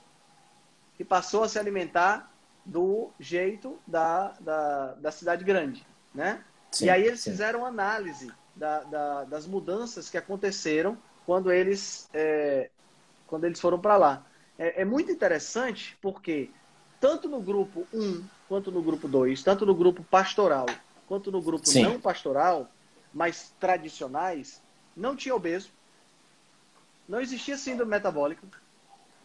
[0.97, 2.33] que passou a se alimentar
[2.69, 5.85] do jeito da, da, da cidade grande.
[6.15, 6.45] Né?
[6.71, 7.31] Sim, e aí eles sim.
[7.31, 12.71] fizeram análise da, da, das mudanças que aconteceram quando eles, é,
[13.27, 14.27] quando eles foram para lá.
[14.59, 16.51] É, é, muito interessante porque
[17.01, 20.67] tanto no grupo 1 quanto no grupo 2, tanto no grupo pastoral
[21.07, 21.85] quanto no grupo Sim.
[21.85, 22.69] não pastoral,
[23.15, 24.61] mas tradicionais,
[24.95, 25.71] não tinha obeso,
[27.09, 28.47] não existia síndrome metabólica,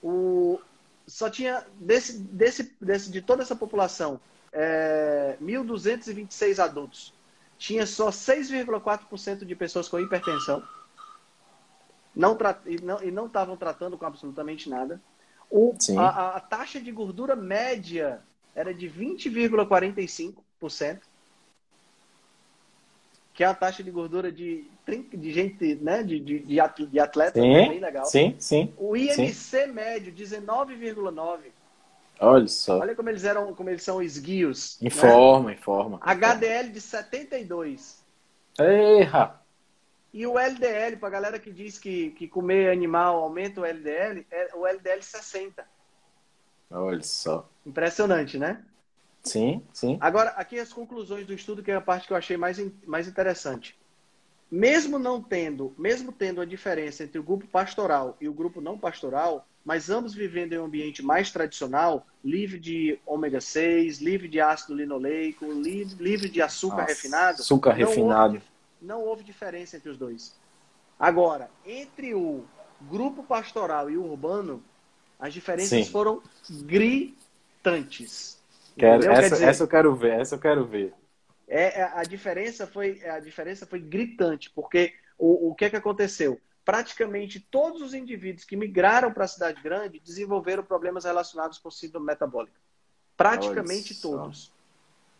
[0.02, 0.61] o,
[1.05, 4.19] só tinha desse, desse, desse, de toda essa população
[4.51, 7.13] é, 1.226 adultos,
[7.57, 10.63] tinha só 6,4% de pessoas com hipertensão.
[12.15, 15.01] Não e não e não estavam tratando com absolutamente nada.
[15.49, 18.21] O, a, a, taxa de gordura média
[18.55, 21.01] era de 20,45%,
[23.34, 24.65] que é a taxa de gordura de,
[25.14, 28.05] de gente, né, de, de, de atleta, sim, é bem legal.
[28.05, 28.73] Sim, sim.
[28.77, 29.68] O IMC sim.
[29.68, 31.39] médio, 19,9%.
[32.19, 32.80] Olha só.
[32.80, 34.81] Olha como eles eram, como eles são esguios.
[34.81, 35.55] Informa, né?
[35.55, 35.99] informa.
[36.01, 38.03] HDL de 72.
[38.60, 39.43] Ei, rapaz.
[40.14, 44.27] E o LDL, para a galera que diz que, que comer animal aumenta o LDL,
[44.30, 45.65] é o LDL 60.
[46.69, 47.49] Olha só.
[47.65, 48.64] Impressionante, né?
[49.23, 49.97] Sim, sim.
[50.01, 53.07] Agora, aqui as conclusões do estudo, que é a parte que eu achei mais, mais
[53.07, 53.77] interessante.
[54.51, 58.77] Mesmo não tendo, mesmo tendo a diferença entre o grupo pastoral e o grupo não
[58.77, 64.39] pastoral, mas ambos vivendo em um ambiente mais tradicional, livre de ômega 6, livre de
[64.39, 67.41] ácido linoleico, livre, livre de açúcar Nossa, refinado.
[67.41, 68.33] Açúcar refinado.
[68.35, 68.45] Houve,
[68.81, 70.35] não houve diferença entre os dois.
[70.99, 72.43] Agora, entre o
[72.89, 74.61] grupo pastoral e o urbano,
[75.19, 75.91] as diferenças Sim.
[75.91, 76.21] foram
[76.67, 78.43] gritantes.
[78.77, 80.93] Quero, essa, dizer, essa eu quero ver, essa eu quero ver.
[81.47, 85.75] É, é, a diferença foi a diferença foi gritante, porque o, o que é que
[85.75, 86.39] aconteceu?
[86.65, 92.05] Praticamente todos os indivíduos que migraram para a cidade grande desenvolveram problemas relacionados com síndrome
[92.05, 92.57] metabólica.
[93.15, 94.51] Praticamente todos.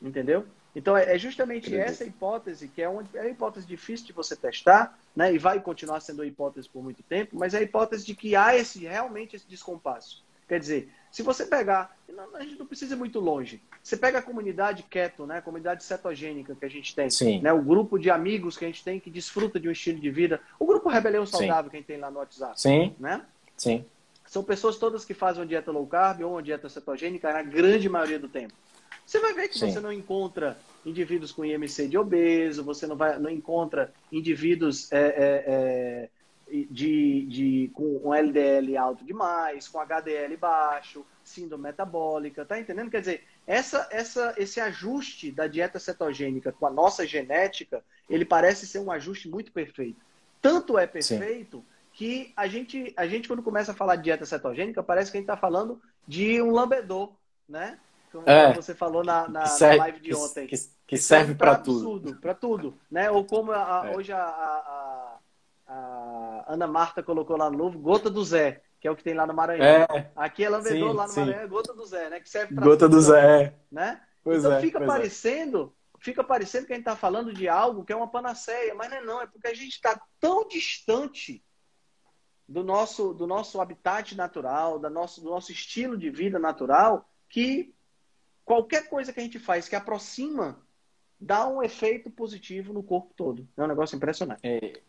[0.02, 0.46] Entendeu?
[0.76, 1.88] Então, é, é justamente Acredito.
[1.88, 5.34] essa hipótese, que é uma, é uma hipótese difícil de você testar, né?
[5.34, 8.36] e vai continuar sendo uma hipótese por muito tempo, mas é a hipótese de que
[8.36, 10.24] há esse, realmente esse descompasso.
[10.48, 11.96] Quer dizer, se você pegar,
[12.34, 15.38] a gente não precisa ir muito longe, você pega a comunidade keto, né?
[15.38, 17.42] a comunidade cetogênica que a gente tem, Sim.
[17.42, 17.52] Né?
[17.54, 20.42] o grupo de amigos que a gente tem que desfruta de um estilo de vida,
[20.60, 21.70] o grupo Rebelião Saudável Sim.
[21.70, 22.60] que a gente tem lá no WhatsApp.
[22.60, 22.96] Sim.
[23.00, 23.22] Né?
[23.56, 23.86] Sim.
[24.26, 27.88] São pessoas todas que fazem uma dieta low carb ou uma dieta cetogênica na grande
[27.88, 28.54] maioria do tempo.
[29.06, 29.72] Você vai ver que Sim.
[29.72, 34.98] você não encontra indivíduos com IMC de obeso, você não, vai, não encontra indivíduos é,
[34.98, 36.10] é, é,
[36.70, 42.92] de, de, com LDL alto demais, com HDL baixo, síndrome metabólica, tá entendendo?
[42.92, 48.68] Quer dizer, essa, essa, esse ajuste da dieta cetogênica com a nossa genética, ele parece
[48.68, 50.00] ser um ajuste muito perfeito.
[50.42, 51.66] Tanto é perfeito Sim.
[51.94, 55.20] que a gente, a gente, quando começa a falar de dieta cetogênica, parece que a
[55.22, 57.14] gente está falando de um lambedor,
[57.50, 57.80] né?
[58.12, 60.46] Como é, você falou na, na, serve, na live de ontem.
[60.46, 62.16] Que, que, que serve para tudo.
[62.18, 63.10] Para tudo, né?
[63.10, 63.98] Ou como a, é.
[63.98, 65.13] hoje a, a,
[65.68, 69.14] a, Ana Marta colocou lá no novo, gota do Zé, que é o que tem
[69.14, 69.66] lá no Maranhão.
[69.66, 70.12] É.
[70.16, 71.20] Aqui é lambedor, sim, lá no sim.
[71.22, 72.20] Maranhão é gota do Zé, né?
[72.20, 73.56] Que serve para Gota tudo, do Zé.
[73.72, 74.02] Né?
[74.24, 76.04] Pois então é, fica parecendo, é.
[76.04, 78.98] fica parecendo que a gente está falando de algo que é uma panaceia, mas não
[78.98, 81.44] é não, é porque a gente está tão distante
[82.48, 87.74] do nosso, do nosso habitat natural, do nosso, do nosso estilo de vida natural, que
[88.46, 90.62] qualquer coisa que a gente faz que aproxima
[91.20, 93.48] dá um efeito positivo no corpo todo.
[93.56, 94.42] É um negócio impressionante.
[94.44, 94.82] É,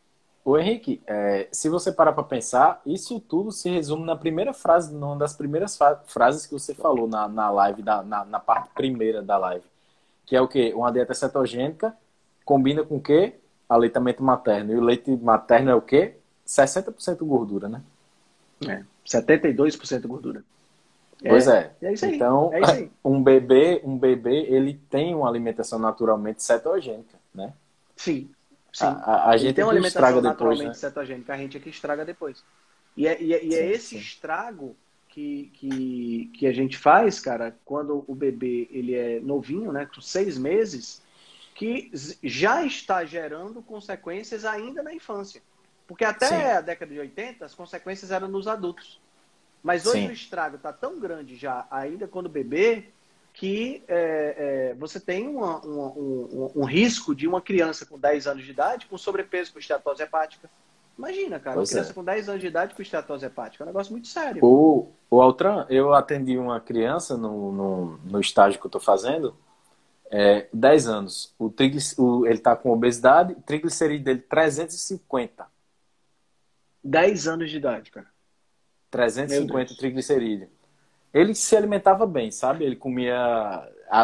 [0.44, 4.94] o Henrique, é, se você parar para pensar, isso tudo se resume na primeira frase,
[4.94, 9.22] numa das primeiras frases que você falou na, na live, da, na, na, parte primeira
[9.22, 9.64] da live.
[10.26, 10.74] Que é o quê?
[10.76, 11.96] Uma dieta cetogênica
[12.44, 13.36] combina com o quê?
[13.66, 14.72] Aleitamento materno.
[14.72, 16.16] E o leite materno é o quê?
[16.46, 17.82] 60% gordura, né?
[18.68, 20.44] É, 72% gordura.
[21.26, 21.72] Pois é.
[21.80, 21.86] é.
[21.86, 22.16] é isso aí.
[22.16, 27.54] Então, é um bebê, um bebê, ele tem uma alimentação naturalmente cetogênica, né?
[27.96, 28.28] Sim.
[28.74, 28.86] Sim.
[28.86, 30.74] A, a, gente tem uma alimentação naturalmente depois, né?
[30.74, 32.44] cetogênica, a gente é que estraga depois.
[32.96, 33.98] E é, e é, e é sim, esse sim.
[33.98, 34.76] estrago
[35.08, 40.00] que, que, que a gente faz, cara, quando o bebê ele é novinho, né, com
[40.00, 41.00] seis meses,
[41.54, 41.88] que
[42.20, 45.40] já está gerando consequências ainda na infância.
[45.86, 46.34] Porque até sim.
[46.34, 49.00] a década de 80, as consequências eram nos adultos.
[49.62, 52.88] Mas hoje o estrago está tão grande já, ainda quando bebê,
[53.34, 58.28] que é, é, você tem uma, uma, um, um, risco de uma criança com 10
[58.28, 60.48] anos de idade com sobrepeso com esteatose hepática.
[60.96, 61.94] Imagina, cara, pois uma criança é.
[61.94, 63.62] com 10 anos de idade com esteatose hepática.
[63.62, 64.44] É um negócio muito sério.
[64.44, 69.36] O, o Altran, eu atendi uma criança no, no, no estágio que eu estou fazendo,
[70.12, 71.34] é, 10 anos.
[71.36, 75.44] O, triglic, o ele está com obesidade, triglicerídeo dele 350.
[76.84, 78.06] 10 anos de idade, cara.
[78.92, 80.53] 350 triglicerídeos.
[81.14, 82.64] Ele se alimentava bem, sabe?
[82.64, 83.16] Ele comia,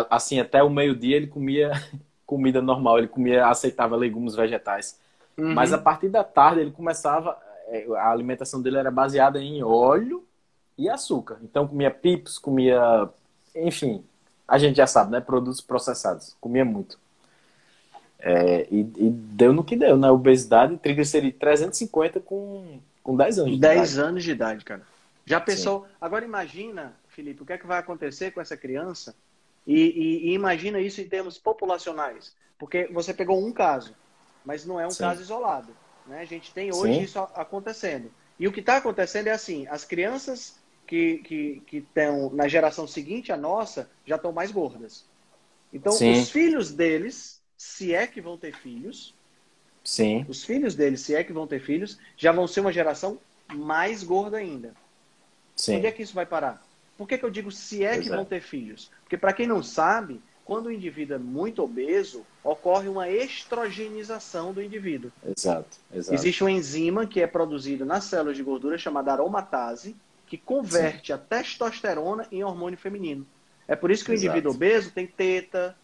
[0.08, 1.72] assim, até o meio-dia ele comia
[2.24, 4.98] comida normal, ele comia, aceitava legumes vegetais.
[5.36, 5.52] Uhum.
[5.52, 10.24] Mas a partir da tarde ele começava, é, a alimentação dele era baseada em óleo
[10.78, 11.38] e açúcar.
[11.42, 13.08] Então comia pips, comia,
[13.56, 14.04] enfim,
[14.46, 15.20] a gente já sabe, né?
[15.20, 16.36] Produtos processados.
[16.40, 16.98] Comia muito.
[18.20, 20.10] É, e, e, deu no que deu, né?
[20.10, 23.88] Obesidade, triglicerídeo 350 com com 10 anos de 10 idade.
[23.88, 24.82] 10 anos de idade, cara.
[25.30, 25.84] Já pensou?
[25.84, 25.92] Sim.
[26.00, 29.14] Agora imagina, Felipe, o que é que vai acontecer com essa criança?
[29.66, 32.34] E, e, e, imagina isso em termos populacionais.
[32.58, 33.94] Porque você pegou um caso,
[34.44, 35.04] mas não é um Sim.
[35.04, 35.74] caso isolado.
[36.06, 36.20] Né?
[36.20, 37.02] A gente tem hoje Sim.
[37.02, 38.10] isso acontecendo.
[38.38, 42.86] E o que está acontecendo é assim: as crianças que, que, que estão na geração
[42.86, 45.08] seguinte, a nossa, já estão mais gordas.
[45.72, 49.14] Então, os filhos deles, se é que vão ter filhos,
[49.82, 50.24] Sim.
[50.28, 53.18] Os filhos deles, se é que vão ter filhos, já vão ser uma geração
[53.52, 54.74] mais gorda ainda.
[55.60, 55.76] Sim.
[55.76, 56.64] Onde é que isso vai parar?
[56.96, 58.16] Por que, que eu digo se é pois que é.
[58.16, 58.90] vão ter filhos?
[59.02, 64.62] Porque, para quem não sabe, quando o indivíduo é muito obeso, ocorre uma estrogenização do
[64.62, 65.12] indivíduo.
[65.24, 66.14] Exato, exato.
[66.14, 69.94] Existe uma enzima que é produzida nas células de gordura chamada aromatase,
[70.26, 71.12] que converte Sim.
[71.12, 73.26] a testosterona em hormônio feminino.
[73.68, 74.26] É por isso que exato.
[74.26, 75.76] o indivíduo obeso tem teta,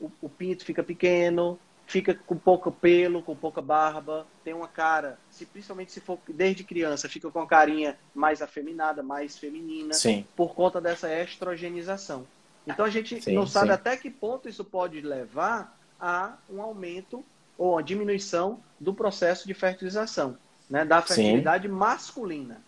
[0.00, 5.18] o, o pinto fica pequeno, fica com pouco pelo, com pouca barba, tem uma cara,
[5.30, 10.26] se, principalmente se for desde criança, fica com uma carinha mais afeminada, mais feminina, sim.
[10.34, 12.26] por conta dessa estrogenização.
[12.66, 13.72] Então a gente sim, não sabe sim.
[13.74, 17.24] até que ponto isso pode levar a um aumento
[17.56, 20.36] ou a diminuição do processo de fertilização,
[20.68, 20.84] né?
[20.84, 22.60] Da fertilidade masculina.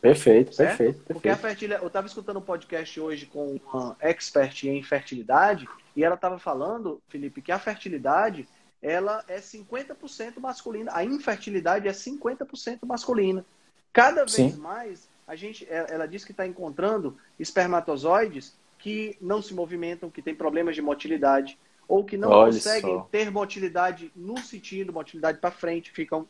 [0.00, 0.68] Perfeito, certo?
[0.68, 1.14] perfeito, perfeito.
[1.14, 6.04] Porque a fertilidade, eu estava escutando um podcast hoje com uma expert em fertilidade e
[6.04, 8.48] ela estava falando, Felipe, que a fertilidade
[8.80, 13.44] ela é 50% masculina, a infertilidade é 50% masculina.
[13.92, 14.56] Cada vez Sim.
[14.58, 20.22] mais a gente, é, ela diz que está encontrando espermatozoides que não se movimentam, que
[20.22, 21.58] têm problemas de motilidade
[21.88, 23.08] ou que não Olha conseguem só.
[23.10, 26.28] ter motilidade no sentido, motilidade para frente, ficam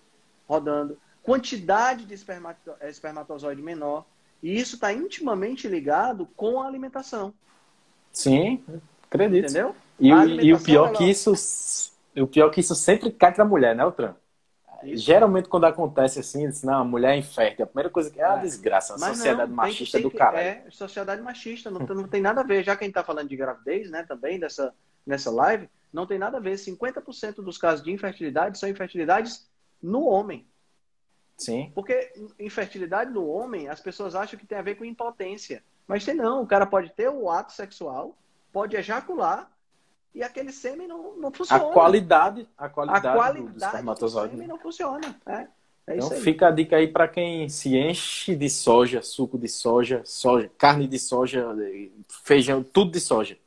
[0.49, 0.99] rodando
[1.29, 4.07] quantidade de espermato é, espermatozoide menor.
[4.43, 7.35] E isso está intimamente ligado com a alimentação.
[8.13, 8.65] Sim,
[9.05, 9.45] acredito.
[9.45, 9.75] Entendeu?
[10.01, 11.33] E, e o pior que isso,
[12.17, 14.15] o pior que isso sempre cai para a mulher, né, Altran?
[14.83, 15.05] Isso.
[15.05, 17.65] Geralmente, quando acontece assim, diz, não, a mulher é infértil.
[17.65, 18.27] A primeira coisa que é, é.
[18.27, 20.39] a desgraça, a sociedade não, machista do caralho.
[20.39, 22.63] É, sociedade machista, não, não tem nada a ver.
[22.63, 24.73] Já que a gente está falando de gravidez, né, também, dessa,
[25.05, 26.55] nessa live, não tem nada a ver.
[26.55, 29.49] 50% dos casos de infertilidade são infertilidades
[29.83, 30.47] no homem.
[31.39, 31.71] Sim.
[31.73, 35.63] Porque infertilidade no homem, as pessoas acham que tem a ver com impotência.
[35.87, 36.43] Mas tem não.
[36.43, 38.19] O cara pode ter o ato sexual,
[38.53, 39.51] pode ejacular
[40.13, 41.65] e aquele sêmen não, não funciona.
[41.65, 44.29] A qualidade, a qualidade, a qualidade do, do espermatozoide.
[44.29, 45.17] Do sêmen não funciona.
[45.25, 45.47] É,
[45.87, 50.03] é então fica a dica aí para quem se enche de soja, suco de soja,
[50.05, 51.47] soja, carne de soja,
[52.25, 53.39] feijão, tudo de soja.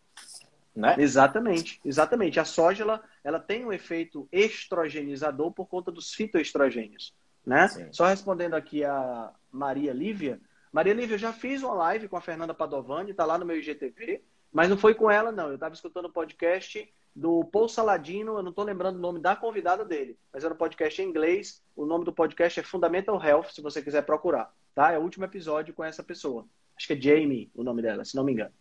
[0.73, 0.95] Né?
[0.97, 2.39] Exatamente, exatamente.
[2.39, 7.13] A soja ela, ela tem um efeito estrogenizador por conta dos fitoestrogênios.
[7.45, 7.68] Né?
[7.91, 10.39] Só respondendo aqui a Maria Lívia.
[10.72, 13.57] Maria Lívia, eu já fiz uma live com a Fernanda Padovani, está lá no meu
[13.57, 15.47] IGTV, mas não foi com ela, não.
[15.47, 19.19] Eu estava escutando o um podcast do Paul Saladino, eu não estou lembrando o nome
[19.19, 21.61] da convidada dele, mas era um podcast em inglês.
[21.76, 24.53] O nome do podcast é Fundamental Health, se você quiser procurar.
[24.73, 24.91] Tá?
[24.91, 26.45] É o último episódio com essa pessoa.
[26.77, 28.53] Acho que é Jamie o nome dela, se não me engano.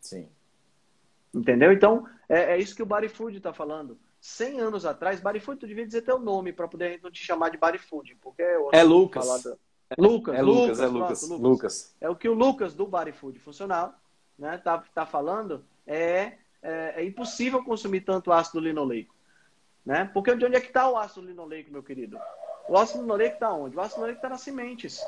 [0.00, 0.28] Sim.
[1.34, 1.72] Entendeu?
[1.72, 3.98] Então, é, é isso que o Body Food está falando.
[4.20, 7.56] 100 anos atrás, Bodyfood, tu devia dizer teu nome para poder não te chamar de
[7.56, 9.42] Bodyfood, porque é, é Lucas.
[9.42, 9.56] Da...
[9.98, 11.50] Lucas, é Lucas, Lucas, é Lucas, pronto, Lucas.
[11.50, 11.96] Lucas.
[12.00, 13.94] É o que o Lucas do Bodyfood funcional,
[14.38, 19.14] né, tá, tá falando, é, é, é, impossível consumir tanto ácido linoleico,
[19.84, 20.08] né?
[20.12, 22.18] Porque de onde é que está o ácido linoleico, meu querido?
[22.68, 23.76] O ácido linoleico está onde?
[23.76, 25.00] O ácido linoleico está nas sementes.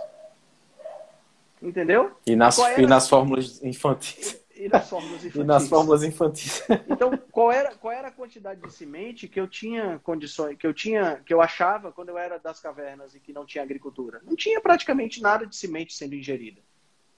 [1.61, 2.17] Entendeu?
[2.27, 4.42] E nas, e nas fórmulas infantis.
[4.55, 5.41] E nas fórmulas infantis.
[5.41, 6.63] e nas fórmulas infantis.
[6.89, 10.75] Então, qual era, qual era a quantidade de semente que eu tinha condições, que eu
[10.75, 14.21] tinha, que eu achava quando eu era das cavernas e que não tinha agricultura?
[14.25, 16.61] Não tinha praticamente nada de semente sendo ingerida.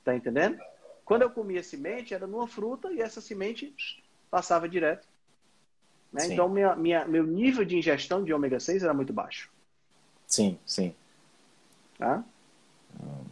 [0.04, 0.58] Tá entendendo?
[1.04, 3.74] Quando eu comia semente, era numa fruta e essa semente
[4.30, 5.06] passava direto.
[6.12, 6.26] Né?
[6.26, 9.50] Então, minha, minha, meu nível de ingestão de ômega 6 era muito baixo.
[10.26, 10.94] Sim, sim.
[11.98, 12.24] Tá?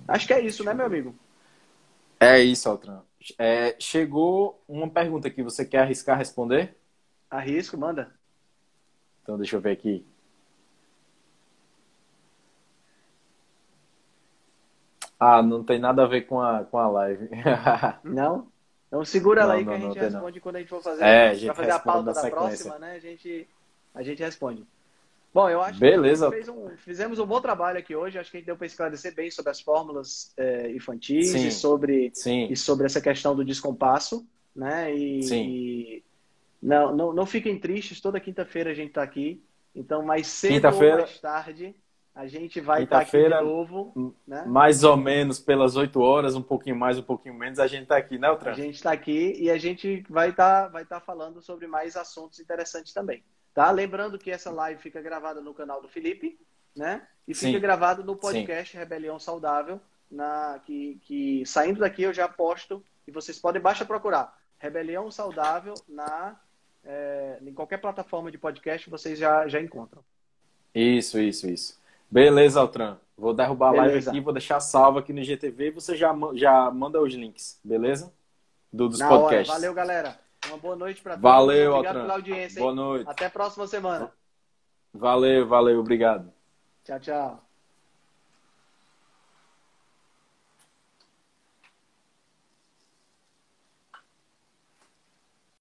[0.08, 1.14] Acho que é isso, né, meu amigo?
[2.18, 3.00] É isso, Altran.
[3.38, 5.42] É, chegou uma pergunta aqui.
[5.42, 6.76] Você quer arriscar responder?
[7.30, 8.12] Arrisco, manda.
[9.22, 10.04] Então, deixa eu ver aqui.
[15.18, 17.28] Ah, não tem nada a ver com a, com a live.
[18.02, 18.50] não?
[18.88, 21.28] Então segura ela aí não, que a gente responde quando a gente for fazer, é,
[21.30, 22.92] a gente fazer a pauta da próxima, né?
[22.92, 23.48] A gente,
[23.94, 24.66] a gente responde.
[25.32, 26.30] Bom, eu acho Beleza.
[26.30, 28.18] que um, fizemos um bom trabalho aqui hoje.
[28.18, 31.46] Acho que a gente deu para esclarecer bem sobre as fórmulas é, infantis Sim.
[31.46, 32.48] e sobre, Sim.
[32.50, 34.26] e sobre essa questão do descompasso.
[34.54, 34.94] Né?
[34.94, 35.48] E, Sim.
[35.48, 36.04] E
[36.62, 39.42] não, não, não fiquem tristes, toda quinta-feira a gente está aqui.
[39.74, 41.74] Então, mais cedo ou mais tarde,
[42.14, 44.14] a gente vai estar tá aqui de novo.
[44.26, 44.44] Né?
[44.46, 47.96] Mais ou menos pelas 8 horas, um pouquinho mais, um pouquinho menos, a gente está
[47.96, 48.50] aqui, né, Altran?
[48.50, 51.96] A gente está aqui e a gente vai estar tá, vai tá falando sobre mais
[51.96, 53.24] assuntos interessantes também.
[53.54, 53.70] Tá?
[53.70, 56.38] Lembrando que essa live fica gravada no canal do Felipe,
[56.74, 57.06] né?
[57.26, 57.60] E fica Sim.
[57.60, 58.78] gravado no podcast Sim.
[58.78, 59.80] Rebelião Saudável,
[60.10, 65.74] na, que, que saindo daqui eu já posto e vocês podem basta procurar Rebelião Saudável
[65.88, 66.36] na
[66.84, 70.02] é, em qualquer plataforma de podcast vocês já, já encontram.
[70.74, 71.80] Isso, isso, isso.
[72.10, 72.98] Beleza, Altran.
[73.16, 76.70] Vou derrubar a live aqui, vou deixar salvo aqui no GTV e você já, já
[76.70, 78.12] manda os links, beleza?
[78.72, 79.48] Do, dos Na podcasts.
[79.48, 79.60] Hora.
[79.60, 80.18] Valeu, galera.
[80.52, 81.22] Uma boa noite para todos.
[81.22, 82.60] Valeu, Obrigado pela audiência.
[82.60, 83.08] Boa noite.
[83.08, 84.12] Até a próxima semana.
[84.92, 85.80] Valeu, valeu.
[85.80, 86.30] Obrigado.
[86.84, 87.51] Tchau, tchau.